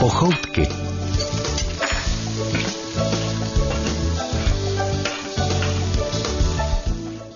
Pochoutky. 0.00 0.62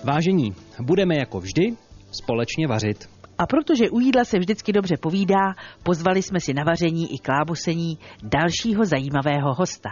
Vážení, 0.03 0.53
budeme 0.81 1.15
jako 1.17 1.39
vždy 1.39 1.73
společně 2.11 2.67
vařit. 2.67 3.09
A 3.37 3.47
protože 3.47 3.89
u 3.89 3.99
jídla 3.99 4.25
se 4.25 4.39
vždycky 4.39 4.73
dobře 4.73 4.97
povídá, 4.97 5.55
pozvali 5.83 6.21
jsme 6.21 6.39
si 6.39 6.53
na 6.53 6.63
vaření 6.63 7.13
i 7.13 7.17
klábosení 7.17 7.97
dalšího 8.23 8.85
zajímavého 8.85 9.53
hosta. 9.53 9.89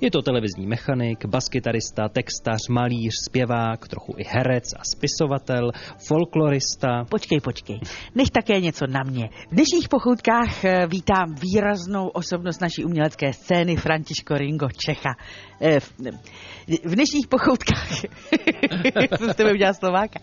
Je 0.00 0.10
to 0.10 0.22
televizní 0.22 0.66
mechanik, 0.66 1.26
baskytarista, 1.26 2.08
textař, 2.08 2.68
malíř, 2.70 3.12
zpěvák, 3.28 3.88
trochu 3.88 4.14
i 4.18 4.24
herec 4.28 4.64
a 4.78 4.82
spisovatel, 4.94 5.70
folklorista. 6.08 7.04
Počkej, 7.10 7.40
počkej. 7.40 7.80
Nech 8.14 8.30
také 8.30 8.60
něco 8.60 8.86
na 8.86 9.00
mě. 9.02 9.28
V 9.50 9.54
dnešních 9.54 9.88
pochoutkách 9.88 10.64
eh, 10.64 10.86
vítám 10.86 11.34
výraznou 11.34 12.08
osobnost 12.08 12.60
naší 12.60 12.84
umělecké 12.84 13.32
scény 13.32 13.76
Františko 13.76 14.34
Ringo 14.34 14.68
Čecha. 14.68 15.14
Eh, 15.60 15.80
v- 15.80 16.94
dnešních 16.94 17.26
pochoutkách... 17.26 17.88
Jsem 19.18 19.32
z 19.32 19.36
tebe 19.36 19.74
Slováka. 19.74 20.20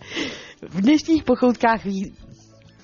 V 0.68 0.80
dnešních 0.80 1.24
pochoutkách 1.24 1.84
ví... 1.84 2.14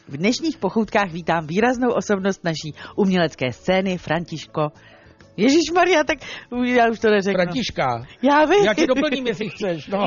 V 0.08 0.16
dnešních 0.16 0.56
pochoutkách 0.56 1.12
vítám 1.12 1.46
výraznou 1.46 1.88
osobnost 1.88 2.44
naší 2.44 2.74
umělecké 2.96 3.52
scény 3.52 3.98
Františko 3.98 4.68
Ježíš 5.38 5.70
Maria, 5.74 6.04
tak 6.04 6.18
já 6.64 6.90
už 6.90 6.98
to 6.98 7.10
neřeknu. 7.10 7.42
Františka, 7.42 8.06
Já 8.22 8.44
vím. 8.44 8.64
já 8.64 8.74
tě 8.74 8.86
doplním, 8.86 9.26
jestli 9.26 9.48
chceš. 9.48 9.86
No. 9.86 10.06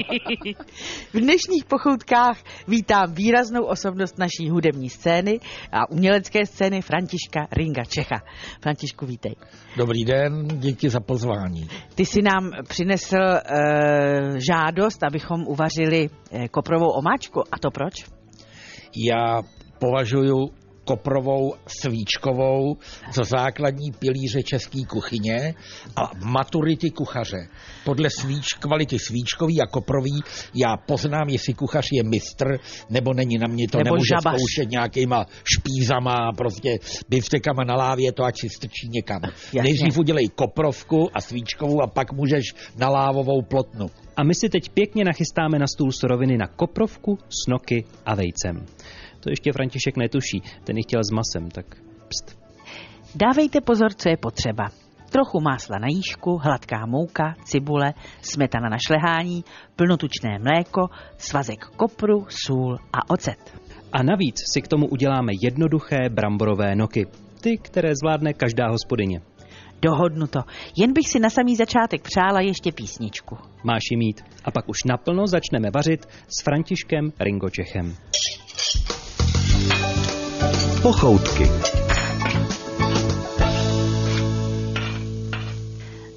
V 1.13 1.19
dnešních 1.19 1.65
pochoutkách 1.65 2.37
vítám 2.67 3.13
výraznou 3.13 3.63
osobnost 3.63 4.17
naší 4.17 4.49
hudební 4.49 4.89
scény 4.89 5.39
a 5.71 5.89
umělecké 5.91 6.45
scény 6.45 6.81
Františka 6.81 7.47
Ringa 7.51 7.83
Čecha. 7.85 8.15
Františku, 8.61 9.05
vítej. 9.05 9.35
Dobrý 9.77 10.05
den, 10.05 10.47
díky 10.47 10.89
za 10.89 10.99
pozvání. 10.99 11.67
Ty 11.95 12.05
si 12.05 12.21
nám 12.21 12.51
přinesl 12.67 13.15
e, 13.17 13.41
žádost, 14.51 15.03
abychom 15.03 15.47
uvařili 15.47 16.09
e, 16.31 16.47
koprovou 16.47 16.89
omáčku. 16.89 17.39
A 17.51 17.59
to 17.59 17.71
proč? 17.71 17.93
Já 19.07 19.41
považuji 19.79 20.60
koprovou 20.85 21.53
svíčkovou 21.67 22.77
za 23.13 23.23
základní 23.23 23.91
pilíře 23.91 24.43
české 24.43 24.79
kuchyně 24.87 25.53
a 25.95 26.11
maturity 26.25 26.91
kuchaře. 26.91 27.47
Podle 27.85 28.09
svíč, 28.09 28.53
kvality 28.53 28.99
svíčkový 28.99 29.61
a 29.61 29.65
koprový 29.65 30.21
já 30.55 30.77
poznám, 30.77 31.29
jestli 31.29 31.53
kuchař 31.53 31.87
je 31.91 32.03
mistr, 32.03 32.57
nebo 32.89 33.13
není 33.13 33.37
na 33.37 33.47
mě 33.47 33.67
to 33.67 33.77
Nebo 33.77 33.85
nemůže 33.85 34.15
žabař. 34.15 34.35
zkoušet 34.35 34.71
nějakýma 34.71 35.25
špízama, 35.43 36.31
prostě 36.37 36.79
biftekama 37.09 37.63
na 37.63 37.75
lávě, 37.75 38.11
to 38.11 38.23
ať 38.23 38.39
si 38.39 38.49
strčí 38.49 38.89
někam. 38.89 39.21
Jasně. 39.23 39.61
Nejdřív 39.61 39.97
udělej 39.97 40.29
koprovku 40.35 41.09
a 41.13 41.21
svíčkovou 41.21 41.81
a 41.81 41.87
pak 41.87 42.13
můžeš 42.13 42.43
na 42.77 42.89
lávovou 42.89 43.41
plotnu. 43.41 43.87
A 44.17 44.23
my 44.23 44.35
si 44.35 44.49
teď 44.49 44.69
pěkně 44.69 45.03
nachystáme 45.03 45.59
na 45.59 45.67
stůl 45.67 45.91
suroviny 45.91 46.37
na 46.37 46.47
koprovku, 46.47 47.17
snoky 47.43 47.85
a 48.05 48.15
vejcem. 48.15 48.65
To 49.21 49.29
ještě 49.29 49.53
František 49.53 49.97
netuší, 49.97 50.41
ten 50.63 50.77
ji 50.77 50.83
chtěl 50.83 51.03
s 51.03 51.11
masem, 51.11 51.51
tak 51.51 51.65
pst. 52.07 52.37
Dávejte 53.15 53.61
pozor, 53.61 53.93
co 53.93 54.09
je 54.09 54.17
potřeba. 54.17 54.69
Trochu 55.11 55.41
másla 55.41 55.77
na 55.79 55.87
jížku, 55.87 56.37
hladká 56.37 56.85
mouka, 56.85 57.35
cibule, 57.43 57.93
smetana 58.21 58.69
na 58.69 58.77
šlehání, 58.87 59.43
plnotučné 59.75 60.39
mléko, 60.39 60.89
svazek 61.17 61.65
kopru, 61.65 62.25
sůl 62.29 62.77
a 62.93 63.09
ocet. 63.09 63.61
A 63.93 64.03
navíc 64.03 64.35
si 64.53 64.61
k 64.61 64.67
tomu 64.67 64.87
uděláme 64.87 65.31
jednoduché 65.43 66.09
bramborové 66.09 66.75
noky. 66.75 67.05
Ty, 67.41 67.57
které 67.57 67.95
zvládne 67.95 68.33
každá 68.33 68.69
hospodyně. 68.69 69.21
Dohodnuto. 69.81 70.39
Jen 70.77 70.93
bych 70.93 71.09
si 71.09 71.19
na 71.19 71.29
samý 71.29 71.55
začátek 71.55 72.01
přála 72.01 72.41
ještě 72.41 72.71
písničku. 72.71 73.37
Máš 73.63 73.81
ji 73.91 73.97
mít. 73.97 74.21
A 74.45 74.51
pak 74.51 74.69
už 74.69 74.83
naplno 74.83 75.27
začneme 75.27 75.69
vařit 75.73 76.05
s 76.05 76.43
Františkem 76.43 77.11
Ringočechem. 77.19 77.95
Pochoutky. 80.81 81.43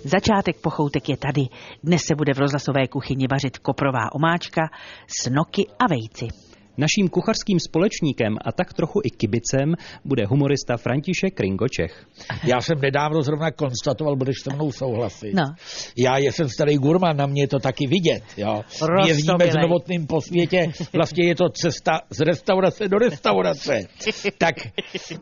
Začátek 0.05 0.57
pochoutek 0.61 1.09
je 1.09 1.17
tady. 1.17 1.43
Dnes 1.85 2.03
se 2.03 2.15
bude 2.15 2.35
v 2.35 2.39
rozhlasové 2.39 2.89
kuchyni 2.89 3.27
vařit 3.31 3.59
koprová 3.59 4.13
omáčka, 4.13 4.71
snoky 5.07 5.67
a 5.79 5.87
vejci. 5.87 6.54
Naším 6.79 7.09
kuchařským 7.09 7.61
společníkem 7.61 8.37
a 8.45 8.53
tak 8.53 8.73
trochu 8.75 9.01
i 9.05 9.11
kibicem 9.11 9.75
bude 10.05 10.27
humorista 10.27 10.77
František 10.77 11.41
Ringočech. 11.41 12.07
Já 12.45 12.61
jsem 12.61 12.81
nedávno 12.81 13.23
zrovna 13.23 13.51
konstatoval, 13.51 14.17
budeš 14.17 14.37
se 14.43 14.55
mnou 14.55 14.73
souhlasit. 14.73 15.35
No. 15.35 15.55
Já 15.97 16.17
jsem 16.19 16.49
starý 16.49 16.77
gurman, 16.77 17.17
na 17.17 17.27
mě 17.27 17.43
je 17.43 17.49
to 17.49 17.59
taky 17.59 17.87
vidět. 17.87 18.23
Jo. 18.37 18.63
Jezdíme 19.07 19.51
s 19.51 19.57
novotným 19.63 20.07
po 20.07 20.21
světě, 20.21 20.73
vlastně 20.93 21.25
je 21.25 21.35
to 21.35 21.49
cesta 21.49 22.01
z 22.11 22.21
restaurace 22.21 22.89
do 22.89 22.99
restaurace. 22.99 23.81
Tak 24.39 24.55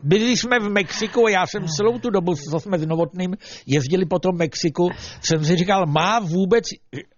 byli 0.03 0.37
jsme 0.37 0.59
v 0.59 0.69
Mexiku 0.69 1.25
a 1.25 1.29
já 1.29 1.47
jsem 1.47 1.67
celou 1.67 1.99
tu 1.99 2.09
dobu, 2.09 2.35
co 2.35 2.59
jsme 2.59 2.79
s 2.79 2.85
novotným 2.85 3.35
jezdili 3.67 4.05
po 4.05 4.19
tom 4.19 4.37
Mexiku, 4.37 4.89
jsem 5.21 5.45
si 5.45 5.55
říkal, 5.55 5.85
má 5.85 6.19
vůbec 6.19 6.63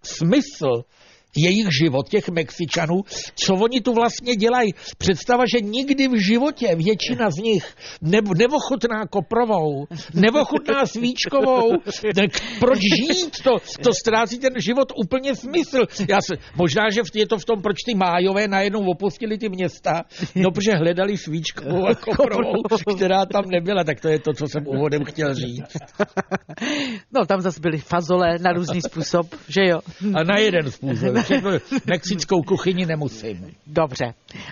smysl 0.04 0.84
jejich 1.38 1.68
život, 1.82 2.10
těch 2.10 2.30
Mexičanů, 2.30 3.02
co 3.36 3.54
oni 3.54 3.82
tu 3.82 3.94
vlastně 3.94 4.36
dělají. 4.36 4.74
Představa, 4.98 5.44
že 5.54 5.62
nikdy 5.62 6.08
v 6.08 6.16
životě 6.16 6.76
většina 6.76 7.30
z 7.30 7.36
nich 7.36 7.76
ne, 8.02 8.20
neochutná 8.38 9.06
koprovou, 9.10 9.86
neochutná 10.14 10.86
svíčkovou, 10.86 11.72
tak 12.16 12.30
proč 12.60 12.80
žít? 12.80 13.32
To, 13.44 13.52
to 13.84 13.94
ztrácí 13.94 14.40
ten 14.40 14.54
život 14.58 14.92
úplně 15.04 15.36
smysl. 15.36 15.80
Já 16.10 16.22
se, 16.22 16.36
možná, 16.56 16.90
že 16.90 17.02
je 17.14 17.28
to 17.28 17.38
v 17.38 17.46
tom, 17.46 17.62
proč 17.62 17.78
ty 17.86 17.96
májové 17.96 18.48
najednou 18.48 18.86
opustili 18.86 19.38
ty 19.38 19.50
města, 19.50 20.04
no 20.36 20.52
protože 20.52 20.72
hledali 20.72 21.18
svíčkovou 21.18 21.88
a 21.88 21.96
koprovou, 21.96 22.62
která 22.96 23.26
tam 23.26 23.44
nebyla, 23.48 23.84
tak 23.84 24.02
to 24.02 24.08
je 24.08 24.20
to, 24.20 24.34
co 24.34 24.48
jsem 24.48 24.68
úvodem 24.68 25.04
chtěl 25.04 25.34
říct. 25.34 25.78
No, 27.14 27.26
tam 27.26 27.42
zase 27.42 27.60
byly 27.60 27.78
fazole 27.78 28.38
na 28.40 28.52
různý 28.52 28.82
způsob, 28.82 29.28
že 29.48 29.62
jo? 29.66 29.80
A 30.16 30.24
na 30.24 30.38
jeden 30.38 30.72
způsob. 30.72 31.16
Všechno, 31.26 31.52
mexickou 31.86 32.42
kuchyni 32.42 32.86
nemusím. 32.86 33.52
Dobře. 33.68 34.06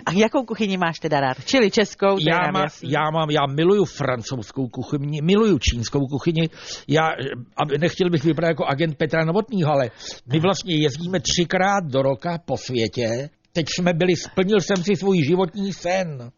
A 0.06 0.12
jakou 0.12 0.44
kuchyni 0.44 0.76
máš 0.76 0.98
teda 0.98 1.20
rád? 1.20 1.44
Čili 1.44 1.70
českou, 1.70 2.16
já, 2.28 2.50
má, 2.52 2.60
jasný. 2.60 2.90
já 2.90 3.10
mám, 3.10 3.30
já 3.30 3.46
miluju 3.46 3.84
francouzskou 3.84 4.68
kuchyni, 4.68 5.22
miluju 5.22 5.58
čínskou 5.58 6.00
kuchyni. 6.00 6.48
Já 6.88 7.10
eh, 7.72 7.78
nechtěl 7.78 8.10
bych 8.10 8.24
vypadat 8.24 8.48
jako 8.48 8.64
agent 8.64 8.96
Petra 8.96 9.24
Novotného, 9.24 9.72
ale 9.72 9.90
my 10.32 10.40
vlastně 10.40 10.74
jezdíme 10.76 11.20
třikrát 11.20 11.84
do 11.84 12.02
roka 12.02 12.38
po 12.44 12.56
světě. 12.56 13.30
Teď 13.52 13.66
jsme 13.76 13.92
byli, 13.92 14.16
splnil 14.16 14.60
jsem 14.60 14.76
si 14.84 14.96
svůj 14.96 15.24
životní 15.24 15.72
sen. 15.72 16.30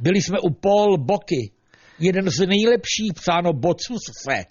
Byli 0.00 0.22
jsme 0.22 0.38
u 0.40 0.50
Paul 0.50 0.98
Boky, 0.98 1.52
jeden 1.98 2.30
z 2.30 2.46
nejlepších, 2.46 3.12
psáno 3.14 3.52
Bocuse, 3.52 4.44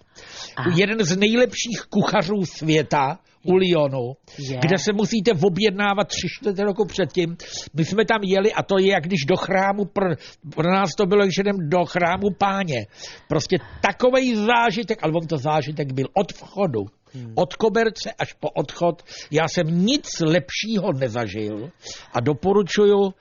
jeden 0.76 1.06
z 1.06 1.18
nejlepších 1.18 1.82
kuchařů 1.90 2.46
světa, 2.46 3.20
u 3.44 3.56
Lyonu, 3.56 4.14
kde 4.62 4.78
se 4.78 4.94
musíte 4.94 5.32
objednávat 5.42 6.08
tři 6.08 6.28
čtvrtě 6.30 6.64
roku 6.64 6.86
předtím. 6.86 7.38
My 7.74 7.86
jsme 7.86 8.06
tam 8.06 8.20
jeli 8.24 8.54
a 8.54 8.64
to 8.64 8.78
je, 8.80 8.92
jak 8.92 9.04
když 9.04 9.26
do 9.26 9.36
chrámu, 9.36 9.86
pro, 9.86 10.06
pro 10.56 10.72
nás 10.72 10.90
to 10.98 11.06
bylo, 11.06 11.24
když 11.24 11.38
jdem 11.38 11.56
do 11.70 11.86
chrámu 11.86 12.28
páně. 12.38 12.86
Prostě 13.28 13.58
takovej 13.82 14.36
zážitek, 14.36 15.00
ale 15.02 15.14
on 15.16 15.28
to 15.28 15.38
zážitek 15.38 15.94
byl 15.94 16.08
od 16.14 16.34
vchodu. 16.34 16.86
Od 17.36 17.54
koberce 17.54 18.12
až 18.20 18.34
po 18.34 18.50
odchod. 18.50 19.04
Já 19.32 19.48
jsem 19.48 19.86
nic 19.86 20.20
lepšího 20.20 20.94
nezažil 20.94 21.70
a 22.14 22.20
doporučuju, 22.20 23.14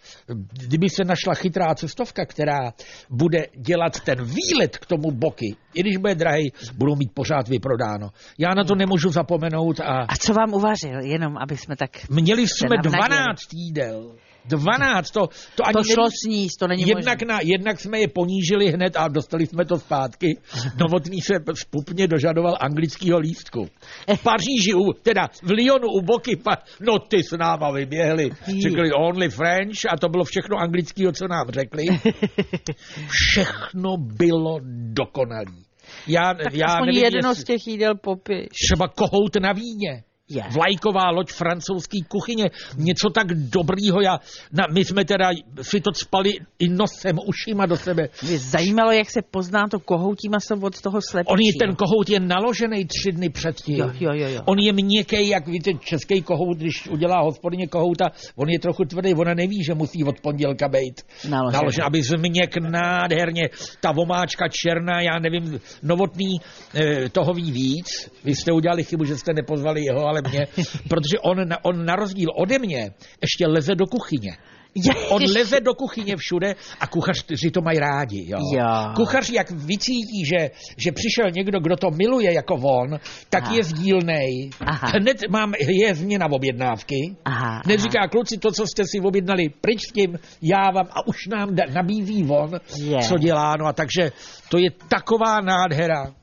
kdyby 0.52 0.90
se 0.90 1.04
našla 1.04 1.34
chytrá 1.34 1.74
cestovka, 1.74 2.26
která 2.26 2.72
bude 3.10 3.46
dělat 3.56 4.00
ten 4.00 4.24
výlet 4.24 4.78
k 4.78 4.86
tomu 4.86 5.10
boky, 5.10 5.56
i 5.74 5.80
když 5.80 5.96
bude 5.96 6.14
drahý, 6.14 6.52
budou 6.74 6.96
mít 6.96 7.12
pořád 7.14 7.48
vyprodáno. 7.48 8.10
Já 8.38 8.54
na 8.54 8.64
to 8.64 8.74
nemůžu 8.74 9.10
zapomenout 9.10 9.80
a 9.80 10.06
A 10.08 10.16
co 10.16 10.34
vám 10.34 10.54
uvařil? 10.54 11.00
Jenom, 11.00 11.38
aby 11.38 11.56
jsme 11.56 11.76
tak... 11.76 11.90
Měli 12.10 12.48
jsme 12.48 12.68
navnadili. 12.76 13.08
12 13.08 13.40
jídel. 13.52 14.14
12, 14.48 15.10
to, 15.10 15.20
to 15.56 15.66
ani 15.66 15.72
To 15.72 15.84
šlo 15.94 16.04
sníst, 16.24 16.58
to 16.58 16.66
není 16.68 16.82
Jednak, 16.86 17.20
možné. 17.22 17.34
na, 17.34 17.38
jednak 17.42 17.80
jsme 17.80 17.98
je 18.00 18.08
ponížili 18.08 18.70
hned 18.70 18.96
a 18.96 19.08
dostali 19.08 19.46
jsme 19.46 19.64
to 19.64 19.78
zpátky. 19.78 20.38
Novotný 20.80 21.20
se 21.20 21.34
spupně 21.54 22.06
dožadoval 22.08 22.56
anglického 22.60 23.18
lístku. 23.18 23.68
V 24.16 24.22
Paříži, 24.22 24.74
u, 24.74 24.92
teda 25.02 25.28
v 25.42 25.50
Lyonu 25.50 25.88
u 25.88 26.00
Boky, 26.02 26.36
pa, 26.36 26.56
no 26.80 26.98
ty 26.98 27.22
s 27.22 27.36
náma 27.36 27.70
vyběhli. 27.70 28.30
Řekli 28.62 28.92
only 28.92 29.28
French 29.30 29.78
a 29.92 29.96
to 29.96 30.08
bylo 30.08 30.24
všechno 30.24 30.56
anglického, 30.56 31.12
co 31.12 31.28
nám 31.28 31.46
řekli. 31.48 31.84
Všechno 33.08 33.96
bylo 33.96 34.58
dokonalý. 34.92 35.64
Já, 36.06 36.34
Tak 36.34 36.54
já 36.54 36.66
aspoň 36.66 36.86
nevím, 36.86 37.04
jedno 37.04 37.30
jestli- 37.30 37.42
z 37.42 37.44
těch 37.46 37.66
jídel 37.66 37.94
popiš. 37.94 38.46
třeba 38.66 38.88
kohout 38.88 39.36
na 39.40 39.52
víně. 39.52 40.02
Je. 40.34 40.42
Vlajková 40.50 41.10
loď 41.10 41.32
francouzské 41.32 41.98
kuchyně. 42.08 42.50
Něco 42.76 43.10
tak 43.10 43.26
dobrýho. 43.34 44.00
Já, 44.00 44.18
na, 44.52 44.64
my 44.72 44.84
jsme 44.84 45.04
teda 45.04 45.30
si 45.62 45.80
to 45.80 45.90
spali 45.94 46.32
i 46.58 46.68
nosem, 46.68 47.18
ušima 47.26 47.66
do 47.66 47.76
sebe. 47.76 48.08
Mě 48.22 48.38
zajímalo, 48.38 48.92
jak 48.92 49.10
se 49.10 49.20
pozná 49.30 49.68
to 49.70 49.80
kohoutí 49.80 50.28
maso 50.28 50.54
od 50.66 50.80
toho 50.80 50.98
slepčího. 51.10 51.32
On 51.32 51.40
je 51.40 51.52
ten 51.60 51.76
kohout 51.76 52.08
je 52.08 52.20
naložený 52.20 52.84
tři 52.84 53.12
dny 53.12 53.28
předtím. 53.28 53.76
Jo, 53.76 53.90
jo, 54.00 54.12
jo, 54.14 54.28
jo. 54.28 54.40
On 54.46 54.58
je 54.58 54.72
měkký, 54.72 55.28
jak 55.28 55.48
víte, 55.48 55.70
český 55.80 56.22
kohout, 56.22 56.58
když 56.58 56.88
udělá 56.88 57.20
hospodyně 57.20 57.66
kohouta, 57.66 58.10
on 58.36 58.48
je 58.50 58.58
trochu 58.58 58.84
tvrdý, 58.84 59.14
ona 59.14 59.34
neví, 59.34 59.64
že 59.64 59.74
musí 59.74 60.04
od 60.04 60.20
pondělka 60.20 60.68
být 60.68 61.02
Naložený. 61.28 61.52
naložen, 61.52 61.84
aby 61.84 62.02
změk 62.02 62.56
nádherně, 62.56 63.48
ta 63.80 63.92
vomáčka 63.92 64.44
černá, 64.48 65.00
já 65.00 65.18
nevím, 65.18 65.60
novotný 65.82 66.40
eh, 66.74 67.08
toho 67.08 67.34
ví 67.34 67.52
víc. 67.52 68.10
Vy 68.24 68.34
jste 68.34 68.52
udělali 68.52 68.84
chybu, 68.84 69.04
že 69.04 69.16
jste 69.16 69.32
nepozvali 69.32 69.84
jeho, 69.84 70.06
ale 70.06 70.21
mě, 70.30 70.46
protože 70.88 71.18
on, 71.22 71.48
na- 71.48 71.64
on 71.64 71.84
na 71.84 71.96
rozdíl 71.96 72.28
ode 72.36 72.58
mě 72.58 72.90
ještě 73.22 73.46
leze 73.46 73.74
do 73.74 73.86
kuchyně. 73.86 74.36
On 75.08 75.22
leze 75.36 75.60
do 75.60 75.74
kuchyně 75.74 76.16
všude 76.16 76.54
a 76.80 76.86
kuchaři 76.86 77.50
to 77.52 77.60
mají 77.60 77.78
rádi. 77.78 78.24
Jo. 78.28 78.38
Jo. 78.54 78.64
Kuchař, 78.96 79.30
jak 79.30 79.50
vycítí, 79.50 80.24
že, 80.26 80.50
že 80.76 80.92
přišel 80.92 81.30
někdo, 81.30 81.60
kdo 81.60 81.76
to 81.76 81.90
miluje 81.90 82.34
jako 82.34 82.54
on, 82.54 82.98
tak 83.30 83.42
Aha. 83.44 83.54
je 83.54 83.62
sdílnej. 83.64 84.50
Aha. 84.66 84.88
Hned 84.94 85.22
mám, 85.30 85.52
je 85.68 85.94
změna 85.94 86.26
objednávky. 86.30 86.96
Aha, 87.24 87.62
Hned 87.64 87.74
aha. 87.78 87.82
říká, 87.82 88.08
kluci, 88.08 88.38
to, 88.38 88.52
co 88.52 88.66
jste 88.66 88.84
si 88.84 89.00
objednali, 89.00 89.48
pryč 89.60 89.80
s 89.88 89.92
tím, 89.92 90.18
já 90.42 90.70
vám, 90.74 90.86
a 90.90 91.06
už 91.06 91.26
nám 91.26 91.54
da, 91.54 91.64
nabízí 91.74 92.26
on, 92.30 92.50
Je. 92.76 92.98
co 92.98 93.18
dělá. 93.18 93.54
No 93.58 93.66
a 93.66 93.72
takže 93.72 94.12
to 94.48 94.58
je 94.58 94.70
taková 94.88 95.40
nádhera. 95.40 96.14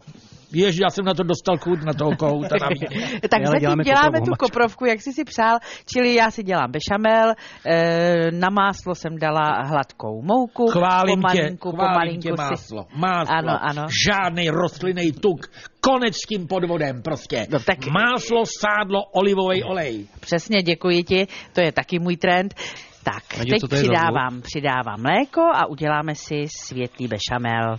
Jež, 0.53 0.75
já 0.81 0.89
jsem 0.89 1.05
na 1.05 1.13
to 1.13 1.23
dostal 1.23 1.57
chuť 1.57 1.83
na 1.83 1.93
toho 1.93 2.11
kohouta. 2.15 2.55
na. 2.61 2.67
Tak 3.29 3.39
Ale 3.39 3.45
zatím 3.45 3.59
děláme 3.59 3.83
děláme 3.83 4.17
tu 4.21 4.29
mačku. 4.31 4.45
koprovku, 4.45 4.85
jak 4.85 5.01
jsi 5.01 5.13
si 5.13 5.23
přál, 5.23 5.57
čili 5.93 6.15
já 6.15 6.31
si 6.31 6.43
dělám 6.43 6.71
bešamel, 6.71 7.33
e, 7.65 8.31
na 8.31 8.49
máslo 8.49 8.95
jsem 8.95 9.17
dala 9.19 9.61
hladkou 9.63 10.21
mouku, 10.21 10.67
Chválím 10.67 11.15
tě, 11.15 11.21
pomalinku, 11.21 11.71
chválím 11.71 11.93
pomalinku 11.93 12.21
tě 12.21 12.29
si... 12.29 12.37
máslo. 12.37 12.85
Máslo, 12.95 13.35
Ano, 13.35 13.59
ano. 13.61 13.87
žádný 14.07 14.49
rostlinný 14.49 15.11
tuk, 15.11 15.47
konec 15.81 16.13
s 16.15 16.27
tím 16.27 16.47
podvodem 16.47 17.01
prostě. 17.01 17.47
No 17.49 17.59
tak- 17.59 17.87
Máslo, 17.87 18.43
sádlo, 18.59 19.03
olivový 19.13 19.63
olej. 19.63 20.07
Přesně, 20.19 20.63
děkuji 20.63 21.03
ti, 21.03 21.27
to 21.53 21.61
je 21.61 21.71
taky 21.71 21.99
můj 21.99 22.17
trend. 22.17 22.53
Tak, 23.03 23.37
Nadějo, 23.37 23.59
teď 23.59 23.79
přidávám, 23.79 24.41
přidávám 24.41 25.01
mléko 25.01 25.41
a 25.41 25.65
uděláme 25.65 26.15
si 26.15 26.45
světlý 26.65 27.07
bešamel. 27.07 27.77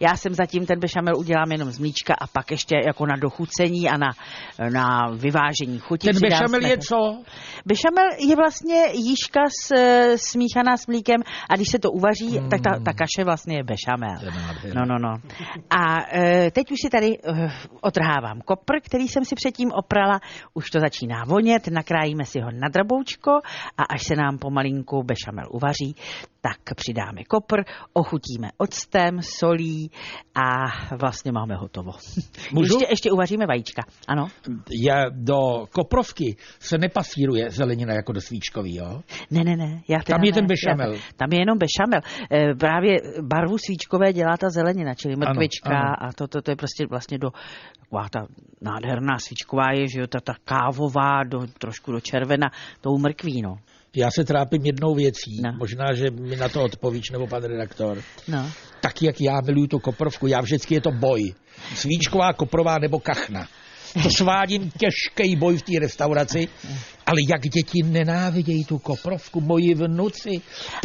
Já 0.00 0.16
jsem 0.16 0.34
zatím 0.34 0.66
ten 0.66 0.78
bešamel 0.78 1.16
udělám 1.16 1.52
jenom 1.52 1.70
z 1.70 1.78
mlíčka 1.78 2.14
a 2.20 2.26
pak 2.26 2.50
ještě 2.50 2.76
jako 2.86 3.06
na 3.06 3.16
dochucení 3.16 3.88
a 3.88 3.96
na, 3.96 4.08
na 4.72 5.08
vyvážení 5.16 5.78
chuti. 5.78 6.06
Ten 6.06 6.20
bešamel 6.20 6.64
je 6.64 6.78
co? 6.78 7.22
Bešamel 7.66 8.08
je 8.28 8.36
vlastně 8.36 8.82
jížka 8.92 9.40
s, 9.62 9.70
eh, 9.76 10.18
smíchaná 10.18 10.76
s 10.76 10.86
mlíkem 10.86 11.22
a 11.50 11.56
když 11.56 11.68
se 11.68 11.78
to 11.78 11.90
uvaří, 11.90 12.40
tak 12.50 12.60
ta, 12.60 12.70
ta 12.84 12.92
kaše 12.92 13.24
vlastně 13.24 13.56
je 13.56 13.64
bešamel. 13.64 14.18
No, 14.74 14.82
no, 14.86 14.98
no. 14.98 15.14
A 15.70 15.98
e, 16.16 16.50
teď 16.50 16.70
už 16.72 16.78
si 16.82 16.90
tady 16.90 17.06
e, 17.06 17.50
otrhávám 17.80 18.40
kopr, 18.40 18.80
který 18.82 19.08
jsem 19.08 19.24
si 19.24 19.34
předtím 19.34 19.72
oprala. 19.72 20.20
Už 20.54 20.70
to 20.70 20.80
začíná 20.80 21.24
vonět, 21.24 21.68
nakrájíme 21.68 22.24
si 22.24 22.40
ho 22.40 22.50
na 22.50 22.68
draboučko 22.68 23.30
a 23.78 23.82
až 23.82 24.02
se 24.02 24.16
nám 24.16 24.38
pomalinku 24.38 25.02
bešamel 25.02 25.46
uvaří, 25.50 25.96
tak 26.40 26.74
přidáme 26.76 27.24
kopr, 27.24 27.62
ochutíme 27.92 28.48
octem, 28.58 29.22
solí 29.22 29.71
a 30.34 30.66
vlastně 30.96 31.32
máme 31.32 31.54
hotovo. 31.54 31.92
Můžu? 32.52 32.74
Ještě, 32.74 32.86
ještě 32.92 33.10
uvaříme 33.10 33.46
vajíčka, 33.46 33.82
ano? 34.08 34.28
Je 34.70 35.06
do 35.10 35.66
koprovky 35.72 36.36
se 36.60 36.78
nepasíruje 36.78 37.50
zelenina 37.50 37.94
jako 37.94 38.12
do 38.12 38.20
svíčkový, 38.20 38.76
jo? 38.76 39.02
Ne, 39.30 39.44
ne, 39.44 39.56
ne. 39.56 39.80
Já 39.88 39.98
Tam 40.02 40.24
je 40.24 40.30
ne, 40.30 40.34
ten 40.34 40.44
já- 40.44 40.48
bešamel. 40.48 40.98
Tam 41.16 41.32
je 41.32 41.38
jenom 41.38 41.58
bešamel. 41.58 42.00
E, 42.32 42.54
právě 42.54 42.96
barvu 43.22 43.58
svíčkové 43.58 44.12
dělá 44.12 44.36
ta 44.36 44.50
zelenina, 44.50 44.94
čili 44.94 45.16
mrkvička 45.16 45.78
ano. 45.78 45.94
a 46.00 46.12
to, 46.12 46.28
to, 46.28 46.42
to 46.42 46.50
je 46.50 46.56
prostě 46.56 46.86
vlastně 46.86 47.18
do 47.18 47.30
taková 47.92 48.08
ta 48.08 48.26
nádherná 48.60 49.18
svíčková 49.18 49.72
je, 49.72 49.88
že 49.88 50.00
jo, 50.00 50.06
ta, 50.06 50.20
ta 50.20 50.34
kávová, 50.44 51.24
do, 51.24 51.46
trošku 51.58 51.92
do 51.92 52.00
červena, 52.00 52.50
tou 52.80 52.98
mrkví, 52.98 53.42
no. 53.42 53.58
Já 53.96 54.10
se 54.10 54.24
trápím 54.24 54.62
jednou 54.66 54.94
věcí, 54.94 55.40
No. 55.42 55.52
možná, 55.58 55.92
že 55.94 56.10
mi 56.10 56.36
na 56.36 56.48
to 56.48 56.62
odpovíš, 56.64 57.10
nebo 57.10 57.26
pan 57.26 57.42
redaktor. 57.42 58.02
no. 58.28 58.50
Tak, 58.80 59.02
jak 59.02 59.20
já 59.20 59.40
miluju 59.46 59.66
tu 59.66 59.78
koprovku, 59.78 60.26
já 60.26 60.40
vždycky 60.40 60.74
je 60.74 60.80
to 60.80 60.90
boj. 60.90 61.34
Svíčková, 61.74 62.32
koprová 62.32 62.78
nebo 62.78 63.00
kachna. 63.00 63.46
To 64.02 64.10
svádím 64.10 64.70
těžký 64.70 65.36
boj 65.36 65.56
v 65.56 65.62
té 65.62 65.72
restauraci, 65.80 66.48
ale 67.06 67.16
jak 67.30 67.40
děti 67.42 67.78
nenávidějí 67.82 68.64
tu 68.64 68.78
koprovku, 68.78 69.40
moji 69.40 69.74
vnuci. 69.74 70.30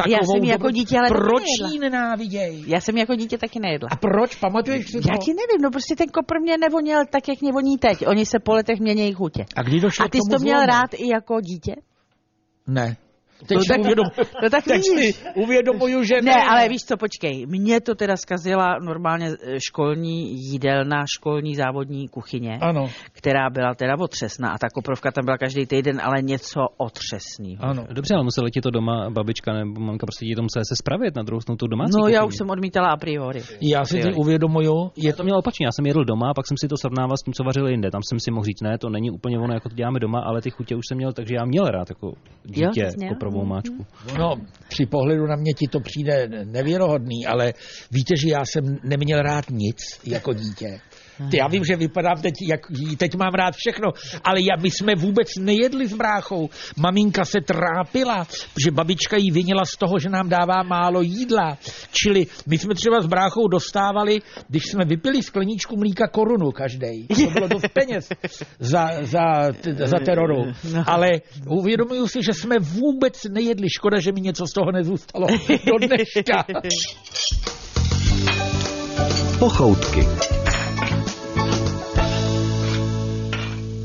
Já 0.07 0.17
jsem 0.23 0.43
jako 0.43 0.71
dítě 0.71 0.97
ale 0.97 1.07
Proč 1.07 1.43
ji 1.71 1.79
nenávidějí? 1.79 2.63
Já 2.67 2.81
jsem 2.81 2.97
jako 2.97 3.15
dítě 3.15 3.37
taky 3.37 3.59
nejedla. 3.59 3.89
A 3.91 3.95
proč? 3.95 4.35
Pamatuješ 4.35 4.85
si 4.85 4.91
to? 5.01 5.09
Já 5.11 5.17
ti 5.25 5.31
nevím, 5.33 5.61
no 5.63 5.71
prostě 5.71 5.95
ten 5.95 6.07
kopr 6.09 6.39
mě 6.41 6.57
nevoněl 6.57 7.01
tak, 7.11 7.27
jak 7.27 7.41
mě 7.41 7.51
voní 7.51 7.77
teď. 7.77 8.07
Oni 8.07 8.25
se 8.25 8.39
po 8.39 8.53
letech 8.53 8.79
měnějí 8.79 9.13
chutě. 9.13 9.45
A 9.55 9.61
kdy 9.63 9.79
došlo 9.79 10.05
A 10.05 10.09
ty 10.09 10.17
jsi 10.17 10.31
to 10.31 10.39
měl 10.43 10.57
zlomu? 10.57 10.67
rád 10.71 10.93
i 10.93 11.07
jako 11.09 11.41
dítě? 11.41 11.75
Ne. 12.67 12.97
Teď 13.47 13.55
No 13.55 13.61
si 13.61 13.67
tak- 13.67 13.79
uvědom, 13.79 14.05
no 14.43 14.49
tak 14.49 14.63
teď 14.63 14.81
vidíš. 14.95 15.15
si 15.15 15.23
uvědomuju, 15.35 16.03
že 16.03 16.15
ne. 16.15 16.21
Ne, 16.21 16.43
ale 16.49 16.69
víš 16.69 16.81
co, 16.85 16.97
počkej, 16.97 17.45
mě 17.45 17.81
to 17.81 17.95
teda 17.95 18.15
zkazila 18.17 18.79
normálně 18.81 19.27
eh, 19.43 19.59
školní 19.67 20.33
jídelna, 20.51 21.03
školní 21.15 21.55
závodní 21.55 22.07
kuchyně, 22.07 22.57
Ano, 22.61 22.89
která 23.11 23.49
byla 23.49 23.75
teda 23.75 23.93
otřesná 23.99 24.49
a 24.49 24.57
ta 24.57 24.67
koprovka 24.73 25.11
tam 25.11 25.25
byla 25.25 25.37
každý 25.37 25.65
týden, 25.65 26.01
ale 26.03 26.21
něco 26.21 26.59
otřesného. 26.77 27.59
ano. 27.63 27.87
Dobře, 27.91 28.13
ale 28.15 28.23
musela 28.23 28.49
ti 28.49 28.61
to 28.61 28.69
doma 28.71 29.09
babička 29.09 29.53
nebo 29.53 29.79
mamka 29.81 30.05
prostě 30.05 30.25
ti 30.25 30.35
to 30.35 30.41
musela 30.41 30.63
se 30.69 30.75
spravit 30.75 31.15
na 31.15 31.23
druhou 31.23 31.41
stranu 31.41 31.57
tou 31.57 31.67
domácí 31.67 31.91
No 31.97 32.07
já 32.07 32.19
kuchyni. 32.19 32.27
už 32.27 32.35
jsem 32.37 32.49
odmítala 32.49 32.87
a 32.89 32.97
priori. 32.97 33.41
Já 33.61 33.85
si 33.85 33.97
Priori. 33.99 34.15
uvědomuju, 34.15 34.91
je 34.97 35.09
Já 35.09 35.15
to 35.15 35.23
měl 35.23 35.37
opačně, 35.37 35.65
já 35.65 35.71
jsem 35.71 35.85
jedl 35.85 36.03
doma, 36.05 36.33
pak 36.33 36.47
jsem 36.47 36.57
si 36.61 36.67
to 36.67 36.77
srovnával 36.77 37.17
s 37.17 37.23
tím, 37.23 37.33
co 37.33 37.43
vařili 37.43 37.71
jinde. 37.71 37.91
Tam 37.91 38.01
jsem 38.09 38.19
si 38.19 38.31
mohl 38.31 38.43
říct, 38.45 38.61
ne, 38.61 38.77
to 38.77 38.89
není 38.89 39.11
úplně 39.11 39.39
ono, 39.39 39.53
jako 39.53 39.69
to 39.69 39.75
děláme 39.75 39.99
doma, 39.99 40.19
ale 40.19 40.41
ty 40.41 40.49
chutě 40.49 40.75
už 40.75 40.83
jsem 40.87 40.97
měl, 40.97 41.13
takže 41.13 41.35
já 41.35 41.45
měl 41.45 41.65
rád 41.65 41.89
jako 41.89 42.13
dítě 42.45 42.85
jsi 42.91 43.05
koprovou 43.27 43.45
Mhm. 43.45 43.49
máčku. 43.49 43.85
No, 44.17 44.35
při 44.67 44.85
pohledu 44.85 45.27
na 45.27 45.35
mě 45.35 45.53
ti 45.53 45.67
to 45.67 45.79
přijde 45.79 46.27
nevěrohodný, 46.43 47.25
ale 47.25 47.53
víte, 47.91 48.15
že 48.17 48.29
já 48.29 48.45
jsem 48.45 48.77
neměl 48.83 49.21
rád 49.21 49.49
nic 49.49 49.77
jako 50.05 50.33
dítě. 50.33 50.79
Ty, 51.31 51.37
já 51.37 51.47
vím, 51.47 51.63
že 51.65 51.75
vypadám 51.75 52.21
teď, 52.21 52.33
jak 52.47 52.59
teď 52.97 53.15
mám 53.15 53.33
rád 53.33 53.55
všechno, 53.55 53.87
ale 54.23 54.41
já, 54.41 54.55
my 54.61 54.71
jsme 54.71 54.95
vůbec 54.95 55.27
nejedli 55.39 55.87
s 55.87 55.93
bráchou. 55.93 56.49
Maminka 56.77 57.25
se 57.25 57.41
trápila, 57.41 58.27
že 58.65 58.71
babička 58.71 59.17
jí 59.17 59.31
vinila 59.31 59.65
z 59.65 59.77
toho, 59.77 59.99
že 59.99 60.09
nám 60.09 60.29
dává 60.29 60.63
málo 60.63 61.01
jídla. 61.01 61.57
Čili 61.91 62.27
my 62.47 62.57
jsme 62.57 62.75
třeba 62.75 63.01
s 63.01 63.05
bráchou 63.05 63.47
dostávali, 63.47 64.21
když 64.49 64.63
jsme 64.63 64.85
vypili 64.85 65.23
skleničku 65.23 65.77
mlíka 65.77 66.07
korunu 66.07 66.51
každý. 66.51 67.07
To 67.07 67.31
bylo 67.31 67.47
dost 67.47 67.67
peněz 67.73 68.09
za, 68.59 68.89
za, 69.01 69.23
za 69.85 69.99
teroru. 70.05 70.45
No. 70.73 70.83
Ale 70.87 71.21
uvědomuju 71.49 72.07
si, 72.07 72.23
že 72.23 72.33
jsme 72.33 72.55
vůbec 72.59 73.23
nejedli. 73.23 73.69
Škoda, 73.69 73.99
že 73.99 74.11
mi 74.11 74.21
něco 74.21 74.47
z 74.47 74.51
toho 74.51 74.71
nezůstalo 74.71 75.27
do 75.47 75.87
dneška. 75.87 76.45
Pochoutky. 79.39 80.01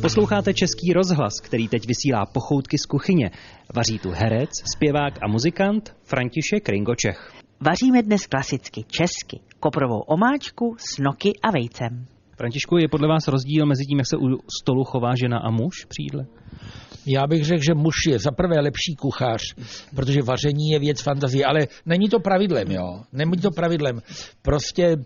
Posloucháte 0.02 0.54
Český 0.54 0.92
rozhlas, 0.92 1.40
který 1.42 1.68
teď 1.68 1.87
vysílá 1.87 2.26
pochoutky 2.26 2.78
z 2.78 2.87
kuchyně. 2.87 3.30
Vaří 3.75 3.99
tu 3.99 4.11
herec, 4.11 4.50
zpěvák 4.75 5.14
a 5.23 5.28
muzikant 5.28 5.94
František 6.04 6.68
Ringo 6.68 6.94
Čech. 6.94 7.32
Vaříme 7.61 8.02
dnes 8.02 8.26
klasicky, 8.26 8.85
česky, 8.88 9.40
koprovou 9.61 10.00
omáčku 10.00 10.76
s 10.78 10.99
noky 10.99 11.32
a 11.42 11.50
vejcem. 11.50 12.06
Františku, 12.37 12.76
je 12.76 12.88
podle 12.88 13.09
vás 13.09 13.28
rozdíl 13.28 13.66
mezi 13.66 13.85
tím, 13.85 13.99
jak 13.99 14.06
se 14.06 14.16
u 14.16 14.26
stolu 14.61 14.85
chová 14.85 15.12
žena 15.23 15.38
a 15.38 15.50
muž 15.50 15.85
při 15.88 16.02
jídle? 16.02 16.26
Já 17.06 17.26
bych 17.26 17.44
řekl, 17.44 17.62
že 17.62 17.75
muž 17.75 17.94
je 18.09 18.18
za 18.18 18.30
prvé 18.30 18.61
lepší 18.61 18.94
kuchař, 19.00 19.42
protože 19.97 20.23
vaření 20.23 20.71
je 20.71 20.78
věc 20.78 21.00
fantazie, 21.02 21.44
ale 21.44 21.61
není 21.87 22.09
to 22.09 22.21
pravidlem, 22.21 22.71
jo. 22.71 23.00
Není 23.12 23.32
to 23.42 23.50
pravidlem. 23.50 24.02
Prostě 24.42 24.85
e, 24.85 24.97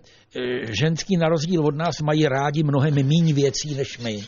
ženský 0.73 1.17
na 1.17 1.29
rozdíl 1.29 1.65
od 1.65 1.75
nás 1.75 2.01
mají 2.01 2.27
rádi 2.27 2.63
mnohem 2.63 2.95
méně 2.95 3.33
věcí 3.33 3.75
než 3.75 3.97
my. 3.97 4.19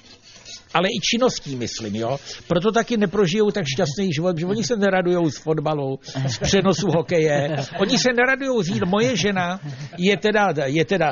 Ale 0.73 0.87
i 0.87 0.99
činností, 1.01 1.55
myslím, 1.55 1.95
jo. 1.95 2.17
Proto 2.47 2.71
taky 2.71 2.97
neprožijou 2.97 3.51
tak 3.51 3.65
šťastný 3.65 4.13
život, 4.13 4.37
že 4.37 4.45
oni 4.45 4.63
se 4.63 4.75
neradujou 4.75 5.29
z 5.29 5.37
fotbalu, 5.37 5.99
z 6.27 6.37
přenosu 6.39 6.87
hokeje. 6.87 7.55
Oni 7.79 7.97
se 7.97 8.09
neradujou 8.13 8.63
z 8.63 8.67
jídla. 8.67 8.89
Moje 8.89 9.15
žena 9.15 9.59
je 9.97 10.17
teda, 10.17 10.47
je 10.65 10.85
teda 10.85 11.09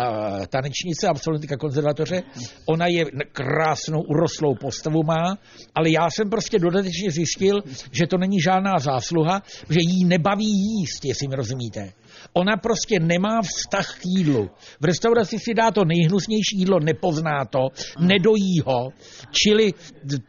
tanečnice, 0.49 1.07
absolventka 1.07 1.57
konzervatoře. 1.57 2.23
Ona 2.65 2.87
je 2.87 3.05
krásnou, 3.31 4.01
urostlou 4.01 4.55
postavu 4.55 5.03
má, 5.03 5.37
ale 5.75 5.89
já 5.89 6.09
jsem 6.09 6.29
prostě 6.29 6.59
dodatečně 6.59 7.11
zjistil, 7.11 7.61
že 7.91 8.07
to 8.07 8.17
není 8.17 8.37
žádná 8.41 8.79
zásluha, 8.79 9.41
že 9.69 9.79
jí 9.79 10.05
nebaví 10.05 10.45
jíst, 10.45 11.05
jestli 11.05 11.27
mi 11.27 11.35
rozumíte. 11.35 11.93
Ona 12.33 12.57
prostě 12.57 12.99
nemá 12.99 13.41
vztah 13.41 13.99
k 13.99 14.01
jídlu. 14.05 14.49
V 14.81 14.85
restauraci 14.85 15.39
si 15.39 15.53
dá 15.53 15.71
to 15.71 15.85
nejhnusnější 15.85 16.57
jídlo, 16.57 16.79
nepozná 16.79 17.45
to, 17.45 17.59
nedojí 17.99 18.59
ho, 18.65 18.89
čili 19.31 19.73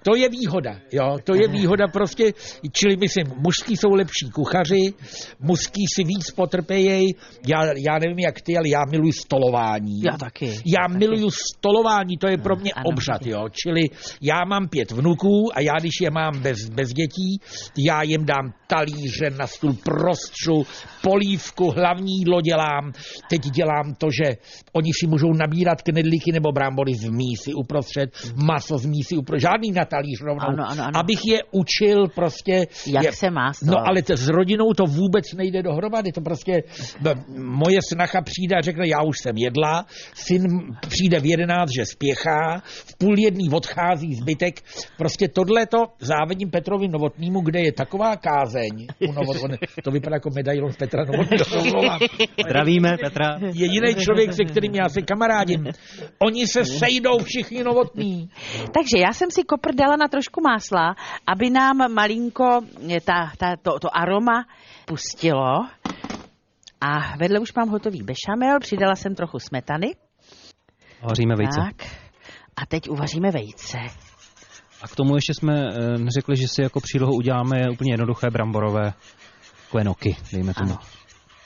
to 0.05 0.17
je 0.17 0.29
výhoda, 0.29 0.77
jo, 0.93 1.19
to 1.25 1.35
je 1.35 1.49
výhoda 1.49 1.89
prostě, 1.89 2.33
čili 2.73 2.97
myslím, 2.97 3.27
mužský 3.37 3.77
jsou 3.77 3.91
lepší 3.95 4.31
kuchaři, 4.35 4.95
mužský 5.41 5.85
si 5.95 6.05
víc 6.05 6.31
potrpějí, 6.31 7.07
já, 7.47 7.65
já 7.65 7.99
nevím 7.99 8.19
jak 8.19 8.41
ty, 8.41 8.57
ale 8.57 8.69
já 8.69 8.81
miluji 8.91 9.13
stolování. 9.13 10.01
Já 10.07 10.17
taky. 10.17 10.61
Já 10.67 10.89
miluju 10.89 11.31
stolování, 11.31 12.17
to 12.17 12.29
je 12.29 12.39
pro 12.39 12.57
mě 12.57 12.73
Ano. 12.73 12.85
obřad, 12.93 13.27
jo, 13.27 13.49
čili 13.63 13.83
já 14.23 14.45
mám 14.45 14.69
pět 14.69 14.91
vnuků 14.91 15.49
a 15.55 15.61
já, 15.61 15.73
když 15.81 16.01
je 16.01 16.11
mám 16.11 16.41
bez, 16.43 16.69
bez 16.69 16.89
dětí, 16.89 17.41
já 17.79 18.03
jim 18.03 18.25
dám 18.25 18.53
talíře 18.67 19.31
na 19.39 19.47
stůl, 19.47 19.73
prostřu, 19.85 20.63
polívku, 21.03 21.71
hlavní 21.89 22.19
jídlo 22.19 22.41
dělám. 22.41 22.93
Teď 23.31 23.41
dělám 23.41 23.95
to, 23.99 24.07
že 24.11 24.37
oni 24.73 24.91
si 25.01 25.07
můžou 25.07 25.33
nabírat 25.33 25.83
knedlíky 25.83 26.33
nebo 26.33 26.53
brambory 26.53 26.95
z 26.95 27.09
mísy 27.09 27.55
uprostřed, 27.55 28.11
maso 28.45 28.79
z 28.79 28.87
mísy 28.87 29.17
uprostřed, 29.17 29.49
žádný 29.49 29.71
na 29.73 29.85
talíř 29.85 30.21
rovnou, 30.23 30.49
Ano, 30.49 30.65
ano, 30.69 30.83
ano. 30.85 30.99
abych 30.99 31.19
je 31.27 31.39
učil 31.51 32.09
prostě. 32.15 32.67
Jak 32.87 33.05
je, 33.05 33.13
se 33.13 33.31
má 33.31 33.47
No 33.49 33.55
stolovat. 33.55 33.87
ale 33.89 34.03
to, 34.03 34.17
s 34.17 34.29
rodinou 34.29 34.73
to 34.77 34.85
vůbec 34.85 35.33
nejde 35.37 35.63
dohromady, 35.63 36.13
to 36.13 36.21
prostě 36.21 36.63
moje 37.39 37.79
snacha 37.89 38.21
přijde 38.23 38.57
a 38.57 38.61
řekne, 38.61 38.89
já 38.89 39.03
už 39.03 39.19
jsem 39.19 39.37
jedla, 39.37 39.87
syn 40.15 40.43
přijde 40.89 41.21
v 41.21 41.27
jedenáct, 41.27 41.71
že 41.77 41.87
spěchá, 41.87 42.63
v 42.65 42.97
půl 42.99 43.19
jedný 43.19 43.51
odchází 43.51 44.15
zbytek, 44.15 44.61
prostě 44.97 45.29
tohleto 45.29 45.79
závidím 46.01 46.51
Petrovi 46.51 46.89
Novotnýmu, 46.89 47.41
kde 47.41 47.61
je 47.61 47.73
taková 47.73 48.17
kázeň, 48.17 48.87
u 49.09 49.13
Novot, 49.13 49.37
on, 49.43 49.51
to 49.85 49.91
vypadá 49.91 50.17
jako 50.17 50.31
medailon 50.37 50.73
Petra 50.79 51.05
Novotného, 51.05 51.45
to 51.45 51.61
omlouvám. 51.75 51.99
Zdravíme 52.47 52.97
Petra. 53.05 53.39
je 53.41 53.67
jiný 53.67 53.95
člověk, 53.95 54.33
se 54.33 54.45
kterým 54.45 54.75
já 54.75 54.89
se 54.89 55.03
kamarádím. 55.03 55.67
Oni 56.19 56.47
se 56.47 56.65
sejdou 56.65 57.19
všichni 57.19 57.65
novotní. 57.65 58.31
Takže 58.59 58.99
já 58.99 59.13
jsem 59.13 59.31
si 59.31 59.43
kopr 59.43 59.75
dala 59.75 59.97
na 59.97 60.09
trošku 60.09 60.41
másla, 60.41 60.95
aby 61.27 61.51
nám 61.51 61.93
malinko 61.95 62.61
eh, 62.91 63.01
ta, 63.01 63.33
ta, 63.39 63.57
to, 63.63 63.79
to 63.79 63.97
aroma 63.97 64.47
pustilo. 64.85 65.67
A 66.81 67.17
vedle 67.17 67.41
už 67.41 67.55
mám 67.55 67.69
hotový 67.69 68.03
bešamel, 68.03 68.61
přidala 68.61 68.95
jsem 68.95 69.15
trochu 69.15 69.39
smetany. 69.39 69.95
Hoříme 71.01 71.35
vejce. 71.37 71.61
Tak. 71.61 71.91
A 72.57 72.67
teď 72.67 72.89
uvaříme 72.89 73.31
vejce. 73.31 73.79
A 74.83 74.89
k 74.89 74.97
tomu 74.97 75.15
ještě 75.15 75.33
jsme 75.35 75.55
eh, 75.55 75.99
neřekli, 75.99 76.37
že 76.37 76.49
si 76.49 76.63
jako 76.63 76.81
přílohu 76.81 77.13
uděláme 77.17 77.71
úplně 77.73 77.93
jednoduché 77.93 78.31
bramborové 78.31 78.93
klenoky, 79.71 80.17
dejme 80.33 80.55
tomu. 80.55 80.71
Ano. 80.71 80.98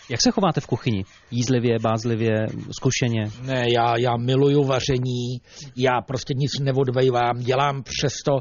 Jak 0.08 0.20
se 0.20 0.30
chováte 0.30 0.60
v 0.60 0.66
kuchyni? 0.66 1.04
Jízlivě, 1.30 1.78
bázlivě, 1.82 2.46
zkušeně? 2.70 3.24
Ne, 3.42 3.64
já, 3.74 3.94
já 3.98 4.16
miluju 4.16 4.64
vaření, 4.64 5.40
já 5.76 6.00
prostě 6.06 6.34
nic 6.36 6.50
neodvejvám, 6.60 7.38
dělám 7.38 7.82
přesto, 7.82 8.32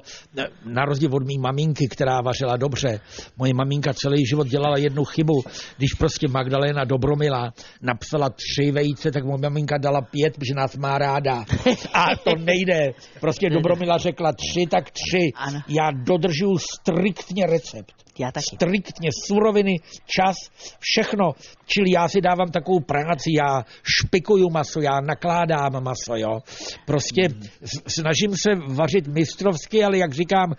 na 0.65 0.85
rozdíl 0.85 1.09
od 1.15 1.27
mý 1.27 1.37
maminky, 1.37 1.87
která 1.87 2.21
vařila 2.21 2.57
dobře. 2.57 2.99
Moje 3.37 3.53
maminka 3.53 3.93
celý 3.93 4.25
život 4.29 4.47
dělala 4.47 4.77
jednu 4.77 5.05
chybu. 5.05 5.43
Když 5.77 5.93
prostě 5.93 6.27
Magdalena 6.27 6.83
Dobromila 6.83 7.53
napsala 7.81 8.29
tři 8.29 8.71
vejce, 8.71 9.11
tak 9.11 9.23
moje 9.23 9.37
maminka 9.41 9.77
dala 9.77 10.01
pět, 10.01 10.33
protože 10.35 10.53
nás 10.53 10.77
má 10.77 10.97
ráda. 10.97 11.45
A 11.93 12.15
to 12.23 12.35
nejde. 12.35 12.93
Prostě 13.19 13.49
Dobromila 13.49 13.97
řekla 13.97 14.31
tři, 14.33 14.65
tak 14.71 14.91
tři. 14.91 15.31
Já 15.67 15.91
dodržuju 15.91 16.57
striktně 16.57 17.45
recept. 17.45 18.00
Já 18.19 18.31
taky. 18.31 18.55
striktně 18.55 19.09
suroviny, 19.27 19.75
čas, 20.05 20.35
všechno. 20.79 21.31
Čili 21.65 21.91
já 21.91 22.07
si 22.07 22.21
dávám 22.21 22.51
takovou 22.51 22.79
práci, 22.79 23.29
já 23.37 23.63
špikuju 23.83 24.49
maso, 24.49 24.81
já 24.81 25.01
nakládám 25.01 25.83
maso, 25.83 26.15
jo. 26.15 26.39
Prostě 26.85 27.21
s- 27.61 27.93
snažím 27.95 28.31
se 28.43 28.49
vařit 28.75 29.07
mistrovsky, 29.07 29.83
ale 29.83 29.97
jak 29.97 30.13
říkám, 30.13 30.53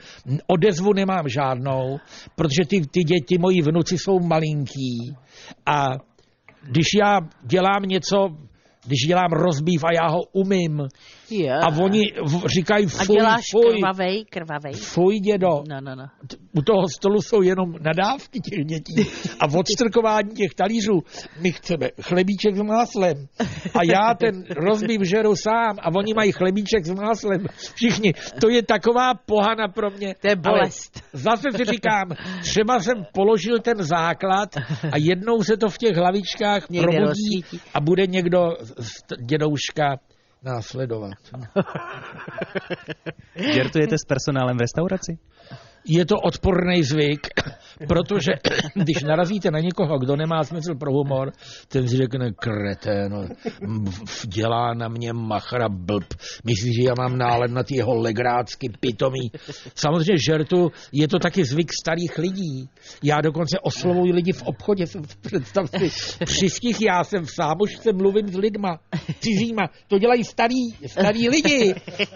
odezvu 0.46 0.92
nemám 0.92 1.28
žádnou, 1.28 1.98
protože 2.36 2.62
ty, 2.68 2.80
ty 2.80 3.00
děti, 3.00 3.38
moji 3.38 3.62
vnuci 3.62 3.98
jsou 3.98 4.18
malinký 4.20 5.16
a 5.66 5.88
když 6.70 6.86
já 7.00 7.18
dělám 7.42 7.82
něco, 7.86 8.16
když 8.86 8.98
dělám 9.08 9.32
rozbív 9.32 9.84
a 9.84 9.94
já 9.94 10.08
ho 10.10 10.20
umím 10.32 10.82
Jo. 11.32 11.54
a 11.62 11.68
oni 11.82 12.02
v- 12.24 12.46
říkají 12.56 12.86
A 12.86 13.04
fuj, 13.04 13.16
děláš 13.16 13.42
fuj, 13.52 13.74
krvavej, 13.80 14.24
krvavej. 14.30 14.72
fuj 14.72 15.20
dědo, 15.20 15.48
No, 15.68 15.80
no, 15.80 15.94
no. 15.96 16.04
u 16.52 16.62
toho 16.62 16.88
stolu 16.98 17.22
jsou 17.22 17.42
jenom 17.42 17.72
nadávky 17.80 18.40
těch 18.40 18.64
dětí 18.64 19.10
a 19.40 19.44
odstrkování 19.58 20.30
těch 20.34 20.54
talířů. 20.54 21.00
My 21.40 21.52
chceme 21.52 21.88
chlebíček 22.02 22.56
s 22.56 22.62
máslem 22.62 23.26
a 23.74 23.80
já 23.92 24.14
ten 24.14 24.44
rozbív 24.56 25.00
žeru 25.02 25.36
sám 25.36 25.76
a 25.82 25.88
oni 25.96 26.14
mají 26.14 26.32
chlebíček 26.32 26.84
s 26.84 26.90
máslem. 26.92 27.46
Všichni. 27.74 28.12
To 28.40 28.48
je 28.48 28.62
taková 28.62 29.14
pohana 29.14 29.68
pro 29.68 29.90
mě. 29.90 30.14
To 30.20 30.26
je 30.28 30.34
Ale 30.44 30.52
bolest. 30.58 31.02
zase 31.12 31.48
si 31.56 31.64
říkám, 31.64 32.08
třeba 32.42 32.78
jsem 32.80 33.04
položil 33.14 33.58
ten 33.58 33.82
základ 33.82 34.48
a 34.92 34.96
jednou 34.98 35.42
se 35.42 35.56
to 35.56 35.68
v 35.68 35.78
těch 35.78 35.96
hlavičkách 35.96 36.70
Někde 36.70 36.86
probudí 36.86 37.08
rozsvítí. 37.08 37.60
a 37.74 37.80
bude 37.80 38.06
někdo 38.06 38.48
dědouška 39.26 39.96
následovat. 40.42 41.18
Žertujete 43.54 43.98
s 43.98 44.04
personálem 44.04 44.56
v 44.56 44.60
restauraci? 44.60 45.18
Je 45.84 46.06
to 46.06 46.16
odporný 46.16 46.82
zvyk, 46.82 47.26
protože 47.88 48.32
když 48.74 49.02
narazíte 49.02 49.50
na 49.50 49.58
někoho, 49.58 49.98
kdo 49.98 50.16
nemá 50.16 50.44
smysl 50.44 50.74
pro 50.74 50.92
humor, 50.92 51.32
ten 51.68 51.88
si 51.88 51.96
řekne, 51.96 52.32
kreténo, 52.32 53.24
dělá 54.26 54.74
na 54.74 54.88
mě 54.88 55.12
machra 55.12 55.68
blb. 55.68 56.04
Myslí, 56.44 56.74
že 56.74 56.88
já 56.88 56.94
mám 56.98 57.18
náled 57.18 57.50
na 57.50 57.62
ty 57.62 57.76
jeho 57.76 57.94
legrácky 57.94 58.68
pitomý. 58.80 59.30
Samozřejmě 59.74 60.18
žertu, 60.26 60.70
je 60.92 61.08
to 61.08 61.18
taky 61.18 61.44
zvyk 61.44 61.72
starých 61.82 62.18
lidí. 62.18 62.68
Já 63.02 63.20
dokonce 63.20 63.58
oslovuji 63.62 64.12
lidi 64.12 64.32
v 64.32 64.42
obchodě, 64.42 64.84
představ 65.20 65.70
si, 65.70 65.90
při 66.24 66.50
stich 66.50 66.76
já 66.80 67.04
jsem 67.04 67.24
v 67.24 67.30
sámošce, 67.30 67.92
mluvím 67.92 68.28
s 68.28 68.36
lidma, 68.36 68.78
cizíma, 69.20 69.62
to 69.88 69.98
dělají 69.98 70.24
starý, 70.24 70.70
starý 70.86 71.28
lidi. 71.28 71.74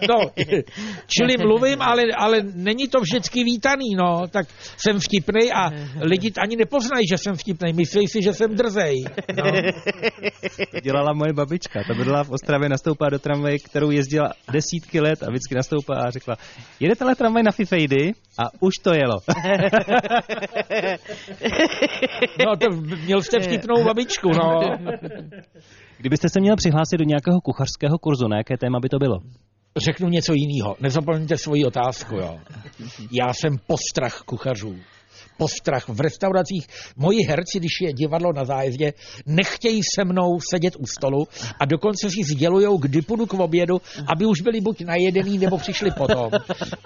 No, 0.09 0.31
čili 1.07 1.37
mluvím, 1.37 1.81
ale, 1.81 2.03
ale 2.17 2.37
není 2.55 2.87
to 2.87 2.99
vždycky 2.99 3.43
vítaný, 3.57 3.95
no, 3.95 4.27
tak 4.27 4.47
jsem 4.77 4.99
vtipnej 4.99 5.51
a 5.53 5.69
lidi 6.01 6.31
ani 6.41 6.55
nepoznají, 6.55 7.07
že 7.09 7.17
jsem 7.17 7.35
vtipnej, 7.35 7.73
myslí 7.73 8.07
si, 8.07 8.21
že 8.21 8.33
jsem 8.33 8.55
drzej. 8.55 8.95
No. 9.37 9.43
To 10.71 10.79
dělala 10.79 11.13
moje 11.13 11.33
babička. 11.33 11.79
Ta 11.87 11.93
bydlela 11.93 12.23
v 12.23 12.31
Ostravě, 12.31 12.69
nastoupila 12.69 13.09
do 13.09 13.19
tramvaje, 13.19 13.57
kterou 13.59 13.91
jezdila 13.91 14.29
desítky 14.51 14.99
let 14.99 15.23
a 15.23 15.29
vždycky 15.29 15.55
nastoupila 15.55 15.97
a 15.97 16.09
řekla, 16.09 16.35
jede 16.79 16.95
tenhle 16.95 17.15
tramvaj 17.15 17.43
na 17.43 17.51
Fifejdy 17.51 18.11
a 18.39 18.43
už 18.59 18.73
to 18.83 18.93
jelo. 18.93 19.17
no, 22.45 22.57
to 22.57 22.65
měl 23.05 23.21
jste 23.21 23.39
vtipnou 23.39 23.83
babičku, 23.83 24.29
no. 24.29 24.61
Kdybyste 25.97 26.29
se 26.29 26.39
měl 26.39 26.55
přihlásit 26.55 26.97
do 26.97 27.03
nějakého 27.03 27.41
kuchařského 27.41 27.97
kurzu, 27.97 28.27
na 28.27 28.37
jaké 28.37 28.57
téma 28.57 28.79
by 28.79 28.89
to 28.89 28.99
bylo? 28.99 29.19
Řeknu 29.77 30.09
něco 30.09 30.33
jiného. 30.33 30.75
Nezapomeňte 30.79 31.37
svoji 31.37 31.65
otázku, 31.65 32.15
jo. 32.15 32.39
Já 33.11 33.33
jsem 33.33 33.57
postrach 33.67 34.21
kuchařů. 34.21 34.75
Postrach 35.37 35.89
v 35.89 36.01
restauracích. 36.01 36.67
Moji 36.97 37.19
herci, 37.27 37.59
když 37.59 37.81
je 37.81 37.93
divadlo 37.93 38.33
na 38.33 38.45
zájezdě, 38.45 38.93
nechtějí 39.25 39.81
se 39.95 40.05
mnou 40.05 40.39
sedět 40.51 40.75
u 40.79 40.85
stolu 40.87 41.27
a 41.59 41.65
dokonce 41.65 42.09
si 42.09 42.23
sdělujou, 42.23 42.77
kdy 42.77 43.01
půjdu 43.01 43.25
k 43.25 43.33
obědu, 43.33 43.81
aby 44.07 44.25
už 44.25 44.41
byli 44.41 44.61
buď 44.61 44.81
najedený, 44.81 45.37
nebo 45.37 45.57
přišli 45.57 45.91
potom. 45.91 46.31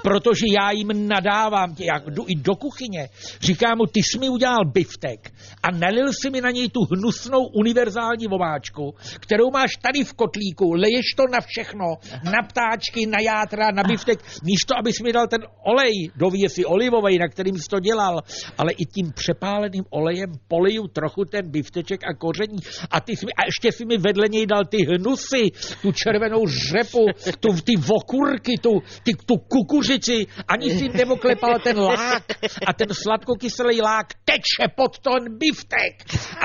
Protože 0.04 0.46
já 0.54 0.72
jim 0.72 1.08
nadávám, 1.08 1.76
já 1.80 2.00
jdu 2.10 2.26
i 2.28 2.36
do 2.36 2.56
kuchyně, 2.56 3.10
říkám 3.42 3.78
mu, 3.78 3.86
ty 3.86 4.00
jsi 4.04 4.20
mi 4.20 4.30
udělal 4.30 4.66
biftek 4.66 5.34
a 5.64 5.72
nalil 5.72 6.12
si 6.22 6.30
mi 6.30 6.42
na 6.42 6.52
něj 6.52 6.70
tu 6.70 6.80
hnusnou 6.92 7.46
univerzální 7.46 8.28
vomáčku, 8.28 8.96
kterou 9.20 9.52
máš 9.52 9.72
tady 9.82 10.04
v 10.04 10.14
kotlíku, 10.14 10.74
leješ 10.74 11.06
to 11.18 11.24
na 11.32 11.40
všechno, 11.48 11.86
na 12.24 12.42
ptáčky, 12.50 13.06
na 13.06 13.18
játra, 13.22 13.72
na 13.72 13.84
biftek, 13.84 14.20
místo, 14.44 14.78
abys 14.78 15.00
mi 15.00 15.14
dal 15.14 15.28
ten 15.28 15.42
olej 15.64 16.12
do 16.16 16.30
věsi 16.30 16.66
olivovej, 16.66 17.18
na 17.18 17.28
kterým 17.28 17.58
jsi 17.58 17.68
to 17.70 17.80
dělal, 17.80 18.22
ale 18.58 18.72
i 18.72 18.86
tím 18.86 19.12
přepáleným 19.16 19.84
olejem 19.90 20.32
poliju 20.48 20.88
trochu 20.88 21.26
ten 21.26 21.52
bifteček 21.52 22.02
a 22.04 22.14
koření 22.14 22.58
a, 22.92 23.02
ty 23.02 23.16
jsi 23.16 23.26
mi, 23.26 23.32
a 23.34 23.42
ještě 23.46 23.72
si 23.72 23.86
mi 23.86 23.98
vedle 23.98 24.28
něj 24.30 24.46
dal 24.46 24.66
ty 24.66 24.78
hnusy, 24.86 25.44
tu 25.82 25.92
červenou 25.92 26.48
řepu, 26.48 27.06
tu, 27.40 27.62
ty 27.62 27.74
vokurky, 27.76 28.54
tu, 28.62 28.80
ty, 29.04 29.14
tu 29.26 29.36
kukuřici, 29.38 30.26
ani 30.48 30.72
si 30.72 30.90
nevoklepal 30.90 31.60
ten 31.64 31.80
lák 31.80 32.24
a 32.68 32.74
ten 32.74 32.88
sladkokyselý 32.94 33.82
lák 33.82 34.08
teče 34.26 34.68
pod 34.76 35.00
ten 35.00 35.38
biftek. 35.38 35.94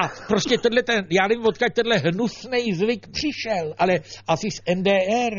A 0.02 0.08
prostě 0.28 0.58
tenhle 0.58 0.82
ten, 0.82 1.06
já 1.10 1.28
nevím, 1.28 1.46
odkud 1.46 1.72
tenhle 1.72 1.96
hnusný 1.96 2.74
zvyk 2.74 3.06
přišel, 3.12 3.74
ale 3.78 4.00
asi 4.28 4.50
z 4.50 4.60
NDR. 4.74 5.34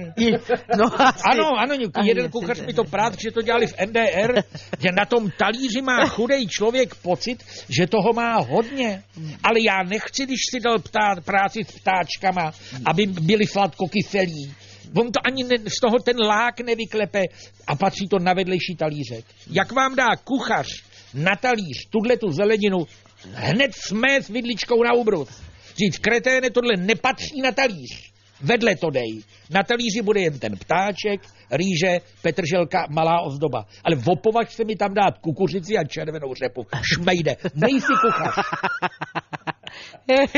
No, 0.78 1.02
asi. 1.02 1.24
Ano, 1.32 1.60
ano, 1.60 1.76
jeden 2.04 2.32
kuchař 2.32 2.62
mi 2.62 2.74
to 2.74 2.84
prát, 2.84 3.20
že 3.20 3.32
to 3.32 3.42
dělali 3.42 3.68
v 3.68 3.74
NDR, 3.86 4.42
že 4.80 4.92
na 4.92 5.06
tom 5.06 5.30
talíři 5.38 5.82
má 5.82 6.06
chudej 6.06 6.47
takový 6.48 6.50
člověk 6.50 6.96
pocit, 6.96 7.44
že 7.70 7.88
toho 7.88 8.13
má 8.13 8.38
hodně. 8.38 9.04
Ale 9.44 9.60
já 9.63 9.84
nechci, 9.84 10.25
když 10.25 10.39
si 10.51 10.60
dal 10.60 10.80
ptá, 10.80 11.16
práci 11.25 11.63
s 11.63 11.72
ptáčkama, 11.80 12.51
aby 12.86 13.06
byli 13.06 13.48
sladkokyselí. 13.48 14.54
On 14.96 15.12
to 15.12 15.20
ani 15.25 15.44
ne, 15.44 15.58
z 15.68 15.80
toho 15.82 16.00
ten 16.00 16.16
lák 16.20 16.60
nevyklepe 16.60 17.24
a 17.68 17.75
patří 17.75 18.08
to 18.08 18.20
na 18.20 18.34
vedlejší 18.34 18.75
talířek. 18.75 19.25
Jak 19.51 19.72
vám 19.72 19.96
dá 19.96 20.16
kuchař 20.24 20.68
na 21.13 21.36
talíř 21.36 21.89
tuhle 21.89 22.18
tu 22.18 22.32
zeleninu, 22.32 22.88
hned 23.34 23.72
jsme 23.75 24.22
s 24.22 24.30
vidličkou 24.30 24.84
na 24.84 24.94
ubrus. 24.94 25.30
Říct, 25.77 25.98
kreténe, 26.00 26.50
tohle 26.50 26.77
nepatří 26.77 27.42
na 27.42 27.51
talíř. 27.51 28.07
Vedle 28.41 28.75
to 28.75 28.89
dej. 28.89 29.22
Na 29.50 29.63
talíři 29.63 30.01
bude 30.01 30.20
jen 30.22 30.39
ten 30.39 30.58
ptáček, 30.58 31.22
rýže, 31.51 32.00
petrželka, 32.22 32.88
malá 32.89 33.22
ozdoba. 33.22 33.65
Ale 33.84 33.96
vopovač 33.96 34.56
se 34.56 34.63
mi 34.63 34.75
tam 34.75 34.94
dát 34.94 35.17
kukuřici 35.17 35.77
a 35.77 35.84
červenou 35.84 36.34
řepu. 36.34 36.65
Šmejde, 36.94 37.36
nejsi 37.56 37.94
kuchař. 38.01 38.36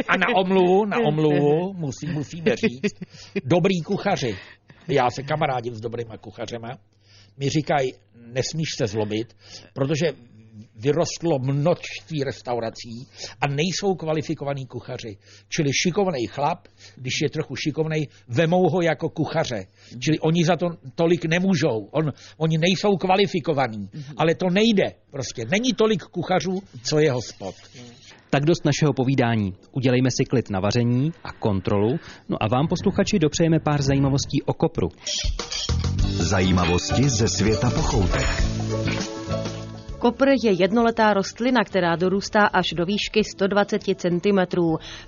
A 0.07 0.17
na 0.17 0.27
omluvu, 0.35 0.85
na 0.85 0.97
omluvu, 1.07 1.73
musí, 1.73 2.07
musíme 2.07 2.55
říct, 2.55 2.95
dobrý 3.45 3.81
kuchaři, 3.81 4.37
já 4.87 5.09
se 5.09 5.23
kamarádím 5.23 5.75
s 5.75 5.81
dobrýma 5.81 6.17
kuchařema, 6.17 6.77
mi 7.37 7.49
říkají, 7.49 7.93
nesmíš 8.33 8.69
se 8.77 8.87
zlobit, 8.87 9.35
protože 9.73 10.13
vyrostlo 10.75 11.39
množství 11.39 12.23
restaurací 12.23 13.07
a 13.41 13.47
nejsou 13.47 13.95
kvalifikovaní 13.95 14.65
kuchaři. 14.65 15.17
Čili 15.49 15.69
šikovný 15.83 16.27
chlap, 16.27 16.67
když 16.95 17.13
je 17.21 17.29
trochu 17.29 17.55
šikovný, 17.55 18.07
vemou 18.27 18.69
ho 18.69 18.81
jako 18.81 19.09
kuchaře. 19.09 19.65
Čili 19.99 20.19
oni 20.19 20.45
za 20.45 20.55
to 20.55 20.67
tolik 20.95 21.25
nemůžou. 21.25 21.87
On, 21.91 22.13
oni 22.37 22.57
nejsou 22.57 22.97
kvalifikovaní. 22.97 23.89
Ale 24.17 24.35
to 24.35 24.49
nejde. 24.49 24.91
Prostě 25.11 25.45
není 25.51 25.73
tolik 25.73 26.03
kuchařů, 26.03 26.63
co 26.83 26.99
je 26.99 27.11
hospod. 27.11 27.55
Tak 28.29 28.45
dost 28.45 28.65
našeho 28.65 28.93
povídání. 28.93 29.53
Udělejme 29.71 30.09
si 30.11 30.25
klid 30.25 30.49
na 30.49 30.59
vaření 30.59 31.11
a 31.23 31.31
kontrolu. 31.31 31.99
No 32.29 32.37
a 32.43 32.47
vám, 32.47 32.67
posluchači, 32.67 33.19
dopřejeme 33.19 33.59
pár 33.59 33.81
zajímavostí 33.81 34.41
o 34.41 34.53
kopru. 34.53 34.89
Zajímavosti 36.07 37.09
ze 37.09 37.27
světa 37.27 37.69
pochoutek. 37.69 38.27
Kopr 39.99 40.27
je 40.43 40.51
jednoletá 40.51 41.13
rostlina, 41.13 41.63
která 41.63 41.95
dorůstá 41.95 42.39
až 42.53 42.73
do 42.73 42.85
výšky 42.85 43.23
120 43.23 43.81
cm. 43.95 44.39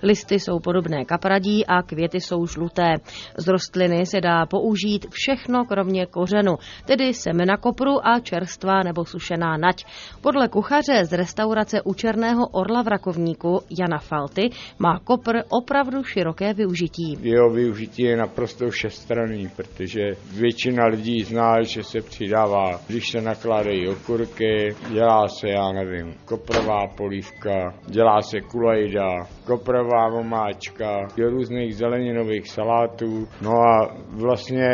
Listy 0.04 0.40
jsou 0.40 0.60
podobné 0.60 1.06
kapradí 1.06 1.66
a 1.66 1.82
květy 1.82 2.22
jsou 2.22 2.46
žluté. 2.46 2.94
Z 3.38 3.48
rostliny 3.48 4.06
se 4.06 4.22
dá 4.22 4.46
použít 4.46 5.06
všechno 5.12 5.66
kromě 5.66 6.06
kořenu, 6.06 6.56
tedy 6.86 7.14
semena 7.14 7.58
kopru 7.58 8.08
a 8.08 8.20
čerstvá 8.20 8.84
nebo 8.84 9.06
sušená 9.06 9.58
nať. 9.58 9.86
Podle 10.22 10.48
kuchaře 10.48 11.06
z 11.06 11.14
restaurace 11.14 11.82
u 11.82 11.94
Černého 11.94 12.48
orla 12.48 12.82
v 12.82 12.88
Rakovníku 12.88 13.60
Jana 13.80 13.98
Falty 14.00 14.50
má 14.80 15.00
kopr 15.00 15.38
opravdu 15.50 16.04
široké 16.04 16.54
využití. 16.54 17.18
Jeho 17.22 17.50
využití 17.50 18.04
je 18.04 18.18
naprosto 18.18 18.70
všestranný, 18.70 19.50
protože 19.56 20.02
většina 20.34 20.86
lidí 20.86 21.24
zná, 21.24 21.62
že 21.62 21.84
se 21.84 22.02
přidává, 22.02 22.80
když 22.88 23.12
se 23.12 23.22
nakládají 23.22 23.88
okurky, 23.88 24.76
dělá 24.90 25.28
se, 25.28 25.50
já 25.50 25.72
nevím, 25.72 26.14
koprová 26.26 26.88
polívka, 26.98 27.74
dělá 27.86 28.22
se 28.22 28.42
kulejda, 28.42 29.08
koprová 29.46 30.08
omáčka, 30.08 31.08
do 31.18 31.30
různých 31.30 31.76
zeleninových 31.76 32.50
salátů, 32.50 33.28
no 33.42 33.52
a 33.52 33.96
vlastně 34.10 34.70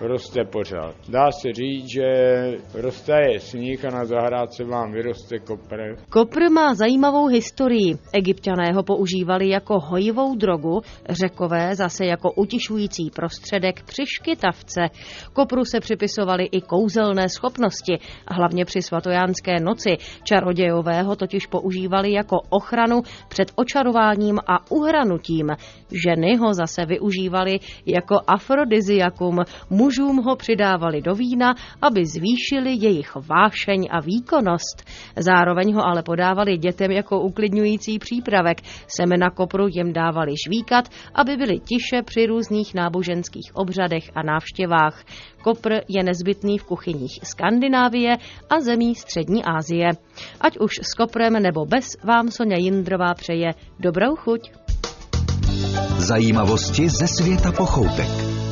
roste 0.00 0.44
pořád. 0.44 0.94
Dá 1.08 1.30
se 1.32 1.52
říct, 1.52 1.92
že 1.94 2.08
roste 2.74 3.12
je 3.32 3.40
sníh 3.40 3.84
a 3.84 3.90
na 3.90 4.04
zahrádce 4.04 4.64
vám 4.64 4.92
vyroste 4.92 5.38
kopr. 5.38 5.96
Kopr 6.10 6.50
má 6.50 6.74
zajímavou 6.74 7.26
historii. 7.26 7.94
Egyptiané 8.12 8.72
ho 8.72 8.82
používali 8.82 9.48
jako 9.48 9.80
hojivou 9.80 10.36
drogu, 10.36 10.80
řekové 11.10 11.74
zase 11.74 12.06
jako 12.06 12.32
utišující 12.32 13.10
prostředek 13.10 13.82
při 13.82 14.02
škytavce. 14.06 14.80
Kopru 15.32 15.64
se 15.64 15.80
připisovaly 15.80 16.44
i 16.44 16.60
kouzelné 16.60 17.28
schopnosti, 17.28 17.98
hlavně 18.28 18.64
při 18.64 18.82
svatojánské 18.82 19.47
noci. 19.60 19.96
Čarodějové 20.22 21.02
ho 21.02 21.16
totiž 21.16 21.46
používali 21.46 22.12
jako 22.12 22.36
ochranu 22.48 23.02
před 23.28 23.52
očarováním 23.54 24.38
a 24.46 24.70
uhranutím. 24.70 25.50
Ženy 26.06 26.36
ho 26.36 26.54
zase 26.54 26.86
využívali 26.86 27.60
jako 27.86 28.20
afrodiziakum. 28.26 29.38
Mužům 29.70 30.16
ho 30.16 30.36
přidávali 30.36 31.02
do 31.02 31.14
vína, 31.14 31.54
aby 31.82 32.06
zvýšili 32.06 32.70
jejich 32.80 33.14
vášeň 33.14 33.88
a 33.90 34.00
výkonnost. 34.00 34.84
Zároveň 35.16 35.74
ho 35.74 35.86
ale 35.86 36.02
podávali 36.02 36.58
dětem 36.58 36.90
jako 36.90 37.20
uklidňující 37.20 37.98
přípravek. 37.98 38.58
Semena 38.86 39.30
kopru 39.30 39.66
jim 39.68 39.92
dávali 39.92 40.32
žvíkat, 40.46 40.88
aby 41.14 41.36
byly 41.36 41.58
tiše 41.58 42.02
při 42.02 42.26
různých 42.26 42.74
náboženských 42.74 43.50
obřadech 43.54 44.10
a 44.14 44.22
návštěvách. 44.22 45.04
Kopr 45.42 45.72
je 45.88 46.02
nezbytný 46.02 46.58
v 46.58 46.64
kuchyních 46.64 47.18
Skandinávie 47.22 48.16
a 48.50 48.60
zemí 48.60 48.94
Střední 48.94 49.44
Asie. 49.44 49.90
Ať 50.40 50.58
už 50.58 50.72
s 50.82 50.94
koprem 50.94 51.32
nebo 51.32 51.66
bez, 51.66 51.96
vám 52.04 52.30
Sonja 52.30 52.58
Jindrová 52.58 53.14
přeje 53.14 53.54
dobrou 53.78 54.16
chuť. 54.16 54.50
Zajímavosti 55.98 56.88
ze 56.88 57.06
světa 57.08 57.52
pochoutek. 57.52 58.08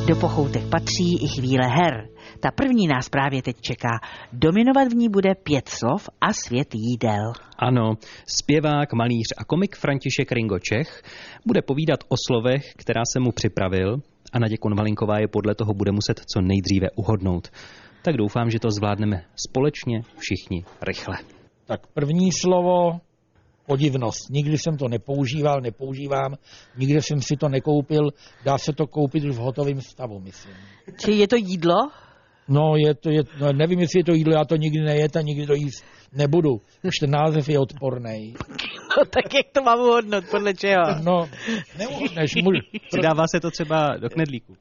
Do 0.07 0.15
pochoutek 0.15 0.63
patří 0.69 1.23
i 1.23 1.27
chvíle 1.27 1.67
her. 1.67 2.09
Ta 2.39 2.51
první 2.51 2.87
nás 2.87 3.09
právě 3.09 3.41
teď 3.41 3.61
čeká. 3.61 3.99
Dominovat 4.33 4.87
v 4.87 4.95
ní 4.95 5.09
bude 5.09 5.35
pět 5.35 5.69
slov 5.69 6.09
a 6.21 6.33
svět 6.33 6.67
jídel. 6.75 7.33
Ano, 7.59 7.93
zpěvák, 8.41 8.93
malíř 8.93 9.27
a 9.37 9.43
komik 9.43 9.75
František 9.75 10.31
Ringo 10.31 10.59
Čech 10.59 11.03
bude 11.45 11.61
povídat 11.61 11.99
o 12.07 12.15
slovech, 12.27 12.63
která 12.77 13.01
se 13.13 13.19
mu 13.19 13.31
připravil 13.31 13.97
a 14.33 14.39
Nadě 14.39 14.57
Konvalinková 14.57 15.19
je 15.19 15.27
podle 15.27 15.55
toho 15.55 15.73
bude 15.73 15.91
muset 15.91 16.21
co 16.33 16.41
nejdříve 16.41 16.87
uhodnout. 16.95 17.47
Tak 18.01 18.17
doufám, 18.17 18.49
že 18.49 18.59
to 18.59 18.71
zvládneme 18.71 19.25
společně 19.47 20.01
všichni 20.17 20.63
rychle. 20.81 21.17
Tak 21.65 21.87
první 21.87 22.31
slovo, 22.41 22.99
podivnost. 23.65 24.29
Nikdy 24.29 24.57
jsem 24.57 24.77
to 24.77 24.87
nepoužíval, 24.87 25.61
nepoužívám, 25.61 26.35
nikdy 26.77 27.01
jsem 27.01 27.21
si 27.21 27.37
to 27.37 27.49
nekoupil, 27.49 28.09
dá 28.45 28.57
se 28.57 28.73
to 28.73 28.87
koupit 28.87 29.23
už 29.23 29.35
v 29.35 29.39
hotovém 29.39 29.81
stavu, 29.81 30.19
myslím. 30.19 30.55
Či 31.05 31.11
je 31.11 31.27
to 31.27 31.35
jídlo? 31.35 31.75
No, 32.49 32.75
je 32.75 32.93
to, 32.95 33.09
je, 33.09 33.23
no, 33.39 33.53
nevím, 33.53 33.79
jestli 33.79 33.99
je 33.99 34.03
to 34.03 34.13
jídlo, 34.13 34.33
já 34.33 34.45
to 34.45 34.55
nikdy 34.55 34.79
nejet 34.81 35.15
a 35.15 35.21
nikdy 35.21 35.45
to 35.47 35.53
jíst 35.53 35.85
nebudu. 36.13 36.61
Už 36.83 36.95
ten 37.01 37.09
název 37.11 37.49
je 37.49 37.59
odporný. 37.59 38.33
No 38.97 39.05
tak 39.05 39.33
jak 39.33 39.45
to 39.51 39.61
mám 39.63 39.79
uhodnout, 39.79 40.23
podle 40.31 40.53
čeho? 40.53 40.83
No, 41.03 41.29
neuhodneš, 41.77 42.31
Přidává 42.91 43.23
se 43.35 43.39
to 43.39 43.51
třeba 43.51 43.97
do 43.97 44.09
knedlíku. 44.09 44.53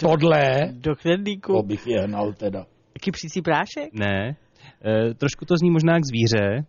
tohle, 0.00 0.60
Do 0.72 0.94
knedlíku? 0.96 1.52
to 1.52 1.62
bych 1.62 1.86
je 1.86 2.00
hnal 2.00 2.32
teda. 2.32 2.66
Kypřící 3.00 3.42
prášek? 3.42 3.90
Ne, 3.92 4.36
e, 5.10 5.14
trošku 5.14 5.44
to 5.44 5.56
zní 5.56 5.70
možná 5.70 5.98
k 5.98 6.04
zvíře. 6.04 6.64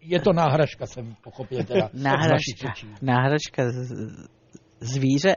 Je 0.00 0.20
to 0.20 0.32
náhražka, 0.32 0.86
jsem 0.86 1.14
pochopil 1.24 1.64
teda. 1.64 1.90
Náhražka. 1.92 2.72
Náhražka 3.02 3.68
z- 3.70 4.28
zvíře? 4.80 5.36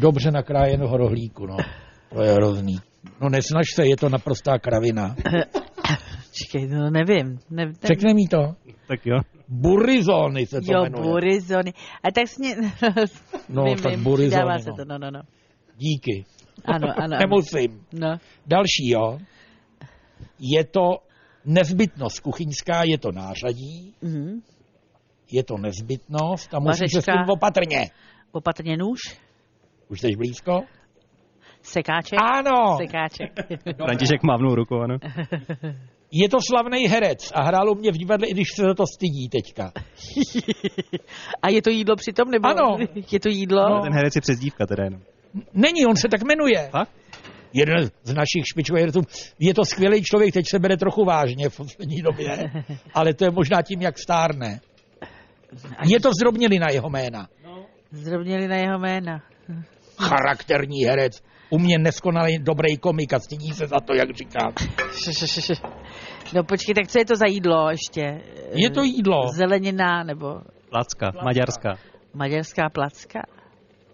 Dobře 0.00 0.30
nakrájeného 0.30 0.96
rohlíku, 0.96 1.46
no. 1.46 1.56
To 2.14 2.22
je 2.22 2.32
hrozný. 2.32 2.76
No 3.20 3.28
nesnaž 3.28 3.66
se, 3.74 3.86
je 3.86 3.96
to 3.96 4.08
naprostá 4.08 4.58
kravina. 4.58 5.16
Čekej, 6.32 6.68
no 6.68 6.90
nevím. 6.90 7.38
Ne, 7.50 7.66
ne, 7.66 7.72
Řekne 7.84 8.14
mi 8.14 8.28
to. 8.30 8.54
Tak 8.88 9.06
jo. 9.06 9.20
Burizony 9.48 10.46
se 10.46 10.60
to 10.60 10.72
jo, 10.72 10.82
jmenuje. 10.82 11.02
burizony. 11.12 11.72
A 12.02 12.10
tak 12.10 12.28
sně... 12.28 12.56
No, 13.48 13.64
vím, 13.64 13.76
tak 13.76 13.92
vím, 13.92 14.04
burizony, 14.04 14.28
přidává 14.30 14.58
se 14.58 14.70
no. 14.70 14.76
to, 14.76 14.84
no, 14.84 14.98
no, 14.98 15.10
no. 15.10 15.20
Díky. 15.76 16.24
Ano, 16.64 16.88
ano. 16.96 17.16
Nemusím. 17.18 17.84
No. 17.92 18.16
Další, 18.46 18.88
jo. 18.88 19.18
Je 20.38 20.64
to 20.64 20.98
nezbytnost 21.44 22.20
kuchyňská, 22.20 22.82
je 22.84 22.98
to 22.98 23.12
nářadí, 23.12 23.94
Mhm. 24.02 24.40
je 25.32 25.44
to 25.44 25.58
nezbytnost 25.58 26.54
a 26.54 26.58
musíš 26.60 26.92
se 26.92 27.02
s 27.02 27.04
tím 27.04 27.30
opatrně. 27.30 27.90
Opatrně 28.32 28.76
nůž, 28.76 29.00
Už 29.88 30.00
jsi 30.00 30.16
blízko? 30.16 30.60
Sekáček. 31.66 32.18
Ano, 32.22 32.76
Sekáček. 32.76 33.30
František 33.84 34.22
mávnul 34.22 34.54
rukou, 34.54 34.80
ano. 34.80 34.96
je 36.10 36.28
to 36.28 36.38
slavný 36.48 36.88
herec 36.88 37.32
a 37.34 37.42
hrálo 37.42 37.74
mě 37.74 37.92
v 37.92 37.94
divadle, 37.94 38.26
i 38.26 38.30
když 38.30 38.48
se 38.56 38.62
za 38.62 38.74
to 38.74 38.86
stydí 38.86 39.28
teďka. 39.28 39.72
A 41.42 41.48
je 41.48 41.62
to 41.62 41.70
jídlo 41.70 41.96
přitom, 41.96 42.30
nebo? 42.30 42.48
Ano. 42.48 42.76
Je 43.10 43.20
to 43.20 43.28
jídlo? 43.28 43.68
No. 43.68 43.82
Ten 43.82 43.92
herec 43.92 44.16
je 44.16 44.20
přezdívka 44.20 44.66
teda 44.66 44.84
jenom. 44.84 45.00
Není, 45.54 45.86
on 45.86 45.96
se 45.96 46.08
tak 46.08 46.20
jmenuje. 46.22 46.68
Fakt? 46.70 46.90
Jeden 47.52 47.90
z 48.02 48.14
našich 48.14 48.44
špičkových 48.52 48.82
herců. 48.82 49.00
Je 49.38 49.54
to 49.54 49.64
skvělý 49.64 50.02
člověk, 50.02 50.34
teď 50.34 50.44
se 50.48 50.58
bere 50.58 50.76
trochu 50.76 51.04
vážně 51.04 51.48
v 51.48 51.56
poslední 51.56 52.02
době, 52.02 52.50
ale 52.94 53.14
to 53.14 53.24
je 53.24 53.30
možná 53.30 53.62
tím, 53.62 53.82
jak 53.82 53.98
stárne. 53.98 54.60
Je 55.84 56.00
to 56.00 56.10
zdrobněli 56.20 56.58
na 56.58 56.66
jeho 56.70 56.90
jména. 56.90 57.28
Zdrobněli 57.90 58.48
na 58.48 58.56
jeho 58.56 58.78
jména. 58.78 59.22
Charakterní 59.98 60.84
herec. 60.84 61.22
U 61.50 61.58
mě 61.58 61.78
neskonalý 61.78 62.38
dobrý 62.38 62.76
komik 62.76 63.12
a 63.12 63.18
stydí 63.18 63.52
se 63.52 63.66
za 63.66 63.80
to, 63.80 63.94
jak 63.94 64.10
říká. 64.16 64.52
No 66.34 66.44
počkej, 66.44 66.74
tak 66.74 66.88
co 66.88 66.98
je 66.98 67.04
to 67.04 67.16
za 67.16 67.26
jídlo 67.26 67.70
ještě? 67.70 68.20
Je 68.54 68.70
to 68.70 68.82
jídlo. 68.82 69.28
Zelenina 69.34 70.02
nebo 70.04 70.40
Placka, 70.70 71.12
maďarská. 71.24 71.76
maďarská 72.14 72.68
placka? 72.70 73.20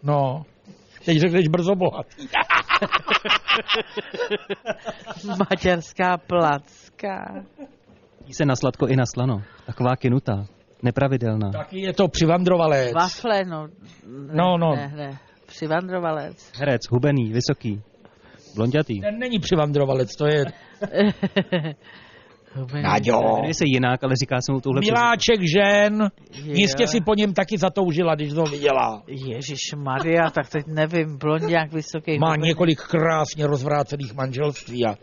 No. 0.03 0.43
Teď 1.05 1.19
řekneš 1.19 1.49
brzo 1.49 1.75
bohatý. 1.75 2.29
Maďarská 5.51 6.17
placka. 6.19 7.45
Jí 8.27 8.35
se 8.35 8.45
na 8.45 8.57
sladko 8.57 8.87
i 8.87 8.97
na 8.97 9.05
slano. 9.15 9.43
Taková 9.67 9.97
kinutá. 9.97 10.47
Nepravidelná. 10.83 11.51
Taky 11.51 11.81
je 11.81 11.93
to 11.93 12.09
přivandrovalec. 12.09 12.93
Wafle, 12.95 13.45
no. 13.45 13.67
Ne, 14.07 14.35
No, 14.35 14.59
no. 14.59 14.77
Ne, 14.77 14.93
ne. 14.97 15.19
Přivandrovalec. 15.51 16.53
Herec, 16.59 16.81
hubený, 16.91 17.33
vysoký. 17.33 17.83
Blondětý. 18.57 19.01
Ten 19.01 19.19
není 19.19 19.39
přivandrovalec, 19.39 20.17
to 20.17 20.27
je 20.27 20.45
Naďo. 22.83 23.21
Jmenuje 23.21 23.55
se 23.55 23.65
jinak, 23.67 24.05
ale 24.05 24.15
říká 24.23 24.37
se 24.41 24.53
mu 24.53 24.61
touhle 24.61 24.81
Miláček 24.81 25.41
žen. 25.57 26.11
Je. 26.45 26.61
Jistě 26.61 26.87
si 26.87 27.01
po 27.01 27.15
něm 27.15 27.35
taky 27.35 27.59
zatoužila, 27.59 28.15
když 28.15 28.33
to 28.33 28.43
viděla. 28.43 29.03
Ježíš 29.07 29.61
Maria, 29.77 30.31
tak 30.31 30.49
teď 30.49 30.65
nevím, 30.67 31.19
blondiák 31.19 31.73
vysoký. 31.73 32.19
Má 32.19 32.27
hubený. 32.27 32.49
několik 32.49 32.81
krásně 32.81 33.47
rozvrácených 33.47 34.15
manželství 34.15 34.87
a 34.87 34.95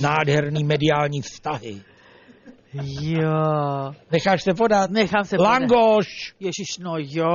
nádherný 0.00 0.64
mediální 0.64 1.22
vztahy. 1.22 1.80
Jo. 3.00 3.92
Necháš 4.12 4.42
se 4.42 4.54
podat? 4.54 4.90
Nechám 4.90 5.24
se 5.24 5.36
podat. 5.36 5.48
Langoš. 5.50 6.34
Ježíš, 6.40 6.78
no 6.80 6.94
jo, 6.98 7.26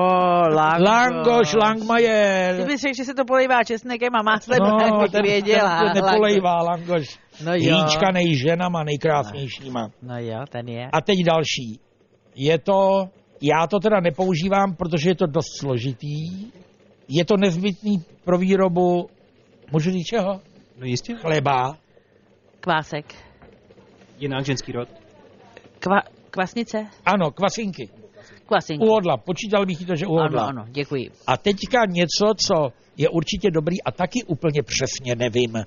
langoš. 0.56 0.88
Langoš, 0.88 1.52
Ty 1.52 1.58
Langmajer. 1.58 2.66
bys 2.68 2.82
řekl, 2.82 2.94
že 2.98 3.04
se 3.06 3.14
to 3.14 3.26
polejvá 3.26 3.64
česnekem 3.64 4.10
a 4.16 4.22
máslem, 4.24 4.60
No, 4.60 4.78
tak 4.80 5.02
bych 5.02 5.12
ten, 5.12 5.24
věděla. 5.24 5.80
ten 5.94 6.04
nepolejvá 6.04 6.56
Langoš. 6.64 7.20
No 7.46 7.52
jo. 7.56 7.78
Líčkanej 7.84 8.36
ženama 8.36 8.84
nejkrásnějšíma. 8.84 9.90
No 10.02 10.20
jo, 10.20 10.40
ten 10.50 10.68
je. 10.70 10.90
A 10.94 11.02
teď 11.02 11.16
další. 11.26 11.80
Je 12.36 12.60
to, 12.60 13.10
já 13.42 13.68
to 13.68 13.80
teda 13.80 14.00
nepoužívám, 14.00 14.76
protože 14.76 15.10
je 15.10 15.16
to 15.16 15.26
dost 15.28 15.58
složitý. 15.60 16.52
Je 17.08 17.26
to 17.26 17.38
nezbytný 17.38 18.04
pro 18.24 18.38
výrobu, 18.38 19.10
můžu 19.72 19.92
říct 19.92 20.06
čeho? 20.06 20.40
No 20.78 20.86
jistě. 20.86 21.16
Chleba. 21.16 21.78
Kvásek. 22.60 23.06
Jinak 24.20 24.46
ženský 24.46 24.72
rod. 24.72 24.88
Kva, 25.82 26.02
kvasnice? 26.30 26.88
Ano, 27.06 27.32
kvasinky. 27.32 27.90
Kvasinky. 28.46 28.86
Uhodla, 28.86 29.18
počítal 29.18 29.66
bych 29.66 29.86
to, 29.86 29.96
že 29.96 30.06
uhodla. 30.08 30.44
Ano, 30.44 30.62
ano, 30.62 30.72
děkuji. 30.72 31.12
A 31.28 31.38
teďka 31.38 31.86
něco, 31.88 32.26
co 32.48 32.74
je 32.98 33.10
určitě 33.10 33.52
dobrý 33.52 33.84
a 33.84 33.92
taky 33.92 34.24
úplně 34.24 34.62
přesně 34.64 35.16
nevím, 35.16 35.64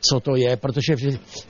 co 0.00 0.20
to 0.20 0.36
je, 0.36 0.56
protože 0.56 0.94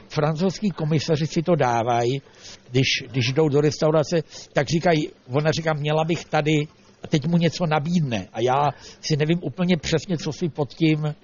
francouzský 0.08 0.70
komisaři 0.70 1.26
si 1.26 1.42
to 1.42 1.56
dávají, 1.56 2.22
když, 2.70 2.86
když 3.10 3.32
jdou 3.32 3.48
do 3.48 3.60
restaurace, 3.60 4.22
tak 4.52 4.68
říkají, 4.68 5.08
ona 5.32 5.50
říká, 5.50 5.72
měla 5.72 6.04
bych 6.04 6.24
tady, 6.24 6.68
a 7.02 7.06
teď 7.06 7.26
mu 7.26 7.36
něco 7.36 7.66
nabídne. 7.66 8.28
A 8.32 8.40
já 8.40 8.68
si 9.00 9.16
nevím 9.16 9.38
úplně 9.42 9.76
přesně, 9.76 10.16
co 10.16 10.32
si 10.32 10.48
pod 10.48 10.74
tím... 10.74 11.14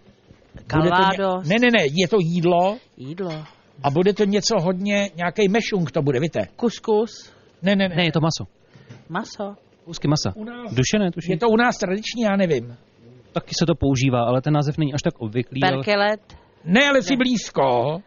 To 0.52 0.62
Calvados. 0.66 1.48
Ne, 1.48 1.54
ne, 1.60 1.70
ne, 1.70 1.84
je 1.90 2.08
to 2.08 2.16
jídlo 2.20 2.76
Jídlo. 2.96 3.44
A 3.82 3.90
bude 3.90 4.12
to 4.12 4.24
něco 4.24 4.54
hodně, 4.60 5.10
nějaký 5.16 5.48
mešung 5.48 5.90
to 5.90 6.02
bude, 6.02 6.20
víte? 6.20 6.40
Kuskus. 6.56 7.32
Ne, 7.62 7.76
ne, 7.76 7.88
ne. 7.88 7.94
Ne, 7.96 8.04
je 8.04 8.12
to 8.12 8.20
maso. 8.20 8.44
Maso. 9.08 9.54
Kousky 9.84 10.08
masa. 10.08 10.32
U 10.36 10.44
nás- 10.44 10.74
Dušené, 10.74 11.10
tuším. 11.10 11.32
Je 11.32 11.38
to 11.38 11.48
u 11.48 11.56
nás 11.56 11.78
tradiční, 11.78 12.22
já 12.22 12.36
nevím. 12.36 12.76
Taky 13.32 13.54
se 13.58 13.66
to 13.66 13.74
používá, 13.74 14.24
ale 14.24 14.40
ten 14.42 14.52
název 14.54 14.78
není 14.78 14.94
až 14.94 15.02
tak 15.02 15.14
obvyklý. 15.18 15.62
ale- 15.62 15.72
Perkelet. 15.76 16.20
Ne, 16.64 16.88
ale 16.88 17.02
si 17.02 17.16
blízko. 17.16 17.98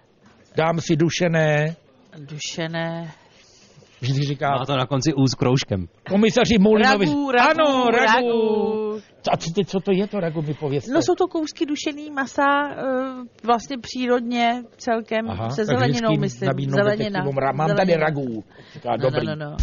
Dám 0.56 0.80
si 0.80 0.96
dušené, 0.96 1.76
Dušené. 2.18 3.12
vždy 4.02 4.22
říká, 4.22 4.50
Má 4.50 4.66
to 4.66 4.78
na 4.78 4.86
konci 4.86 5.12
s 5.32 5.34
kroužkem. 5.36 5.88
komisaři 6.10 6.58
Moulinovi. 6.60 7.06
Ragu, 7.06 7.32
ragu, 7.32 7.50
ano, 7.62 7.90
ragu. 7.90 8.16
ragu. 8.16 9.02
A 9.32 9.38
co, 9.38 9.50
ty, 9.56 9.66
co 9.66 9.80
to 9.80 9.92
je 9.92 10.08
to 10.08 10.20
ragu, 10.20 10.42
mi 10.42 10.54
povězte. 10.54 10.92
No 10.94 11.02
jsou 11.02 11.16
to 11.16 11.28
kousky 11.28 11.66
dušený 11.66 12.12
masa, 12.12 12.44
eh, 12.70 12.84
vlastně 13.44 13.78
přírodně 13.78 14.64
celkem, 14.78 15.30
Aha, 15.30 15.50
se 15.50 15.66
zeleninou, 15.66 16.18
myslím. 16.20 16.50
Zelenina. 16.70 17.24
Mám 17.54 17.58
tady 17.58 17.72
Zelenina. 17.76 17.98
ragu. 18.06 18.44
Říká, 18.74 18.92
No, 18.92 18.98
dobrý. 18.98 19.28
no, 19.28 19.36
no, 19.36 19.50
no. 19.52 19.58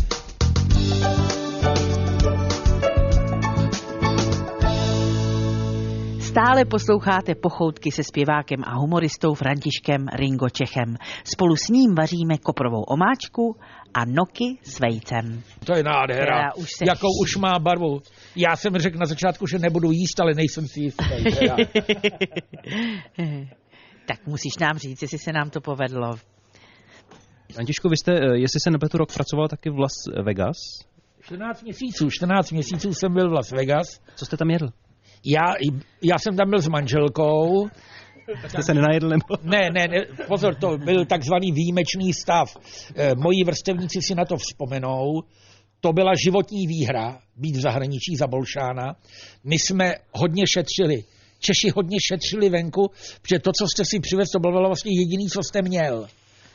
Stále 6.33 6.65
posloucháte 6.65 7.35
pochoutky 7.35 7.91
se 7.91 8.03
zpěvákem 8.05 8.59
a 8.65 8.75
humoristou 8.79 9.35
Františkem 9.35 10.07
Ringo 10.15 10.49
Čechem. 10.49 10.97
Spolu 11.25 11.57
s 11.57 11.69
ním 11.69 11.95
vaříme 11.95 12.39
koprovou 12.39 12.83
omáčku 12.83 13.57
a 13.95 14.05
noky 14.05 14.59
s 14.63 14.81
vejcem. 14.81 15.43
To 15.65 15.77
je 15.77 15.83
nádhera. 15.83 16.25
Která 16.25 16.55
už 16.55 16.69
se 16.79 16.85
Jakou 16.87 17.09
už 17.23 17.37
má 17.37 17.59
barvu. 17.59 18.01
Já 18.37 18.57
jsem 18.57 18.79
řekl 18.79 18.99
na 18.99 19.07
začátku, 19.07 19.47
že 19.47 19.59
nebudu 19.59 19.91
jíst, 19.91 20.21
ale 20.21 20.35
nejsem 20.35 20.67
si 20.69 20.81
jistý. 20.81 21.05
tak 24.07 24.27
musíš 24.27 24.59
nám 24.61 24.79
říct, 24.79 25.03
jestli 25.03 25.19
se 25.19 25.33
nám 25.33 25.51
to 25.51 25.61
povedlo. 25.61 26.11
Františku, 27.53 27.89
vy 27.89 27.97
jste, 27.97 28.13
eh, 28.13 28.39
jestli 28.39 28.61
se 28.61 28.71
nepletu, 28.71 28.99
rok 28.99 29.13
pracoval 29.15 29.49
taky 29.49 29.71
v 29.71 29.79
Las 29.79 29.93
Vegas. 30.23 30.57
14 31.21 31.63
měsíců, 31.63 32.11
14 32.11 32.53
měsíců 32.53 32.95
jsem 32.95 33.15
byl 33.15 33.31
v 33.31 33.33
Las 33.33 33.51
Vegas. 33.51 34.01
Co 34.15 34.27
jste 34.27 34.37
tam 34.37 34.51
jedl? 34.51 34.69
Já, 35.25 35.55
já 36.03 36.19
jsem 36.19 36.37
tam 36.37 36.51
byl 36.51 36.61
s 36.61 36.69
manželkou. 36.69 37.69
Jste 38.49 38.63
se 38.63 38.75
nenajedl 38.75 39.09
nebo? 39.09 39.25
Ne, 39.43 39.71
ne, 39.75 39.89
ne, 39.89 40.07
pozor, 40.29 40.55
to 40.55 40.79
byl 40.79 41.05
takzvaný 41.05 41.53
výjimečný 41.53 42.13
stav. 42.13 42.57
E, 42.95 43.15
moji 43.15 43.45
vrstevníci 43.45 44.03
si 44.03 44.15
na 44.15 44.25
to 44.25 44.37
vzpomenou. 44.37 45.23
To 45.81 45.93
byla 45.93 46.13
životní 46.25 46.67
výhra, 46.67 47.19
být 47.37 47.57
v 47.57 47.61
zahraničí 47.61 48.17
za 48.19 48.27
Bolšána. 48.27 48.97
My 49.45 49.55
jsme 49.59 49.95
hodně 50.13 50.45
šetřili. 50.55 51.05
Češi 51.39 51.73
hodně 51.77 51.97
šetřili 52.09 52.51
venku, 52.51 52.91
protože 53.23 53.39
to, 53.39 53.51
co 53.59 53.67
jste 53.67 53.85
si 53.85 54.01
přivez, 54.01 54.29
to 54.31 54.39
bylo 54.39 54.67
vlastně 54.67 54.93
jediný, 55.01 55.27
co 55.27 55.43
jste 55.43 55.63
měl. 55.63 56.09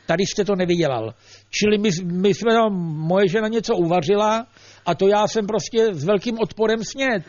Tady 0.08 0.26
jste 0.26 0.44
to 0.44 0.56
nevydělal. 0.56 1.14
Čili 1.50 1.78
my, 1.78 1.90
my 2.04 2.34
jsme 2.34 2.52
tam, 2.52 2.72
moje 2.96 3.28
žena 3.28 3.48
něco 3.48 3.76
uvařila 3.76 4.46
a 4.86 4.94
to 4.94 5.08
já 5.08 5.28
jsem 5.28 5.46
prostě 5.46 5.94
s 5.94 6.04
velkým 6.04 6.38
odporem 6.38 6.84
snět. 6.84 7.22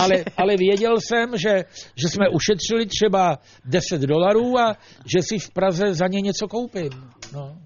Ale, 0.00 0.24
ale 0.36 0.56
věděl 0.56 0.96
jsem, 1.00 1.36
že, 1.36 1.64
že 1.96 2.08
jsme 2.08 2.28
ušetřili 2.28 2.86
třeba 2.86 3.38
10 3.64 4.00
dolarů 4.00 4.58
a 4.58 4.76
že 5.06 5.22
si 5.22 5.38
v 5.38 5.50
Praze 5.50 5.94
za 5.94 6.06
ně 6.06 6.20
něco 6.20 6.48
koupím. 6.48 6.90
No. 7.32 7.56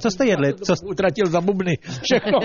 Co 0.00 0.10
jste 0.10 0.26
jedli? 0.26 0.54
Co, 0.54 0.74
Utratil 0.90 1.26
za 1.26 1.40
bubny. 1.40 1.78
Všechno. 2.02 2.38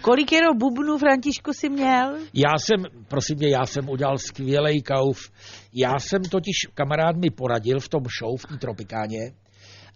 Kolik 0.00 0.32
jenom 0.32 0.58
bubnů, 0.58 0.98
Františku, 0.98 1.52
si 1.52 1.68
měl? 1.68 2.18
Já 2.34 2.58
jsem, 2.58 2.84
prosím 3.08 3.36
mě, 3.36 3.48
já 3.48 3.66
jsem 3.66 3.88
udělal 3.88 4.18
skvělej 4.18 4.82
kauf. 4.82 5.30
Já 5.74 5.98
jsem 5.98 6.22
totiž, 6.22 6.56
kamarád 6.74 7.16
mi 7.16 7.30
poradil 7.30 7.80
v 7.80 7.88
tom 7.88 8.02
show, 8.20 8.40
v 8.40 8.46
té 8.46 8.56
Tropikáně, 8.58 9.32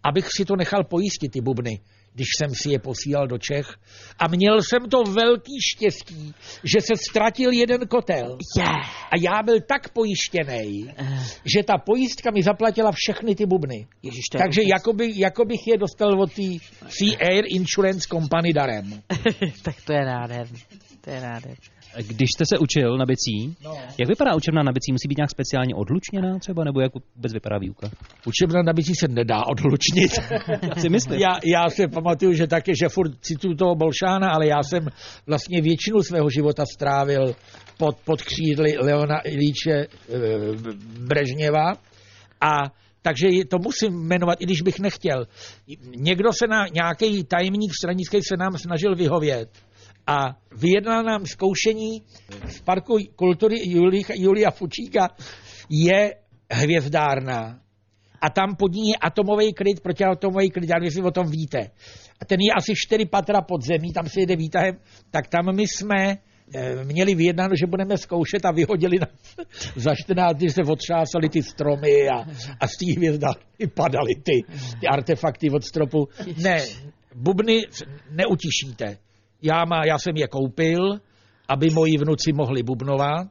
abych 0.03 0.29
si 0.37 0.45
to 0.45 0.57
nechal 0.57 0.85
pojistit, 0.85 1.33
ty 1.33 1.41
bubny, 1.41 1.81
když 2.15 2.29
jsem 2.39 2.55
si 2.55 2.71
je 2.71 2.79
posílal 2.79 3.27
do 3.27 3.39
Čech. 3.39 3.67
A 4.19 4.29
měl 4.29 4.63
jsem 4.63 4.89
to 4.89 5.03
velký 5.03 5.53
štěstí, 5.73 6.35
že 6.65 6.81
se 6.81 6.97
ztratil 7.11 7.53
jeden 7.53 7.87
kotel. 7.87 8.39
Je. 8.59 8.65
A 9.11 9.17
já 9.21 9.43
byl 9.43 9.61
tak 9.61 9.89
pojištěný, 9.89 10.95
že 11.45 11.63
ta 11.67 11.79
pojistka 11.79 12.31
mi 12.31 12.43
zaplatila 12.43 12.91
všechny 12.95 13.35
ty 13.35 13.47
bubny. 13.47 13.87
Ježiš, 14.03 14.25
to 14.33 14.39
Takže 14.39 14.61
úžas. 14.61 14.71
jakoby, 14.77 15.13
jako 15.17 15.45
bych 15.45 15.67
je 15.67 15.79
dostal 15.79 16.21
od 16.21 16.33
té 16.33 16.53
Sea 16.89 17.17
Air 17.21 17.45
Insurance 17.49 18.09
Company 18.09 18.53
darem. 18.53 19.03
tak 19.63 19.77
to 19.85 19.93
je 19.93 20.05
nádherný. 20.05 20.59
To 21.01 21.11
je 21.11 21.21
nádherný. 21.21 21.82
Když 21.97 22.29
jste 22.35 22.45
se 22.47 22.59
učil 22.59 22.97
na 22.99 23.07
bicí, 23.07 23.57
No. 23.65 23.75
jak 23.99 24.09
vypadá 24.09 24.35
učebna 24.35 24.63
na 24.63 24.73
bicí? 24.73 24.93
Musí 24.93 25.09
být 25.09 25.19
nějak 25.19 25.31
speciálně 25.31 25.75
odlučněná 25.75 26.39
třeba, 26.39 26.65
nebo 26.65 26.81
jak 26.81 26.93
vůbec 27.17 27.33
vypadá 27.33 27.59
výuka? 27.59 27.91
Učebna 28.27 28.63
na 28.63 28.73
bicí 28.73 28.95
se 28.95 29.09
nedá 29.09 29.43
odlučnit. 29.47 30.13
Já 30.63 30.75
si 30.83 30.89
myslím. 30.89 31.21
Já, 31.21 31.39
já 31.45 31.69
se 31.71 31.89
pamatuju, 31.89 32.33
že 32.33 32.47
také, 32.47 32.73
že 32.83 32.89
furt 32.89 33.13
cituju 33.21 33.55
toho 33.55 33.75
Bolšána, 33.75 34.31
ale 34.31 34.47
já 34.47 34.63
jsem 34.63 34.89
vlastně 35.27 35.61
většinu 35.61 36.03
svého 36.03 36.31
života 36.31 36.65
strávil 36.75 37.35
pod, 37.79 37.97
pod 38.05 38.23
křídly 38.23 38.75
Leona 38.81 39.21
Ilíče 39.25 39.73
e, 39.73 39.87
Brežněva 41.07 41.73
a 42.41 42.53
takže 43.03 43.29
to 43.51 43.59
musím 43.59 44.07
jmenovat, 44.07 44.41
i 44.41 44.45
když 44.45 44.63
bych 44.63 44.81
nechtěl. 44.81 45.27
Někdo 45.97 46.33
se 46.33 46.47
na 46.47 46.67
nějaký 46.75 47.25
tajemník 47.25 47.73
stranický 47.75 48.23
se 48.23 48.37
nám 48.37 48.53
snažil 48.59 48.95
vyhovět 48.97 49.49
a 50.07 50.37
vyjednal 50.57 51.03
nám 51.03 51.27
zkoušení 51.27 52.03
z 52.47 52.61
parku 52.61 52.97
kultury 53.17 53.57
Julia, 54.15 54.51
Fučíka 54.51 55.09
je 55.71 56.15
hvězdárna 56.51 57.63
a 58.21 58.31
tam 58.31 58.57
pod 58.57 58.73
ní 58.73 58.89
je 58.89 58.97
atomový 58.97 59.53
kryt, 59.53 59.81
protiatomový 59.81 60.51
kryt, 60.51 60.71
já 60.71 60.79
nevím, 60.79 61.05
o 61.05 61.11
tom 61.11 61.31
víte. 61.31 61.71
A 62.21 62.25
ten 62.25 62.41
je 62.41 62.53
asi 62.57 62.73
čtyři 62.77 63.07
patra 63.07 63.43
pod 63.43 63.63
zemí, 63.63 63.93
tam 63.93 64.07
se 64.09 64.21
jede 64.21 64.37
výtahem, 64.37 64.77
tak 65.11 65.29
tam 65.29 65.57
my 65.57 65.63
jsme 65.63 66.19
eh, 66.55 66.85
měli 66.85 67.15
vyjednáno, 67.15 67.55
že 67.61 67.67
budeme 67.67 67.99
zkoušet 67.99 68.45
a 68.45 68.53
vyhodili 68.53 68.99
nás 68.99 69.47
za 69.77 69.95
14 69.95 70.37
dní, 70.37 70.51
se 70.51 70.63
otřásali 70.63 71.29
ty 71.29 71.43
stromy 71.43 72.09
a, 72.09 72.27
a 72.61 72.69
z 72.69 72.77
té 72.77 72.93
hvězda 72.97 73.29
padaly 73.75 74.15
ty, 74.15 74.55
ty 74.81 74.87
artefakty 74.87 75.51
od 75.51 75.65
stropu. 75.65 76.09
Ne, 76.43 76.65
bubny 77.15 77.61
neutišíte. 78.11 78.99
Já, 79.43 79.65
má, 79.65 79.85
já 79.87 79.99
jsem 79.99 80.17
je 80.17 80.29
koupil, 80.29 81.01
aby 81.49 81.71
moji 81.71 81.99
vnuci 81.99 82.33
mohli 82.33 82.63
bubnovat. 82.63 83.29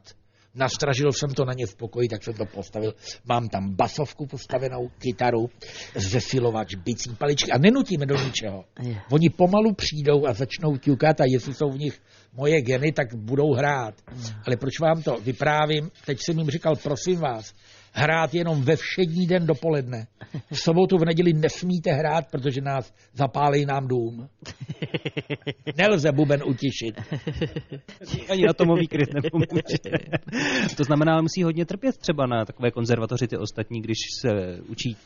Nastražil 0.54 1.12
jsem 1.12 1.30
to 1.30 1.44
na 1.44 1.52
ně 1.52 1.66
v 1.66 1.76
pokoji, 1.76 2.08
tak 2.08 2.24
jsem 2.24 2.34
to 2.34 2.44
postavil. 2.44 2.94
Mám 3.28 3.48
tam 3.48 3.74
basovku 3.74 4.26
postavenou, 4.26 4.88
kytaru, 4.98 5.50
zesilovač, 5.94 6.74
bicí, 6.74 7.10
paličky 7.18 7.50
a 7.52 7.58
nenutíme 7.58 8.06
do 8.06 8.24
ničeho. 8.24 8.64
Oni 9.10 9.30
pomalu 9.30 9.74
přijdou 9.74 10.26
a 10.26 10.32
začnou 10.32 10.76
ťukat 10.76 11.20
a 11.20 11.24
jestli 11.26 11.54
jsou 11.54 11.70
v 11.70 11.78
nich 11.78 12.00
moje 12.32 12.62
geny, 12.62 12.92
tak 12.92 13.14
budou 13.14 13.54
hrát. 13.54 13.94
Ale 14.46 14.56
proč 14.56 14.80
vám 14.80 15.02
to 15.02 15.16
vyprávím? 15.16 15.90
Teď 16.06 16.18
jsem 16.20 16.38
jim 16.38 16.50
říkal, 16.50 16.76
prosím 16.76 17.20
vás, 17.20 17.54
hrát 17.92 18.34
jenom 18.34 18.62
ve 18.62 18.76
všední 18.76 19.26
den 19.26 19.46
dopoledne. 19.46 20.06
V 20.50 20.60
sobotu, 20.60 20.98
v 20.98 21.04
neděli 21.04 21.32
nesmíte 21.32 21.92
hrát, 21.92 22.30
protože 22.30 22.60
nás 22.60 22.94
zapálí 23.14 23.66
nám 23.66 23.88
dům. 23.88 24.28
Nelze 25.78 26.12
buben 26.12 26.42
utišit. 26.46 27.00
Ani 28.30 28.48
atomový 28.48 28.88
kryt 28.88 29.14
nepomůže. 29.14 29.78
to 30.76 30.84
znamená, 30.84 31.12
ale 31.12 31.22
musí 31.22 31.42
hodně 31.42 31.66
trpět 31.66 31.96
třeba 31.96 32.26
na 32.26 32.44
takové 32.44 32.70
konzervatoři 32.70 33.28
ty 33.28 33.36
ostatní, 33.36 33.82
když 33.82 33.98
se 34.20 34.58
učí 34.68 34.96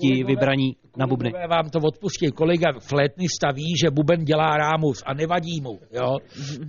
ti 0.00 0.24
vybraní 0.24 0.76
na 0.96 1.06
bubny. 1.06 1.32
Vám 1.48 1.70
to 1.70 1.78
odpustí. 1.78 2.30
Kolega 2.30 2.68
flétnista 2.80 3.48
ví, 3.54 3.74
že 3.84 3.90
buben 3.90 4.24
dělá 4.24 4.56
rámus 4.56 5.02
a 5.06 5.14
nevadí 5.14 5.60
mu. 5.60 5.80
Jo? 5.92 6.16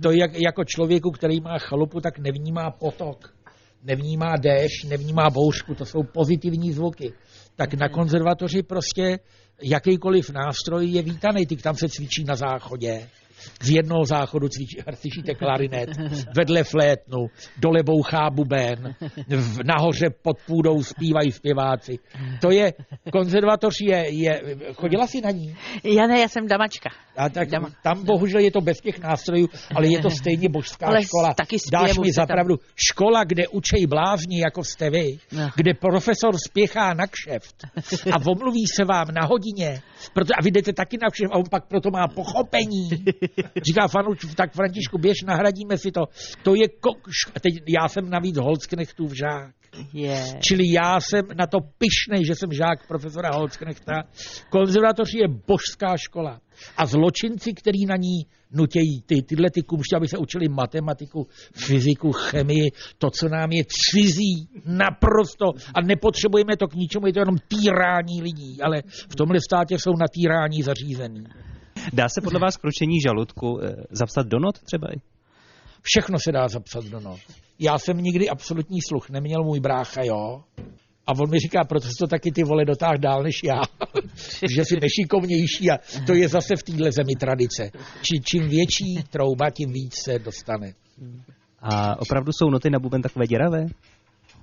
To 0.02 0.10
je 0.10 0.20
jak, 0.20 0.30
jako 0.34 0.64
člověku, 0.64 1.10
který 1.10 1.40
má 1.40 1.58
chalupu, 1.58 2.00
tak 2.00 2.18
nevnímá 2.18 2.70
potok, 2.70 3.34
nevnímá 3.84 4.36
déšť, 4.36 4.84
nevnímá 4.88 5.30
bouřku. 5.30 5.74
To 5.74 5.84
jsou 5.84 6.02
pozitivní 6.02 6.72
zvuky. 6.72 7.12
Tak 7.56 7.74
na 7.74 7.88
konzervatoři 7.88 8.62
prostě 8.62 9.18
jakýkoliv 9.62 10.30
nástroj 10.30 10.90
je 10.90 11.02
vítaný. 11.02 11.46
Ty 11.46 11.56
tam 11.56 11.74
se 11.74 11.88
cvičí 11.88 12.24
na 12.24 12.36
záchodě. 12.36 13.08
Z 13.62 13.70
jednoho 13.70 14.04
záchodu 14.04 14.48
cvičí, 14.48 14.76
slyšíte 14.94 15.34
klarinet, 15.34 15.88
vedle 16.36 16.64
flétnu, 16.64 17.26
dole 17.58 17.82
bouchá 17.82 18.30
buben, 18.30 18.94
v, 19.28 19.58
nahoře 19.64 20.06
pod 20.22 20.36
půdou 20.46 20.82
zpívají 20.82 21.32
zpěváci. 21.32 21.98
To 22.40 22.50
je, 22.50 22.72
konzervatoř 23.12 23.74
je, 23.80 24.06
je, 24.14 24.40
chodila 24.74 25.06
si 25.06 25.20
na 25.20 25.30
ní? 25.30 25.56
Já 25.84 26.06
ne, 26.06 26.20
já 26.20 26.28
jsem 26.28 26.46
damačka. 26.48 26.90
A 27.16 27.28
tak 27.28 27.48
Dama. 27.50 27.70
tam 27.82 28.04
bohužel 28.04 28.40
je 28.40 28.50
to 28.50 28.60
bez 28.60 28.80
těch 28.80 28.98
nástrojů, 28.98 29.48
ale 29.74 29.86
je 29.92 29.98
to 30.02 30.10
stejně 30.10 30.48
božská 30.48 30.86
Ale 30.86 31.02
škola. 31.04 31.34
taky 31.34 31.56
Dáš 31.72 31.98
mi 31.98 32.12
se 32.12 32.16
tam- 32.16 32.26
zapravdu, 32.26 32.54
škola, 32.90 33.24
kde 33.24 33.48
učej 33.48 33.86
blázni, 33.86 34.40
jako 34.40 34.64
jste 34.64 34.90
vy, 34.90 35.18
No. 35.32 35.50
kde 35.56 35.74
profesor 35.74 36.34
spěchá 36.48 36.94
na 36.94 37.04
kšeft 37.06 37.56
a 38.12 38.16
omluví 38.30 38.64
se 38.76 38.84
vám 38.84 39.06
na 39.14 39.26
hodině, 39.26 39.82
proto, 40.12 40.32
a 40.38 40.42
vy 40.42 40.50
jdete 40.50 40.72
taky 40.72 40.98
na 41.02 41.10
kšeft 41.10 41.32
a 41.32 41.36
on 41.36 41.44
pak 41.50 41.64
proto 41.68 41.90
má 41.90 42.08
pochopení. 42.08 42.88
Říká 43.66 43.88
Fanuč, 43.88 44.24
tak 44.36 44.52
Františku, 44.52 44.98
běž, 44.98 45.22
nahradíme 45.26 45.78
si 45.78 45.92
to. 45.92 46.02
To 46.42 46.54
je, 46.54 46.66
ko- 46.68 47.00
š- 47.08 47.32
a 47.36 47.40
teď 47.40 47.54
já 47.68 47.88
jsem 47.88 48.10
navíc 48.10 48.36
Holzknechtův 48.38 49.12
žák. 49.12 49.54
Je. 49.92 50.24
Čili 50.48 50.72
já 50.72 51.00
jsem 51.00 51.24
na 51.38 51.46
to 51.46 51.58
pyšnej, 51.60 52.24
že 52.26 52.34
jsem 52.34 52.52
žák 52.52 52.86
profesora 52.88 53.30
Holzknechta. 53.34 54.02
Konzervatoř 54.50 55.14
je 55.14 55.28
božská 55.28 55.96
škola. 55.96 56.40
A 56.76 56.86
zločinci, 56.86 57.54
který 57.54 57.86
na 57.86 57.96
ní 57.96 58.26
nutějí 58.50 59.02
ty, 59.06 59.22
tyhle 59.22 59.50
ty 59.50 59.62
kumště, 59.62 59.96
aby 59.96 60.08
se 60.08 60.18
učili 60.18 60.48
matematiku, 60.48 61.26
fyziku, 61.66 62.12
chemii, 62.12 62.70
to, 62.98 63.10
co 63.10 63.28
nám 63.28 63.52
je 63.52 63.64
cizí, 63.68 64.48
naprosto. 64.64 65.46
A 65.74 65.80
nepotřebujeme 65.80 66.56
to 66.56 66.68
k 66.68 66.74
ničemu, 66.74 67.06
je 67.06 67.12
to 67.12 67.18
jenom 67.18 67.36
týrání 67.48 68.22
lidí. 68.22 68.62
Ale 68.62 68.82
v 69.08 69.16
tomhle 69.16 69.38
státě 69.48 69.78
jsou 69.78 69.92
na 69.92 70.06
týrání 70.14 70.62
zařízení. 70.62 71.24
Dá 71.92 72.08
se 72.08 72.20
podle 72.20 72.40
vás 72.40 72.56
kročení 72.56 73.00
žaludku 73.06 73.60
eh, 73.62 73.76
zapsat 73.90 74.26
do 74.26 74.38
not 74.38 74.58
třeba 74.58 74.88
i? 74.92 75.00
Všechno 75.82 76.18
se 76.18 76.32
dá 76.32 76.48
zapsat 76.48 76.84
do 76.84 77.00
not. 77.00 77.20
Já 77.58 77.78
jsem 77.78 77.96
nikdy 77.98 78.28
absolutní 78.28 78.78
sluch 78.88 79.10
neměl, 79.10 79.44
můj 79.44 79.60
brácha, 79.60 80.00
jo. 80.04 80.42
A 81.06 81.12
on 81.20 81.30
mi 81.30 81.38
říká, 81.38 81.64
proto 81.64 81.88
to 82.00 82.06
taky 82.06 82.32
ty 82.32 82.42
vole 82.42 82.64
dotáh 82.64 82.98
dál 82.98 83.22
než 83.22 83.40
já. 83.44 83.62
že 84.54 84.64
jsi 84.64 84.74
nešikovnější 84.80 85.70
a 85.70 85.78
to 86.06 86.14
je 86.14 86.28
zase 86.28 86.56
v 86.56 86.62
téhle 86.62 86.92
zemi 86.92 87.14
tradice. 87.20 87.70
Či, 88.02 88.20
čím 88.24 88.48
větší 88.48 89.02
trouba, 89.10 89.50
tím 89.50 89.72
víc 89.72 89.94
se 90.04 90.18
dostane. 90.18 90.74
A 91.60 92.00
opravdu 92.00 92.32
jsou 92.32 92.50
noty 92.50 92.70
na 92.70 92.78
buben 92.78 93.02
takové 93.02 93.26
děravé? 93.26 93.66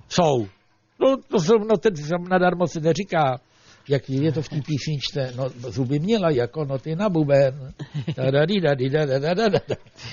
Jsou. 0.08 0.46
No, 1.00 1.16
to 1.28 1.40
jsou, 1.40 1.58
no, 1.58 1.76
ten 1.76 1.96
jsem 1.96 2.24
nadarmo 2.30 2.66
se 2.66 2.80
neříká. 2.80 3.40
Jak 3.88 4.10
je 4.10 4.32
to 4.32 4.42
v 4.42 4.48
té 4.48 4.56
písničce? 4.56 5.32
No, 5.36 5.48
zuby 5.48 5.98
měla 5.98 6.30
jako 6.30 6.64
noty 6.64 6.96
na 6.96 7.08
buben. 7.08 7.72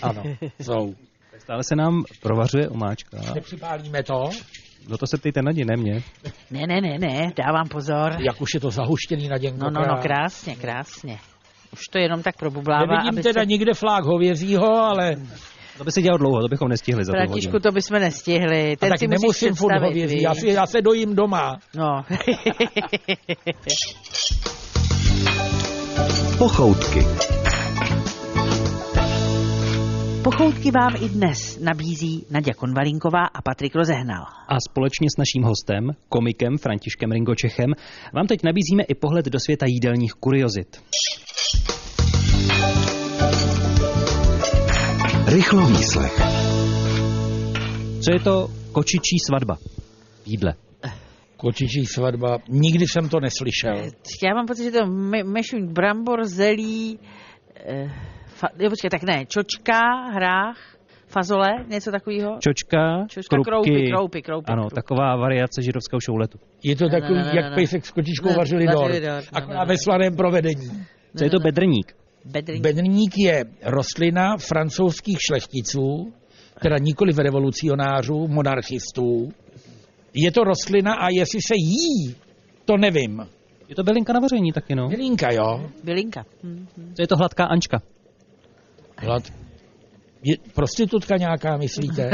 Ano, 0.01 0.23
jsou. 0.61 0.95
Stále 1.49 1.63
se 1.63 1.75
nám 1.75 2.03
provařuje 2.21 2.69
omáčka. 2.69 3.17
Nepřipálíme 3.35 4.03
to, 4.03 4.29
No 4.89 4.97
to 4.97 5.07
se 5.07 5.17
ptejte 5.17 5.41
na 5.41 5.51
ne 5.65 5.77
mě. 5.77 6.03
Ne, 6.51 6.67
ne, 6.67 6.81
ne, 6.81 6.97
ne, 6.99 7.31
dávám 7.45 7.67
pozor. 7.67 8.15
jak 8.19 8.41
už 8.41 8.49
je 8.53 8.59
to 8.59 8.71
zahuštěný 8.71 9.27
na 9.27 9.37
děnko. 9.37 9.57
No, 9.63 9.69
no, 9.69 9.81
no, 9.87 9.97
krásně, 10.01 10.55
krásně. 10.55 11.17
Už 11.73 11.79
to 11.91 11.97
jenom 11.97 12.23
tak 12.23 12.37
probublává, 12.37 12.85
Nevidím 12.85 13.09
aby 13.09 13.23
teda 13.23 13.41
se... 13.41 13.45
nikde 13.45 13.73
flák 13.73 14.03
hovězího, 14.03 14.75
ale 14.75 15.15
To 15.77 15.83
by 15.83 15.91
se 15.91 16.01
dělalo 16.01 16.17
dlouho, 16.17 16.41
to 16.41 16.47
bychom 16.47 16.67
nestihli 16.69 17.05
za. 17.05 17.11
Františku, 17.11 17.59
to 17.59 17.71
bychom 17.71 17.99
nestihli. 17.99 18.73
a 18.73 18.75
Ten 18.75 18.89
tak 18.89 18.99
si 18.99 19.07
nemusím 19.07 19.55
furt 19.55 19.81
hovězí. 19.81 20.21
Já, 20.21 20.35
si, 20.35 20.47
já 20.47 20.65
se 20.65 20.81
dojím 20.81 21.15
doma. 21.15 21.59
No. 21.75 22.03
Pochoutky. 26.37 27.05
Pochoutky 30.29 30.71
vám 30.71 30.95
i 31.01 31.09
dnes 31.09 31.59
nabízí 31.59 32.25
Naděja 32.31 32.53
Konvalinková 32.53 33.25
a 33.25 33.41
Patrik 33.41 33.75
Rozehnal. 33.75 34.25
A 34.47 34.55
společně 34.69 35.07
s 35.15 35.17
naším 35.17 35.43
hostem, 35.43 35.91
komikem 36.09 36.57
Františkem 36.57 37.11
Ringočechem, 37.11 37.69
vám 38.13 38.27
teď 38.27 38.39
nabízíme 38.43 38.83
i 38.83 38.95
pohled 38.95 39.25
do 39.25 39.39
světa 39.39 39.65
jídelních 39.69 40.13
kuriozit. 40.13 40.83
Rychlovýslech. 45.27 46.21
Co 48.03 48.11
je 48.13 48.19
to 48.19 48.47
kočičí 48.71 49.17
svatba 49.27 49.55
v 50.23 50.27
jídle? 50.27 50.53
Kočičí 51.37 51.85
svatba, 51.85 52.37
nikdy 52.47 52.85
jsem 52.87 53.09
to 53.09 53.19
neslyšel. 53.19 53.75
Já 54.23 54.33
mám 54.35 54.45
pocit, 54.45 54.63
že 54.63 54.71
to 54.71 54.85
me- 54.85 55.23
mešuň 55.23 55.73
brambor, 55.73 56.25
zelí, 56.25 56.99
eh, 57.65 57.91
fa, 58.39 58.47
jo, 58.59 58.69
počkej, 58.69 58.89
tak 58.89 59.03
ne, 59.03 59.25
čočka, 59.25 59.79
hrách, 60.15 60.57
fazole, 61.07 61.49
něco 61.67 61.91
takového. 61.91 62.37
Čočka, 62.39 63.05
Čočka, 63.07 63.35
krupky, 63.35 63.49
kroupy, 63.51 63.87
kroupy, 63.91 64.21
kroupy. 64.21 64.51
ano, 64.51 64.61
kroupy. 64.61 64.75
taková 64.75 65.15
variace 65.15 65.61
židovského 65.61 65.99
šouletu. 65.99 66.37
Je 66.63 66.75
to 66.75 66.85
Ne, 66.85 66.89
ne, 66.91 67.01
takový, 67.01 67.19
ne, 67.19 67.25
ne, 67.25 67.31
jak 67.35 67.45
ne. 67.49 67.55
pejsek 67.55 67.85
s 67.85 67.91
kočičkou 67.91 68.29
Ne, 68.29 68.35
vařili 68.35 68.65
dort. 68.67 68.95
Akorát 69.33 69.59
ne, 69.59 69.65
ve 69.65 69.77
slaném 69.77 70.15
provedení. 70.15 70.69
Co 71.17 71.23
je 71.23 71.29
to 71.29 71.39
bedrník? 71.39 71.95
Bedrní. 72.25 72.61
Bedrník 72.61 73.13
je 73.17 73.43
rostlina 73.63 74.37
francouzských 74.37 75.17
šlechticů, 75.27 76.13
teda 76.61 76.75
nikoli 76.77 77.13
v 77.13 77.19
revolucionářů, 77.19 78.27
monarchistů. 78.27 79.29
Je 80.13 80.31
to 80.31 80.43
rostlina 80.43 80.93
a 80.93 81.07
jestli 81.09 81.39
se 81.41 81.53
jí, 81.57 82.15
to 82.65 82.77
nevím. 82.77 83.25
Je 83.69 83.75
to 83.75 83.83
bylinka 83.83 84.13
na 84.13 84.19
vaření 84.19 84.51
taky, 84.51 84.75
no. 84.75 84.89
Bylinka, 84.89 85.27
jo? 85.31 85.69
Bylinka. 85.83 86.25
Hm. 86.43 86.67
Co 86.95 87.01
je 87.01 87.07
to 87.07 87.15
hladká 87.17 87.45
ančka? 87.45 87.81
Hlad. 89.01 89.23
Je 90.23 90.35
prostitutka 90.55 91.17
nějaká, 91.17 91.57
myslíte? 91.57 92.09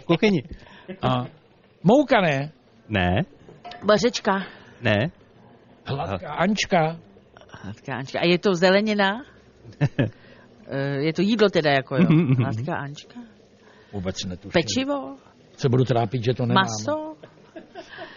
V 0.00 0.04
kuchyni. 0.04 0.42
A 1.02 1.24
mouka 1.82 2.20
ne? 2.20 2.52
Ne, 2.88 3.22
Bařečka. 3.84 4.32
ne. 4.80 5.10
Hladká 5.86 6.32
Ančka. 6.34 6.96
Hladká 7.62 7.94
Ančka. 7.96 8.20
A 8.20 8.24
je 8.24 8.38
to 8.38 8.54
zelenina? 8.54 9.22
Eh, 10.70 10.96
je 11.00 11.12
to 11.12 11.22
jídlo 11.22 11.48
teda 11.48 11.70
jako, 11.70 11.96
jo? 11.96 12.06
Hladká 12.38 12.74
Ančka. 12.76 13.20
Vůbec 13.92 14.24
netuším. 14.24 14.50
Pečivo? 14.52 15.16
Se 15.56 15.68
budu 15.68 15.84
trápit, 15.84 16.24
že 16.24 16.34
to 16.34 16.46
nemám. 16.46 16.64
Maso? 16.64 17.14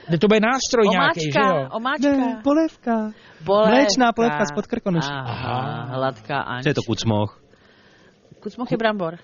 Ne, 0.09 0.17
to 0.17 0.27
bude 0.27 0.39
nástroj 0.39 0.87
nějaký, 0.89 1.19
že 1.31 1.39
Omáčka? 1.39 1.57
jo? 1.59 1.69
Omáčka? 1.71 2.41
polévka. 2.43 3.11
Polévka. 3.45 3.69
Mléčná 3.69 4.11
polévka 4.13 4.45
z 4.45 4.51
Podkrkonoší. 4.55 5.09
Aha, 5.11 5.85
hladká 5.85 6.41
Ančka. 6.41 6.63
Co 6.63 6.69
je 6.69 6.73
to 6.73 6.81
kucmoch? 6.87 7.40
Kucmoch 8.43 8.71
je 8.71 8.77
brambor. 8.77 9.17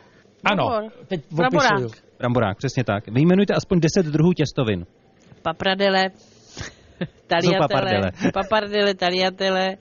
Ano, 0.43 0.67
Brambor. 0.67 0.91
teď 1.08 1.21
Bramborák. 1.32 1.71
opisuju. 1.71 1.91
Bramborák, 2.19 2.58
přesně 2.58 2.84
tak. 2.84 3.08
Vyjmenujte 3.08 3.53
aspoň 3.53 3.80
10 3.80 4.06
druhů 4.06 4.34
těstovin. 4.34 4.86
Papradele. 5.41 6.03
Taliatele. 7.27 7.60
papardele? 7.67 8.12
Papardele, 8.34 8.93
taliatele. 8.93 9.77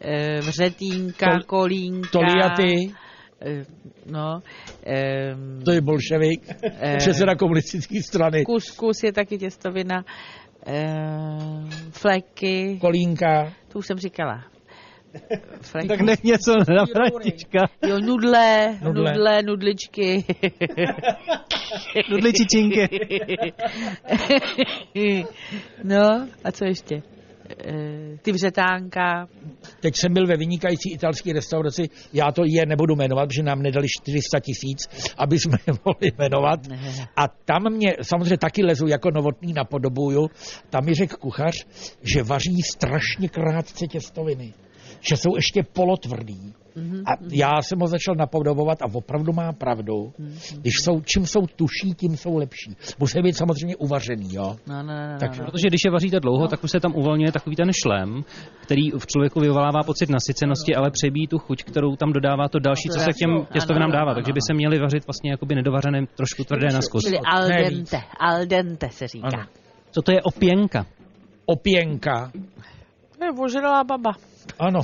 eh, 0.00 0.40
Vřetínka, 0.40 1.26
Tol- 1.26 1.42
kolínka. 1.46 2.08
Toliaty, 2.12 2.94
Eh, 3.44 3.64
No, 4.06 4.40
eh, 4.86 5.34
To 5.64 5.72
je 5.72 5.80
bolševik, 5.80 6.42
Eh. 6.80 6.96
předseda 6.96 7.34
komunistické 7.34 8.02
strany. 8.02 8.44
kuskus 8.44 9.02
je 9.02 9.12
taky 9.12 9.38
těstovina, 9.38 10.04
eh, 10.66 10.82
fleky, 11.90 12.78
Kolínka. 12.80 13.52
to 13.68 13.78
už 13.78 13.86
jsem 13.86 13.98
říkala. 13.98 14.44
Fleky. 15.60 15.88
Tak 15.88 16.00
nech 16.00 16.22
něco 16.22 16.52
na 16.68 16.86
Františka. 16.86 17.58
Jo, 17.88 17.98
nudle, 18.00 18.78
Nudle. 18.82 19.12
nudle, 19.12 19.42
nudličky. 19.42 20.24
Nudli 22.10 22.32
čičinky. 22.32 22.88
no, 25.84 26.28
a 26.44 26.52
co 26.52 26.64
ještě? 26.64 27.02
Eh, 27.66 28.18
Ty 28.22 28.32
vřetánka. 28.32 29.26
Teď 29.80 29.96
jsem 29.96 30.12
byl 30.12 30.26
ve 30.26 30.36
vynikající 30.36 30.92
italské 30.92 31.32
restauraci, 31.32 31.82
já 32.12 32.32
to 32.32 32.42
je 32.46 32.66
nebudu 32.66 32.96
jmenovat, 32.96 33.26
protože 33.28 33.42
nám 33.42 33.62
nedali 33.62 33.86
400 33.88 34.40
tisíc, 34.40 34.78
aby 35.18 35.38
jsme 35.38 35.58
je 35.66 35.72
mohli 35.84 36.12
jmenovat. 36.18 36.60
A 37.16 37.28
tam 37.28 37.62
mě 37.72 37.92
samozřejmě 38.02 38.38
taky 38.38 38.64
lezu 38.64 38.86
jako 38.86 39.10
novotný 39.10 39.52
napodobuju. 39.52 40.28
Tam 40.70 40.84
mi 40.84 40.94
řekl 40.94 41.16
kuchař, 41.16 41.54
že 42.14 42.22
vaří 42.22 42.62
strašně 42.74 43.28
krátce 43.28 43.86
těstoviny. 43.86 44.52
Že 45.08 45.16
jsou 45.16 45.36
ještě 45.36 45.62
polotvrdý. 45.72 46.52
A 47.06 47.10
já 47.32 47.62
jsem 47.62 47.78
ho 47.78 47.86
začal 47.86 48.14
napodobovat 48.14 48.82
a 48.82 48.86
opravdu 48.92 49.32
má 49.32 49.52
pravdu. 49.52 50.12
Když 50.60 50.72
jsou, 50.82 51.00
čím 51.00 51.26
jsou 51.26 51.46
tuší, 51.46 51.94
tím 51.96 52.16
jsou 52.16 52.36
lepší. 52.36 52.76
Musí 52.98 53.22
být 53.22 53.36
samozřejmě 53.36 53.76
uvařený, 53.76 54.28
jo. 54.34 54.56
No, 54.66 54.82
no, 54.82 54.82
no, 54.82 55.12
no, 55.12 55.18
Tak- 55.18 55.38
no. 55.38 55.44
Protože 55.44 55.68
když 55.68 55.80
je 55.84 55.90
vaříte 55.90 56.20
dlouho, 56.20 56.48
tak 56.48 56.64
už 56.64 56.70
se 56.70 56.80
tam 56.80 56.92
uvolňuje 56.96 57.32
takový 57.32 57.56
ten 57.56 57.70
šlem, 57.82 58.24
který 58.62 58.90
v 58.90 59.06
člověku 59.06 59.40
vyvolává 59.40 59.82
pocit 59.82 60.10
nasycenosti, 60.10 60.74
ale 60.74 60.90
přebíjí 60.90 61.26
tu 61.26 61.38
chuť, 61.38 61.64
kterou 61.64 61.96
tam 61.96 62.12
dodává 62.12 62.48
to 62.48 62.58
další, 62.58 62.88
co 62.88 62.98
se 63.00 63.12
k 63.12 63.16
těm 63.16 63.46
těstovinám 63.52 63.90
dává. 63.90 64.10
ano, 64.10 64.14
Takže 64.14 64.32
by 64.32 64.40
se 64.46 64.54
měli 64.54 64.78
vařit 64.78 65.06
vlastně 65.06 65.30
jakoby 65.30 65.54
nedovařené, 65.54 66.06
trošku 66.16 66.44
tvrdé 66.44 66.66
na 66.72 66.80
zkus. 66.82 67.04
Čili 67.04 67.18
al 67.18 67.48
dente, 67.48 68.00
al 68.20 68.46
dente 68.46 68.88
se 68.90 69.08
říká. 69.08 69.28
Ano. 69.34 69.44
Co 69.90 70.02
to 70.02 70.12
je 70.12 70.22
opěnka? 70.22 70.86
Opěnka. 71.46 72.32
To 73.22 73.26
je 73.26 73.32
ožralá 73.38 73.84
baba. 73.84 74.10
Ano. 74.58 74.80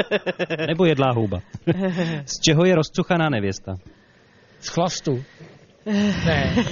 Nebo 0.68 0.84
jedlá 0.84 1.12
houba? 1.12 1.38
Z 2.26 2.40
čeho 2.40 2.64
je 2.64 2.74
rozcuchaná 2.74 3.28
nevěsta? 3.30 3.74
Z 4.60 4.68
chlastu. 4.68 5.24
Ne. 6.26 6.54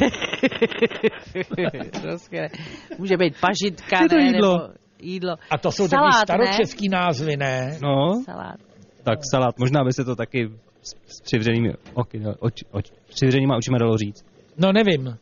Může 2.98 3.16
být 3.16 3.34
pažitka, 3.40 3.96
Co 3.98 4.02
je 4.04 4.08
to 4.08 4.16
ne, 4.16 4.22
jídlo? 4.22 4.58
nebo 4.58 4.74
jídlo. 5.02 5.36
A 5.50 5.58
to 5.58 5.72
jsou 5.72 5.88
Salát, 5.88 6.12
taky 6.12 6.22
staročeský 6.46 6.88
názvy, 6.88 7.36
ne? 7.36 7.78
No, 7.82 8.22
Salát. 8.24 8.56
tak 9.02 9.18
salát. 9.34 9.58
Možná 9.58 9.84
by 9.84 9.92
se 9.92 10.04
to 10.04 10.16
taky 10.16 10.50
s, 10.82 10.90
s 11.06 11.20
přivřenými, 11.20 11.72
oky, 11.94 12.22
oč, 12.38 12.54
oč, 12.70 12.90
přivřenýma 13.08 13.56
očima 13.56 13.78
dalo 13.78 13.96
říct. 13.96 14.24
No 14.58 14.72
nevím. 14.72 15.16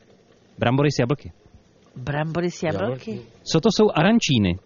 Brambory 0.58 0.90
s 0.92 0.98
jablky. 1.00 1.32
Brambory 1.96 2.50
s 2.50 2.62
jablky. 2.62 3.20
Co 3.52 3.60
to 3.60 3.68
jsou 3.72 3.90
arančíny? 3.94 4.58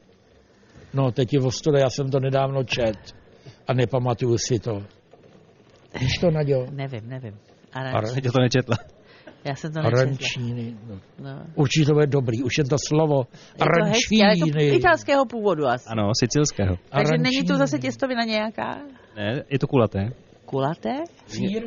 No 0.94 1.12
teď 1.12 1.32
je 1.32 1.40
ostuda, 1.40 1.78
já 1.78 1.90
jsem 1.90 2.10
to 2.10 2.20
nedávno 2.20 2.64
čet 2.64 2.96
a 3.68 3.72
nepamatuju 3.72 4.38
si 4.38 4.58
to. 4.58 4.82
Víš 6.00 6.18
to, 6.20 6.30
Naďo? 6.30 6.66
Nevím, 6.70 7.08
nevím. 7.08 7.34
Aranč. 7.72 7.94
Ar- 7.96 8.14
Teď 8.14 8.24
to 8.32 8.40
nečetla. 8.40 8.76
Já 9.44 9.54
jsem 9.54 9.72
to 9.72 9.78
nečetla. 9.82 10.00
Arančíny. 10.00 10.76
No. 10.88 10.94
No. 11.18 11.42
Určitě 11.54 11.86
to 11.86 11.92
bude 11.92 12.06
dobrý, 12.06 12.42
už 12.42 12.58
je 12.58 12.64
to 12.64 12.76
slovo. 12.88 13.26
Je 13.54 13.58
to 13.58 13.84
hezký, 13.84 14.22
ale 14.22 14.32
je 14.32 14.38
to 14.38 14.44
Arančíny. 14.44 14.76
italského 14.76 15.26
původu 15.26 15.66
asi. 15.66 15.84
Ano, 15.88 16.10
sicilského. 16.20 16.76
Takže 16.90 17.12
není 17.12 17.22
to 17.22 17.28
Arančíny. 17.54 17.58
zase 17.58 17.78
těstovina 17.78 18.24
nějaká? 18.24 18.78
Ne, 19.16 19.44
je 19.50 19.58
to 19.58 19.66
kulaté. 19.66 20.12
Kulaté? 20.44 20.94
Sír? 21.26 21.62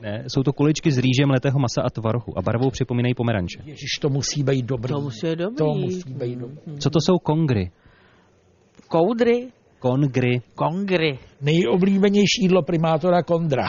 Ne, 0.00 0.24
jsou 0.28 0.42
to 0.42 0.52
kuličky 0.52 0.92
s 0.92 0.98
rýžem 0.98 1.30
letého 1.30 1.58
masa 1.58 1.82
a 1.82 1.90
tvarohu 1.90 2.38
a 2.38 2.42
barvou 2.42 2.70
připomínají 2.70 3.14
pomeranče. 3.14 3.58
Ježiš, 3.64 3.90
to 4.00 4.08
musí 4.08 4.42
být 4.42 4.64
dobrý. 4.66 4.88
To 4.94 5.00
musí 5.00 5.26
být 5.26 5.38
dobrý. 5.38 5.56
To 5.56 5.64
musí 5.74 6.14
být 6.14 6.36
dobrý. 6.38 6.78
Co 6.78 6.90
to 6.90 6.98
jsou 7.00 7.18
kongry? 7.18 7.70
Koudry? 8.90 9.48
Kongry. 9.78 10.40
Kongry. 10.54 11.18
Nejoblíbenější 11.40 12.42
jídlo 12.42 12.62
primátora 12.62 13.22
Kondra. 13.22 13.66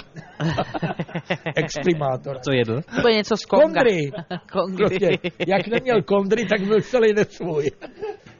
Exprimátora. 1.56 2.40
Co 2.40 2.52
jedl? 2.52 2.82
To 3.02 3.10
je 3.10 3.16
něco 3.16 3.38
z 3.38 3.46
Konga. 3.46 3.66
Kondry. 3.66 4.12
Kongry. 4.52 4.78
Prostě, 4.78 5.10
jak 5.48 5.68
neměl 5.68 6.02
kondry, 6.02 6.46
tak 6.46 6.62
byl 6.68 6.82
celý 6.82 7.14
nesvůj. 7.14 7.72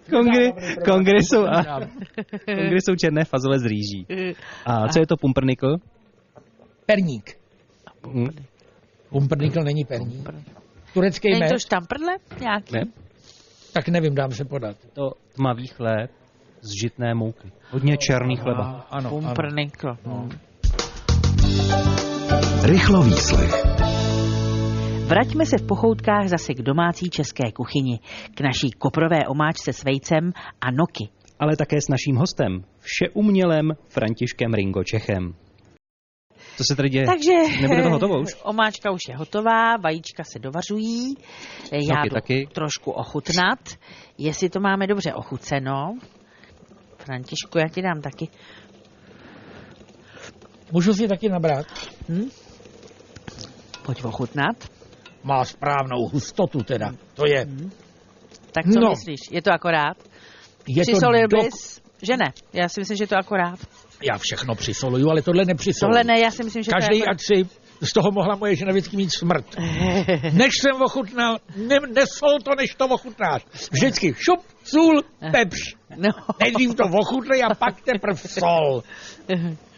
Kongry, 0.10 0.52
kongry 0.86 1.24
jsou, 1.24 1.46
a, 1.46 1.64
kongry 2.46 2.82
jsou 2.82 2.96
černé 2.96 3.26
fazole 3.26 3.60
z 3.60 3.66
rýží. 3.66 4.08
A 4.66 4.88
co 4.88 5.00
je 5.00 5.08
to 5.08 5.18
pumpernikl? 5.18 5.76
Perník. 6.86 7.38
Hm, 8.08 8.30
Pumpernikl 9.10 9.62
není 9.64 9.86
perník. 9.86 10.30
Turecký 10.94 11.30
Není 11.30 11.40
med, 11.40 11.52
to 11.52 11.60
štamprle 11.60 12.14
nějaký? 12.40 12.74
Ne, 12.74 12.84
tak 13.74 13.88
nevím, 13.88 14.16
dám 14.16 14.32
se 14.32 14.46
podat. 14.46 14.78
to 14.94 15.12
tmavý 15.36 15.68
chléb 15.68 16.12
z 16.62 16.82
žitné 16.82 17.14
mouky. 17.14 17.52
Hodně 17.72 17.98
černý 17.98 18.38
chleba. 18.38 18.88
Ano, 18.92 19.10
ano. 19.18 19.34
No. 20.06 20.30
Rychlo 22.64 23.02
výslech. 23.02 23.52
Vraťme 25.06 25.46
se 25.46 25.58
v 25.58 25.68
pochoutkách 25.68 26.28
zase 26.28 26.54
k 26.54 26.62
domácí 26.62 27.10
české 27.10 27.52
kuchyni, 27.52 28.00
k 28.36 28.42
naší 28.42 28.72
koprové 28.72 29.28
omáčce 29.28 29.74
s 29.74 29.84
vejcem 29.84 30.32
a 30.62 30.72
noky. 30.72 31.10
Ale 31.40 31.56
také 31.58 31.82
s 31.82 31.88
naším 31.88 32.16
hostem, 32.16 32.64
všeumělem 32.80 33.72
Františkem 33.88 34.54
Ringo 34.54 34.84
Čechem. 34.84 35.34
Co 36.58 36.64
se 36.64 36.76
tady 36.76 36.90
děje? 36.90 37.06
Takže 37.06 37.32
Nebude 37.62 37.84
to 37.84 37.90
hotovo 37.90 38.20
už? 38.20 38.36
Omáčka 38.44 38.92
už 38.92 39.02
je 39.10 39.16
hotová, 39.18 39.78
vajíčka 39.78 40.24
se 40.24 40.40
dovařují. 40.40 41.16
Já 41.72 42.04
jdu 42.04 42.10
taky. 42.14 42.48
trošku 42.54 42.92
ochutnat, 42.92 43.60
jestli 44.18 44.50
to 44.50 44.60
máme 44.60 44.88
dobře 44.88 45.14
ochuceno. 45.14 45.98
Františku, 47.06 47.58
já 47.58 47.68
ti 47.68 47.82
dám 47.82 48.02
taky. 48.02 48.28
Můžu 50.72 50.94
si 50.94 51.08
taky 51.08 51.30
nabrat? 51.30 51.66
Hm? 52.10 52.30
Pojď 53.86 54.04
ochutnat. 54.04 54.56
Má 55.24 55.46
správnou 55.46 56.08
hustotu 56.14 56.60
teda. 56.64 56.92
To 57.14 57.24
je, 57.28 57.48
Tak 58.52 58.66
co 58.74 58.80
No. 58.80 58.90
myslíš? 58.90 59.20
Je 59.32 59.42
to 59.42 59.52
akorát? 59.52 59.98
je 60.68 60.86
to 60.86 60.92
Přisolil 60.92 61.28
dok... 61.28 61.44
bys? 61.44 61.82
Že 62.02 62.18
ne. 62.18 62.34
Já 62.54 62.70
si 62.70 62.80
myslím, 62.82 62.98
že 62.98 63.04
je 63.04 63.08
to 63.08 63.18
akorát. 63.18 63.60
Já 64.12 64.18
všechno 64.18 64.56
přisoluju, 64.56 65.10
ale 65.10 65.22
tohle 65.22 65.46
nepřisoluju. 65.46 65.92
Tohle 65.94 66.04
ne, 66.04 66.20
já 66.20 66.32
si 66.32 66.44
myslím, 66.44 66.64
že 66.64 66.72
Každý, 66.72 67.00
to 67.00 67.06
je 67.06 67.06
ať 67.12 67.22
si 67.22 67.50
z 67.82 67.94
toho 67.94 68.12
mohla 68.12 68.36
moje 68.36 68.56
žena 68.56 68.72
vždycky 68.72 68.98
mít 68.98 69.10
smrt. 69.20 69.46
Než 70.34 70.50
jsem 70.62 70.82
ochutnal, 70.82 71.38
ne, 71.56 71.78
nesol 71.96 72.40
to, 72.44 72.52
než 72.58 72.76
to 72.76 72.86
ochutnáš. 72.88 73.46
Vždycky 73.72 74.14
šup, 74.18 74.40
sůl, 74.64 75.02
pepř. 75.32 75.76
No. 75.98 76.10
Nejdřív 76.44 76.76
to 76.76 76.84
ochutnej 76.84 77.44
a 77.44 77.56
pak 77.56 77.82
teprv 77.82 78.20
sol. 78.32 78.84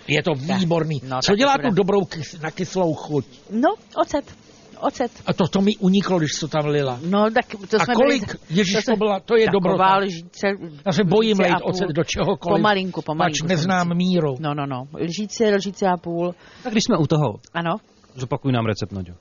Je 0.07 0.23
to 0.23 0.31
výborný. 0.59 1.01
No, 1.07 1.19
Co 1.23 1.35
dělá 1.35 1.53
to 1.57 1.67
tu 1.69 1.75
dobrou 1.75 2.05
kys, 2.05 2.39
na 2.41 2.51
kyslou 2.51 2.93
chuť? 2.93 3.25
no, 3.51 3.69
ocet. 4.01 4.25
Ocet. 4.79 5.11
A 5.25 5.33
to, 5.33 5.47
to 5.47 5.61
mi 5.61 5.71
uniklo, 5.79 6.19
když 6.19 6.31
to 6.39 6.47
tam 6.47 6.65
lila. 6.65 6.99
No, 7.09 7.25
tak 7.33 7.45
to 7.69 7.77
A 7.81 7.85
jsme 7.85 7.93
kolik, 7.95 8.25
byli... 8.25 8.37
ježiš, 8.49 8.85
to, 8.85 8.95
byla, 8.95 9.19
to 9.19 9.35
je 9.37 9.47
dobrota. 9.51 9.97
lžíce. 9.97 10.47
Já 10.85 10.91
se 10.91 11.03
bojím 11.03 11.39
lejt 11.39 11.55
ocet 11.63 11.87
do 11.89 12.03
čehokoliv. 12.03 12.59
Pomalinku, 12.59 13.01
pomalinku. 13.01 13.37
jsem 13.37 13.47
neznám 13.47 13.95
míru. 13.97 14.35
No, 14.39 14.53
no, 14.53 14.65
no. 14.65 14.83
Lžíce, 14.99 15.55
lžíce 15.55 15.87
a 15.87 15.97
půl. 15.97 16.35
Tak 16.63 16.71
když 16.71 16.83
jsme 16.83 16.97
u 16.97 17.07
toho, 17.07 17.39
Ano. 17.53 17.75
Zopakuj 18.15 18.51
nám 18.51 18.65
recept, 18.65 18.91
Naďo. 18.91 19.13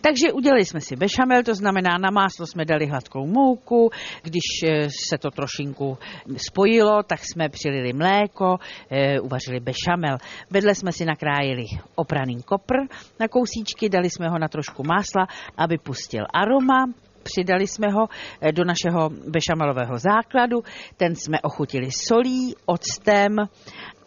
Takže 0.00 0.32
udělali 0.32 0.64
jsme 0.64 0.80
si 0.80 0.96
bešamel, 0.96 1.42
to 1.42 1.54
znamená 1.54 1.98
na 1.98 2.10
máslo 2.10 2.46
jsme 2.46 2.64
dali 2.64 2.86
hladkou 2.86 3.26
mouku, 3.26 3.90
když 4.22 4.42
eh, 4.64 4.88
se 5.08 5.18
to 5.18 5.30
trošinku 5.30 5.98
spojilo, 6.36 7.02
tak 7.02 7.24
jsme 7.24 7.48
přilili 7.48 7.92
mléko, 7.92 8.58
eh, 8.90 9.20
uvařili 9.20 9.60
bešamel. 9.60 10.18
Vedle 10.50 10.74
jsme 10.74 10.92
si 10.92 11.04
nakrájeli 11.04 11.64
opraný 11.94 12.42
kopr 12.42 12.74
na 13.20 13.28
kousíčky, 13.28 13.88
dali 13.88 14.10
jsme 14.10 14.28
ho 14.28 14.38
na 14.38 14.48
trošku 14.48 14.82
másla, 14.82 15.26
aby 15.56 15.78
pustil 15.78 16.24
aroma, 16.34 16.84
Přidali 17.24 17.66
jsme 17.66 17.88
ho 17.88 18.08
eh, 18.40 18.52
do 18.52 18.64
našeho 18.64 19.10
bešamelového 19.28 19.98
základu, 19.98 20.62
ten 20.96 21.16
jsme 21.16 21.40
ochutili 21.40 21.88
solí, 21.92 22.54
octem 22.66 23.36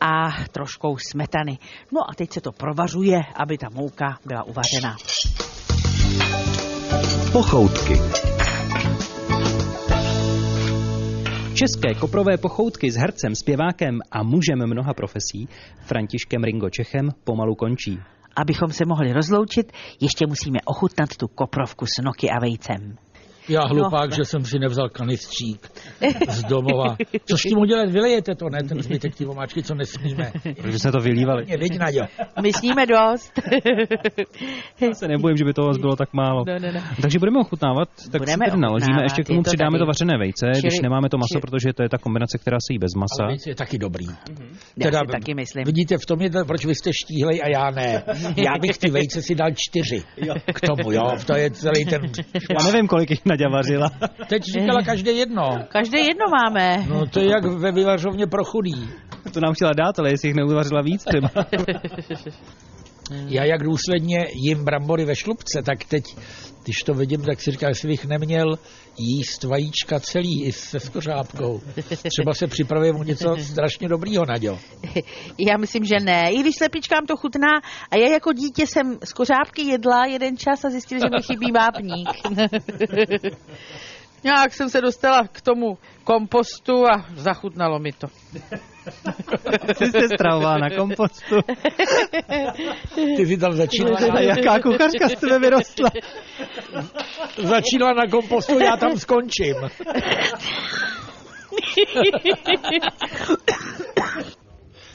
a 0.02 0.44
troškou 0.52 0.98
smetany. 0.98 1.58
No 1.92 2.02
a 2.10 2.14
teď 2.16 2.32
se 2.32 2.42
to 2.42 2.52
provařuje, 2.52 3.22
aby 3.36 3.58
ta 3.58 3.68
mouka 3.74 4.18
byla 4.26 4.44
uvařená. 4.44 4.96
Pochoutky. 7.32 7.94
České 11.54 11.94
koprové 12.00 12.38
pochoutky 12.38 12.92
s 12.92 12.96
hercem, 12.96 13.36
zpěvákem 13.36 14.00
a 14.12 14.24
mužem 14.24 14.60
mnoha 14.66 14.94
profesí, 14.94 15.50
Františkem 15.82 16.44
Ringo 16.44 16.70
Čechem, 16.70 17.10
pomalu 17.24 17.56
končí. 17.56 18.00
Abychom 18.36 18.70
se 18.70 18.86
mohli 18.86 19.14
rozloučit, 19.14 19.72
ještě 20.02 20.28
musíme 20.28 20.60
ochutnat 20.66 21.10
tu 21.18 21.28
koprovku 21.28 21.86
s 21.86 22.04
noky 22.04 22.30
a 22.30 22.40
vejcem. 22.40 22.98
Já 23.50 23.62
hlupák, 23.66 24.10
No. 24.10 24.16
že 24.16 24.26
jsem 24.26 24.46
si 24.46 24.60
nevzal 24.60 24.90
kanistřík. 24.90 25.68
z 26.30 26.44
domova. 26.44 26.96
Co 27.30 27.38
s 27.38 27.42
tím 27.42 27.58
udělat? 27.58 27.90
Vylejete 27.90 28.36
to, 28.36 28.46
ne? 28.50 28.60
Ten 28.70 28.82
zbytek 28.82 29.16
ty 29.16 29.26
omáčky, 29.26 29.64
co 29.64 29.76
nesmíme. 29.76 30.32
Protože 30.62 30.80
jsme 30.80 30.92
to 30.92 31.00
vylívali. 31.00 31.46
Mě, 31.46 31.58
vidí, 31.58 31.78
Naďo. 31.78 32.02
My 32.42 32.54
sníme 32.54 32.86
dost. 32.86 33.32
Já 34.82 34.94
se 34.94 35.08
nebojím, 35.08 35.38
že 35.38 35.46
by 35.46 35.54
toho 35.54 35.72
bylo 35.74 35.96
tak 35.96 36.14
málo. 36.14 36.44
No, 36.48 36.54
no, 36.60 36.72
no. 36.72 36.80
Takže 37.02 37.20
budeme 37.20 37.40
ochutnávat, 37.40 37.90
tak 38.12 38.22
Budeme 38.22 38.46
si 38.52 38.58
naložíme. 38.58 39.04
Ještě 39.04 39.24
k 39.24 39.28
tomu 39.28 39.44
to 39.44 39.50
přidáme 39.50 39.72
tady. 39.72 39.80
to 39.80 39.86
vařené 39.86 40.18
vejce, 40.18 40.46
Čili- 40.46 40.62
když 40.62 40.80
nemáme 40.82 41.10
to 41.10 41.18
maso, 41.18 41.28
čili- 41.34 41.42
protože 41.42 41.74
to 41.74 41.84
je 41.84 41.90
ta 41.90 41.98
kombinace, 41.98 42.38
která 42.38 42.58
se 42.68 42.74
jí 42.74 42.80
bez 42.80 42.94
masa. 42.96 43.24
Ale 43.24 43.28
vejce 43.32 43.50
je 43.50 43.56
taky 43.56 43.78
dobrý. 43.78 44.06
Já 44.78 44.92
si 44.92 45.08
taky 45.12 45.34
myslím. 45.34 45.64
Vidíte, 45.66 45.98
v 45.98 46.06
tom 46.06 46.22
je 46.22 46.30
to, 46.30 46.46
proč 46.46 46.66
vy 46.66 46.76
jste 46.76 46.90
štíhlej 46.94 47.42
a 47.44 47.50
já 47.50 47.72
ne. 47.72 48.04
Já 48.36 48.52
bych 48.62 48.78
ty 48.78 48.90
vejce 48.90 49.22
si 49.22 49.36
dal 49.36 49.50
čtyři 49.56 50.04
k 50.54 50.62
tomu, 50.62 50.92
jo. 50.92 51.04
To 51.28 51.36
je 51.36 51.52
celý 51.52 51.86
ten... 51.86 52.02
Já 52.60 52.66
nevím, 52.72 52.88
kolik 52.88 53.10
jich 53.10 53.26
Naďa 53.38 53.50
vařila. 53.50 53.90
Teď 54.28 54.44
říkala 54.44 54.82
každé 54.86 55.12
jedno. 55.12 55.50
Každé 55.68 56.00
jedno 56.00 56.26
máme. 56.42 56.86
No 56.90 57.06
to 57.06 57.20
je 57.20 57.30
jak 57.30 57.46
ve 57.46 57.72
vyvařovně 57.72 58.28
pro 58.28 58.44
chudý. 58.44 58.90
To 59.34 59.40
nám 59.40 59.54
chtěla 59.54 59.72
dát, 59.74 60.00
ale 60.00 60.10
jestli 60.10 60.28
jich 60.30 60.36
neuvařila 60.36 60.82
víc 60.82 61.04
třeba. 61.04 61.30
Já 63.12 63.44
jak 63.44 63.64
důsledně 63.64 64.28
jim 64.34 64.64
brambory 64.64 65.06
ve 65.06 65.16
šlubce, 65.16 65.62
tak 65.66 65.84
teď, 65.84 66.04
když 66.64 66.78
to 66.78 66.94
vidím, 66.94 67.22
tak 67.22 67.42
si 67.42 67.52
říkám, 67.52 67.70
jestli 67.70 67.90
bych 67.90 68.06
neměl 68.06 68.58
jíst 68.98 69.44
vajíčka 69.44 70.00
celý 70.00 70.44
i 70.44 70.52
se 70.52 70.80
skořápkou. 70.80 71.62
Třeba 72.10 72.34
se 72.34 72.48
připravím 72.48 72.96
o 72.96 73.04
něco 73.04 73.36
strašně 73.38 73.88
dobrýho, 73.88 74.26
Naďo. 74.26 74.60
Já 75.38 75.58
myslím, 75.58 75.84
že 75.86 75.96
ne. 76.00 76.32
I 76.32 76.40
když 76.40 76.56
slepičkám 76.56 77.06
to 77.06 77.18
chutná. 77.18 77.62
A 77.92 77.96
já 77.96 78.08
jako 78.08 78.34
dítě 78.34 78.68
jsem 78.68 78.98
z 79.04 79.14
kořápky 79.14 79.62
jedla 79.62 80.06
jeden 80.06 80.38
čas 80.38 80.66
a 80.66 80.70
zjistil, 80.70 81.00
že 81.00 81.06
mi 81.06 81.24
chybí 81.24 81.52
vápník. 81.52 82.10
Nějak 84.24 84.54
jsem 84.54 84.70
se 84.70 84.82
dostala 84.82 85.28
k 85.28 85.42
tomu 85.42 85.78
kompostu 86.04 86.86
a 86.86 87.06
zachutnalo 87.16 87.80
mi 87.80 87.92
to. 87.92 88.08
Ty 89.78 89.86
jste 89.88 90.08
stravovala 90.08 90.58
na 90.58 90.70
kompostu. 90.70 91.36
Ty 93.18 93.26
jsi 93.26 93.38
tam 93.38 93.52
začínala, 93.52 94.20
jaká 94.22 94.60
kuchařka 94.60 95.10
z 95.10 95.16
tebe 95.20 95.40
vyrostla? 95.40 95.90
začínala 97.38 97.94
na 97.94 98.12
kompostu, 98.12 98.60
já 98.60 98.78
tam 98.78 98.98
skončím. 98.98 99.56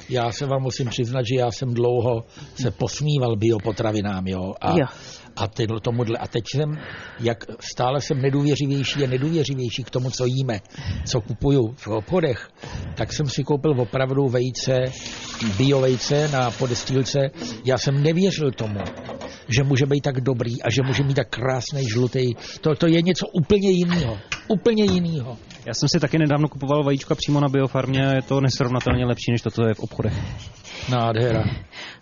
Já 0.09 0.33
se 0.33 0.47
vám 0.47 0.63
musím 0.63 0.89
přiznat, 0.89 1.23
že 1.23 1.41
já 1.41 1.51
jsem 1.51 1.75
dlouho 1.75 2.25
se 2.55 2.71
posmíval 2.71 3.37
biopotravinám, 3.37 4.27
jo. 4.27 4.55
A, 4.61 4.71
Jo. 4.71 4.87
A 5.37 5.49
tyhle, 5.49 5.81
tomuhle. 5.81 6.19
A 6.19 6.27
teď 6.27 6.45
jsem, 6.55 6.79
jak 7.21 7.45
stále 7.61 8.01
jsem 8.01 8.23
nedůvěřivější 8.23 9.05
a 9.05 9.09
nedůvěřivější 9.09 9.85
k 9.85 9.91
tomu, 9.91 10.11
co 10.11 10.27
jíme, 10.27 10.61
co 11.05 11.21
kupuju 11.21 11.75
v 11.77 11.89
obchodech, 11.89 12.51
tak 12.95 13.13
jsem 13.13 13.29
si 13.29 13.45
koupil 13.45 13.81
opravdu 13.81 14.29
vejce, 14.29 14.85
bio 15.59 15.81
vejce 15.81 16.29
na 16.29 16.51
podestýlce. 16.51 17.19
Já 17.65 17.79
jsem 17.79 18.03
nevěřil 18.03 18.53
tomu, 18.53 18.81
že 19.57 19.63
může 19.63 19.87
být 19.87 20.01
tak 20.01 20.21
dobrý 20.21 20.63
a 20.63 20.71
že 20.71 20.83
může 20.83 21.03
mít 21.03 21.15
tak 21.15 21.29
krásný 21.29 21.83
žlutý. 21.93 22.35
To, 22.61 22.75
to 22.75 22.87
je 22.87 23.03
něco 23.03 23.27
úplně 23.27 23.71
jiného. 23.71 24.19
Úplně 24.49 24.85
jiného. 24.85 25.39
Já 25.67 25.75
jsem 25.75 25.89
si 25.89 26.01
taky 26.01 26.19
nedávno 26.19 26.49
kupoval 26.49 26.85
vajíčka 26.85 27.15
přímo 27.15 27.41
na 27.41 27.49
biofarmě 27.49 28.07
a 28.07 28.15
je 28.15 28.23
to 28.23 28.41
nesrovnatelně 28.41 29.07
lepší, 29.07 29.33
než 29.33 29.43
to, 29.43 29.51
co 29.51 29.63
je 29.69 29.75
v 29.75 29.81
obchodech. 29.81 30.15
Nádhera. 30.91 31.45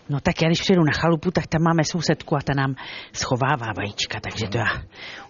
No 0.09 0.21
tak 0.21 0.43
já 0.43 0.49
když 0.49 0.61
přijedu 0.61 0.83
na 0.85 0.93
chalupu, 0.93 1.31
tak 1.31 1.47
tam 1.47 1.63
máme 1.63 1.85
sousedku 1.85 2.37
a 2.37 2.41
ta 2.45 2.53
nám 2.57 2.75
schovává 3.13 3.73
vajíčka, 3.77 4.21
takže 4.21 4.47
to 4.49 4.59
já 4.59 4.65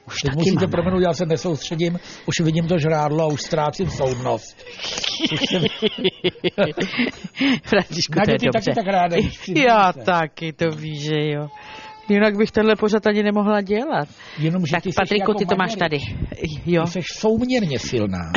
už 0.06 0.14
Teď 0.22 0.30
taky 0.30 0.36
musíte 0.38 0.60
mám. 0.66 0.70
promenout, 0.70 1.00
já 1.00 1.12
se 1.12 1.26
nesoustředím, 1.26 1.98
už 2.26 2.40
vidím 2.40 2.68
to 2.68 2.78
žrádlo 2.78 3.24
a 3.24 3.26
už 3.26 3.40
ztrácím 3.40 3.90
soudnost. 3.90 4.56
Františku, 7.64 8.12
to 8.24 8.30
je 8.30 8.38
ty 8.38 8.46
dobře. 8.46 8.60
taky 8.70 8.74
tak 8.74 8.86
ráda 8.86 9.16
Já 9.56 9.92
taky, 9.92 10.52
to 10.52 10.70
víš, 10.70 11.00
že 11.02 11.14
jo. 11.16 11.48
Jinak 12.10 12.36
bych 12.36 12.50
tenhle 12.50 12.76
pořad 12.76 13.06
ani 13.06 13.22
nemohla 13.22 13.60
dělat. 13.60 14.08
Jenom, 14.38 14.66
že 14.66 14.72
Tak 14.72 14.82
ty 14.82 14.90
Patriku, 14.96 15.20
jako 15.20 15.34
ty 15.34 15.46
to 15.46 15.56
máš 15.56 15.74
tady. 15.74 15.98
Jo. 16.66 16.82
Ty 16.84 16.90
jsi 16.90 17.00
souměrně 17.18 17.78
silná. 17.78 18.32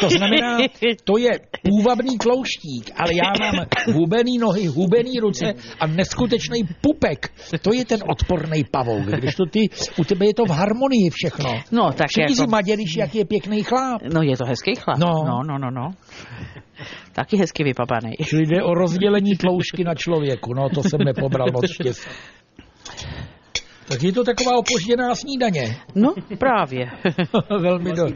To 0.00 0.10
znamená, 0.10 0.58
to 1.04 1.18
je 1.18 1.30
půvabný 1.68 2.18
tlouštík, 2.18 2.90
ale 2.96 3.10
já 3.14 3.52
mám 3.52 3.66
hubený 3.94 4.38
nohy, 4.38 4.66
hubený 4.66 5.20
ruce 5.20 5.54
a 5.80 5.86
neskutečný 5.86 6.64
pupek. 6.80 7.32
To 7.62 7.72
je 7.72 7.84
ten 7.84 8.00
odporný 8.08 8.64
pavouk. 8.70 9.06
Když 9.06 9.34
to 9.34 9.44
ty, 9.46 9.60
u 9.98 10.04
tebe 10.04 10.26
je 10.26 10.34
to 10.34 10.44
v 10.44 10.50
harmonii 10.50 11.10
všechno. 11.10 11.60
No, 11.72 11.92
tak 11.92 12.06
Všichni 12.08 12.32
jako... 12.32 12.42
si 12.42 12.46
maděríš, 12.46 12.96
jak 12.96 13.14
je 13.14 13.24
pěkný 13.24 13.62
chláp. 13.62 14.02
No, 14.14 14.22
je 14.22 14.36
to 14.36 14.44
hezký 14.44 14.74
chlap. 14.74 14.98
No. 14.98 15.24
no, 15.26 15.42
no, 15.42 15.58
no. 15.58 15.70
no. 15.70 15.88
Taky 17.12 17.36
hezky 17.36 17.64
vypapaný. 17.64 18.12
Čili 18.24 18.42
jde 18.46 18.62
o 18.62 18.74
rozdělení 18.74 19.36
tloušťky 19.36 19.84
na 19.84 19.94
člověku. 19.94 20.54
No, 20.54 20.68
to 20.68 20.82
jsem 20.82 21.00
nepobral 21.00 21.46
moc 21.52 21.72
štěstí. 21.72 22.10
Tak 23.88 24.02
je 24.02 24.12
to 24.12 24.24
taková 24.24 24.56
opožděná 24.56 25.14
snídaně. 25.14 25.76
No, 25.94 26.14
právě. 26.38 26.90
Velmi 27.60 27.92
do... 27.92 28.06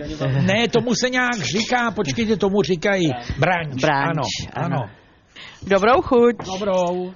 Ne, 0.43 0.69
tomu 0.69 0.95
se 0.95 1.11
nějak 1.11 1.41
říká, 1.41 1.91
počkejte, 1.91 2.37
tomu 2.37 2.63
říkají 2.63 3.11
branč. 3.39 3.83
Branč, 3.83 4.17
ano, 4.17 4.23
ano. 4.53 4.77
ano. 4.77 4.91
Dobrou 5.63 6.03
chuť. 6.03 6.35
Dobrou. 6.47 7.13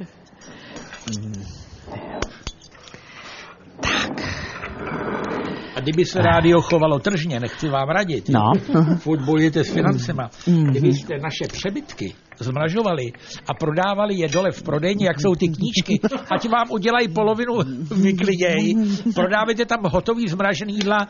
A 5.76 5.80
kdyby 5.80 6.04
se 6.04 6.18
rádio 6.22 6.60
chovalo 6.60 6.98
tržně, 6.98 7.40
nechci 7.40 7.68
vám 7.68 7.88
radit. 7.88 8.28
No. 8.28 8.52
Furt 8.98 9.20
bojujete 9.20 9.64
s 9.64 9.72
financema. 9.72 10.30
Mhm. 10.46 10.64
Kdybyste 10.64 11.14
naše 11.18 11.44
přebytky 11.52 12.14
zmražovali 12.38 13.12
a 13.50 13.54
prodávali 13.54 14.14
je 14.14 14.28
dole 14.28 14.50
v 14.50 14.62
prodejně, 14.62 15.06
jak 15.06 15.20
jsou 15.20 15.34
ty 15.34 15.48
knížky, 15.48 16.00
ať 16.30 16.48
vám 16.48 16.70
udělají 16.70 17.08
polovinu 17.08 17.54
vykliděj, 18.02 18.74
prodávajte 19.14 19.64
tam 19.64 19.80
hotový 19.84 20.28
zmražený 20.28 20.74
jídla, 20.74 21.08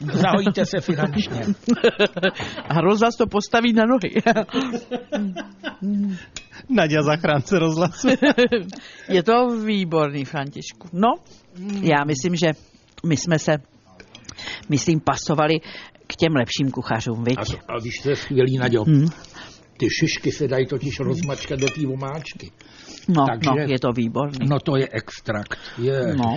zahojíte 0.00 0.66
se 0.66 0.80
finančně. 0.80 1.40
A 2.68 2.80
rozhlas 2.80 3.16
to 3.16 3.26
postaví 3.26 3.72
na 3.72 3.84
nohy. 3.86 4.22
Nadia 6.68 7.02
zachránce 7.02 7.58
rozhlasu. 7.58 8.08
Je 9.08 9.22
to 9.22 9.48
výborný, 9.64 10.24
Františku. 10.24 10.88
No, 10.92 11.08
já 11.82 12.04
myslím, 12.04 12.36
že 12.36 12.52
my 13.06 13.16
jsme 13.16 13.38
se, 13.38 13.52
myslím, 14.68 15.00
pasovali 15.00 15.60
k 16.06 16.16
těm 16.16 16.32
lepším 16.36 16.70
kuchařům, 16.70 17.24
viď? 17.24 17.38
A, 17.38 17.72
a 17.72 17.78
víš, 17.84 17.94
to 18.02 18.10
je 18.10 18.16
skvělý, 18.16 18.58
Naďo. 18.58 18.84
Hmm. 18.84 19.06
Ty 19.76 19.86
šišky 20.00 20.32
se 20.32 20.48
dají 20.48 20.66
totiž 20.66 21.00
rozmačkat 21.00 21.58
do 21.58 21.66
té 21.66 21.86
omáčky. 21.86 22.50
No, 23.08 23.26
Takže- 23.26 23.50
no, 23.50 23.72
je 23.72 23.78
to 23.78 23.88
výborný. 23.92 24.48
No 24.48 24.60
to 24.60 24.76
je 24.76 24.88
extrakt. 24.92 25.58
Je. 25.78 26.14
No, 26.16 26.36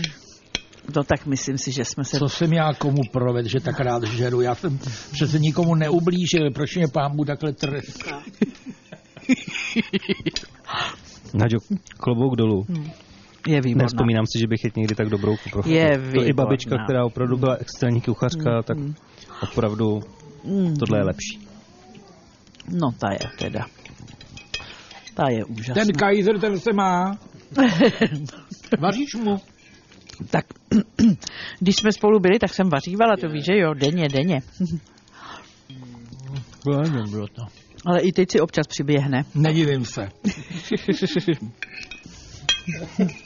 to 0.94 1.04
tak 1.04 1.26
myslím 1.26 1.58
si, 1.58 1.72
že 1.72 1.86
jsme 1.86 2.04
se... 2.04 2.20
Co 2.20 2.30
jsem 2.30 2.54
já 2.54 2.74
komu 2.74 3.02
provedl, 3.12 3.50
že 3.50 3.60
tak 3.60 3.80
rád 3.80 4.04
žeru? 4.04 4.42
Já 4.42 4.56
jsem 4.56 4.80
přece 5.12 5.40
nikomu 5.40 5.76
neublížil, 5.76 6.52
proč 6.52 6.76
mě 6.76 6.88
pán 6.88 7.16
Bůh 7.16 7.28
takhle 7.28 7.54
trestá? 7.54 8.22
Naďo, 11.34 11.58
klobouk 11.98 12.36
dolů. 12.36 12.66
Je 13.48 13.62
výborná. 13.62 13.84
Nevzpomínám 13.84 14.26
si, 14.26 14.40
že 14.40 14.48
bych 14.48 14.64
jet 14.64 14.78
někdy 14.78 14.96
tak 14.96 15.10
dobrou 15.10 15.36
kuchařku. 15.44 15.70
Je 15.70 15.90
To 15.90 16.04
i 16.04 16.08
výborná. 16.10 16.34
babička, 16.34 16.84
která 16.84 17.06
opravdu 17.06 17.38
byla 17.38 17.56
extrémní 17.56 18.02
kuchařka, 18.02 18.62
tak 18.64 18.78
opravdu 19.52 20.02
Mm, 20.46 20.76
tohle 20.76 21.00
je 21.00 21.04
lepší. 21.04 21.40
No, 22.70 22.92
ta 23.00 23.12
je 23.12 23.20
teda. 23.38 23.66
Ta 25.14 25.30
je 25.30 25.46
úžasná. 25.46 25.84
Ten 25.84 25.94
Kaiser, 25.94 26.40
ten 26.40 26.60
se 26.60 26.74
má. 26.74 27.18
Vaříš 28.80 29.16
mu? 29.16 29.42
Tak, 30.30 30.46
když 31.60 31.76
jsme 31.76 31.92
spolu 31.92 32.20
byli, 32.20 32.40
tak 32.40 32.54
jsem 32.54 32.70
vařívala, 32.70 33.16
to 33.22 33.30
víš, 33.30 33.46
že 33.46 33.58
jo, 33.58 33.74
denně, 33.74 34.10
denně. 34.10 34.42
Bylo 37.12 37.28
to. 37.28 37.42
Ale 37.86 38.02
i 38.02 38.12
teď 38.12 38.32
si 38.32 38.40
občas 38.40 38.68
přiběhne. 38.68 39.26
Nedivím 39.36 39.86
se. 39.86 40.10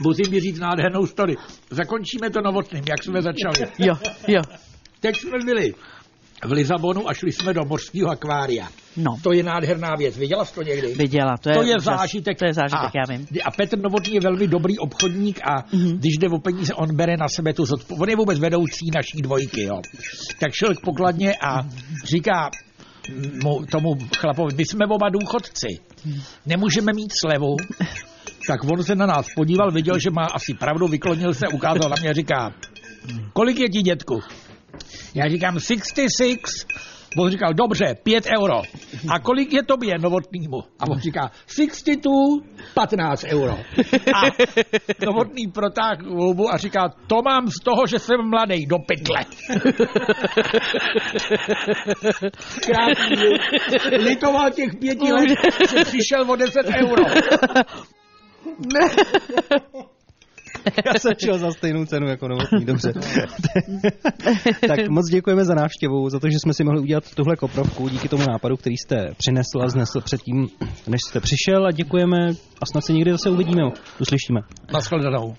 Musím 0.00 0.30
mi 0.30 0.40
říct 0.40 0.58
nádhernou 0.58 1.06
story. 1.06 1.34
Zakončíme 1.70 2.30
to 2.30 2.40
novotným, 2.40 2.84
jak 2.88 3.02
jsme 3.04 3.22
začali. 3.22 3.70
Jo, 3.78 3.94
jo. 4.28 4.42
Teď 5.00 5.16
jsme 5.16 5.38
byli 5.44 5.74
v 6.44 6.52
Lisabonu 6.52 7.08
a 7.08 7.14
šli 7.14 7.32
jsme 7.32 7.54
do 7.54 7.60
mořského 7.64 8.10
akvária. 8.10 8.68
No, 8.96 9.16
To 9.22 9.32
je 9.32 9.42
nádherná 9.42 9.94
věc. 9.98 10.18
Viděla 10.18 10.44
jsi 10.44 10.54
to 10.54 10.62
někdy? 10.62 10.94
viděla, 10.94 11.34
to 11.40 11.48
je, 11.50 11.54
To 11.56 11.62
je 11.62 11.76
úžas. 11.76 11.84
zážitek. 11.84 12.38
To 12.38 12.44
je 12.46 12.54
zážitek, 12.54 12.90
a, 12.94 12.98
já 12.98 13.16
vím. 13.16 13.26
A 13.44 13.50
Petr 13.50 13.78
Novotný 13.78 14.14
je 14.14 14.20
velmi 14.20 14.48
dobrý 14.48 14.78
obchodník 14.78 15.40
a 15.44 15.54
Mhm. 15.72 15.82
mm-hmm. 15.86 15.98
když 15.98 16.18
jde 16.18 16.28
o 16.28 16.38
peníze, 16.38 16.74
on 16.74 16.96
bere 16.96 17.16
na 17.16 17.26
sebe 17.28 17.52
tu 17.54 17.64
zodpovědnost. 17.64 18.02
On 18.02 18.08
je 18.10 18.16
vůbec 18.16 18.38
vedoucí 18.38 18.90
naší 18.94 19.22
dvojky, 19.22 19.62
jo. 19.62 19.80
Tak 20.40 20.52
šel 20.54 20.74
k 20.74 20.80
pokladně 20.80 21.34
a 21.36 21.62
říká 22.04 22.50
mu, 23.44 23.66
tomu 23.70 23.94
chlapovi, 24.18 24.54
my 24.56 24.64
jsme 24.64 24.86
oba 24.86 25.08
důchodci, 25.08 25.66
nemůžeme 26.46 26.92
mít 26.94 27.12
slevu, 27.20 27.56
tak 28.48 28.64
on 28.64 28.82
se 28.82 28.94
na 28.94 29.06
nás 29.06 29.26
podíval, 29.36 29.70
viděl, 29.70 29.98
že 29.98 30.10
má 30.10 30.24
asi 30.34 30.54
pravdu, 30.54 30.88
vyklonil 30.88 31.34
se, 31.34 31.48
ukázal 31.48 31.90
na 31.90 31.96
mě 32.00 32.10
a 32.10 32.12
říká, 32.12 32.54
kolik 33.32 33.58
je 33.58 33.68
ti 33.68 33.82
dětku? 33.82 34.20
Já 35.14 35.28
říkám 35.28 35.58
66, 35.58 36.66
On 37.18 37.30
říkal, 37.30 37.54
dobře, 37.54 37.94
5 38.02 38.26
euro. 38.38 38.62
A 39.08 39.18
kolik 39.18 39.52
je 39.52 39.62
tobě 39.62 39.98
novotnýmu? 39.98 40.60
A 40.80 40.90
on 40.90 41.00
říká, 41.00 41.30
62, 41.46 42.12
15 42.74 43.24
euro. 43.24 43.58
A 44.14 44.20
novotný 45.06 45.46
protáh 45.46 46.02
houbu 46.02 46.54
a 46.54 46.56
říká, 46.56 46.88
to 47.06 47.22
mám 47.22 47.48
z 47.48 47.64
toho, 47.64 47.86
že 47.86 47.98
jsem 47.98 48.30
mladý, 48.30 48.66
do 48.66 48.76
pytle. 48.78 49.24
Krásný. 52.66 53.16
Litoval 53.98 54.50
těch 54.50 54.74
pěti 54.80 55.12
let, 55.12 55.28
že 55.70 55.84
přišel 55.84 56.30
o 56.30 56.36
10 56.36 56.66
euro. 56.82 57.04
Já 60.86 60.94
jsem 60.98 61.12
šel 61.24 61.38
za 61.38 61.50
stejnou 61.50 61.84
cenu 61.84 62.08
jako 62.08 62.28
novotný, 62.28 62.64
dobře. 62.64 62.92
tak 64.68 64.88
moc 64.88 65.08
děkujeme 65.10 65.44
za 65.44 65.54
návštěvu, 65.54 66.08
za 66.08 66.20
to, 66.20 66.30
že 66.30 66.38
jsme 66.38 66.54
si 66.54 66.64
mohli 66.64 66.80
udělat 66.80 67.14
tuhle 67.14 67.36
koprovku 67.36 67.88
díky 67.88 68.08
tomu 68.08 68.22
nápadu, 68.32 68.56
který 68.56 68.76
jste 68.76 69.14
přinesl 69.16 69.62
a 69.62 69.68
znesl 69.68 70.00
předtím, 70.00 70.48
než 70.86 71.00
jste 71.08 71.20
přišel 71.20 71.66
a 71.66 71.70
děkujeme 71.70 72.28
a 72.62 72.66
snad 72.72 72.84
se 72.84 72.92
někdy 72.92 73.10
zase 73.10 73.30
uvidíme, 73.30 73.62
uslyšíme. 74.00 74.40
Naschledanou. 74.72 75.34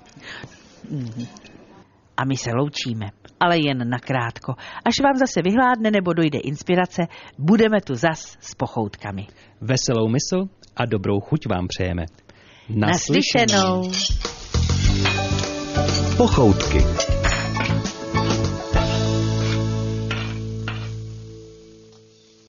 A 2.18 2.26
my 2.26 2.38
se 2.38 2.52
loučíme, 2.54 3.06
ale 3.40 3.58
jen 3.58 3.90
nakrátko. 3.90 4.54
Až 4.86 4.94
vám 5.04 5.16
zase 5.16 5.42
vyhládne 5.42 5.92
nebo 5.92 6.14
dojde 6.14 6.40
inspirace, 6.40 7.02
budeme 7.38 7.82
tu 7.82 7.96
zas 7.96 8.38
s 8.40 8.56
pochoutkami. 8.56 9.28
Veselou 9.62 10.08
mysl 10.08 10.50
a 10.76 10.86
dobrou 10.86 11.20
chuť 11.20 11.48
vám 11.50 11.68
přejeme. 11.68 12.06
Naslyšenou. 12.70 13.92
Pochoutky. 16.18 16.86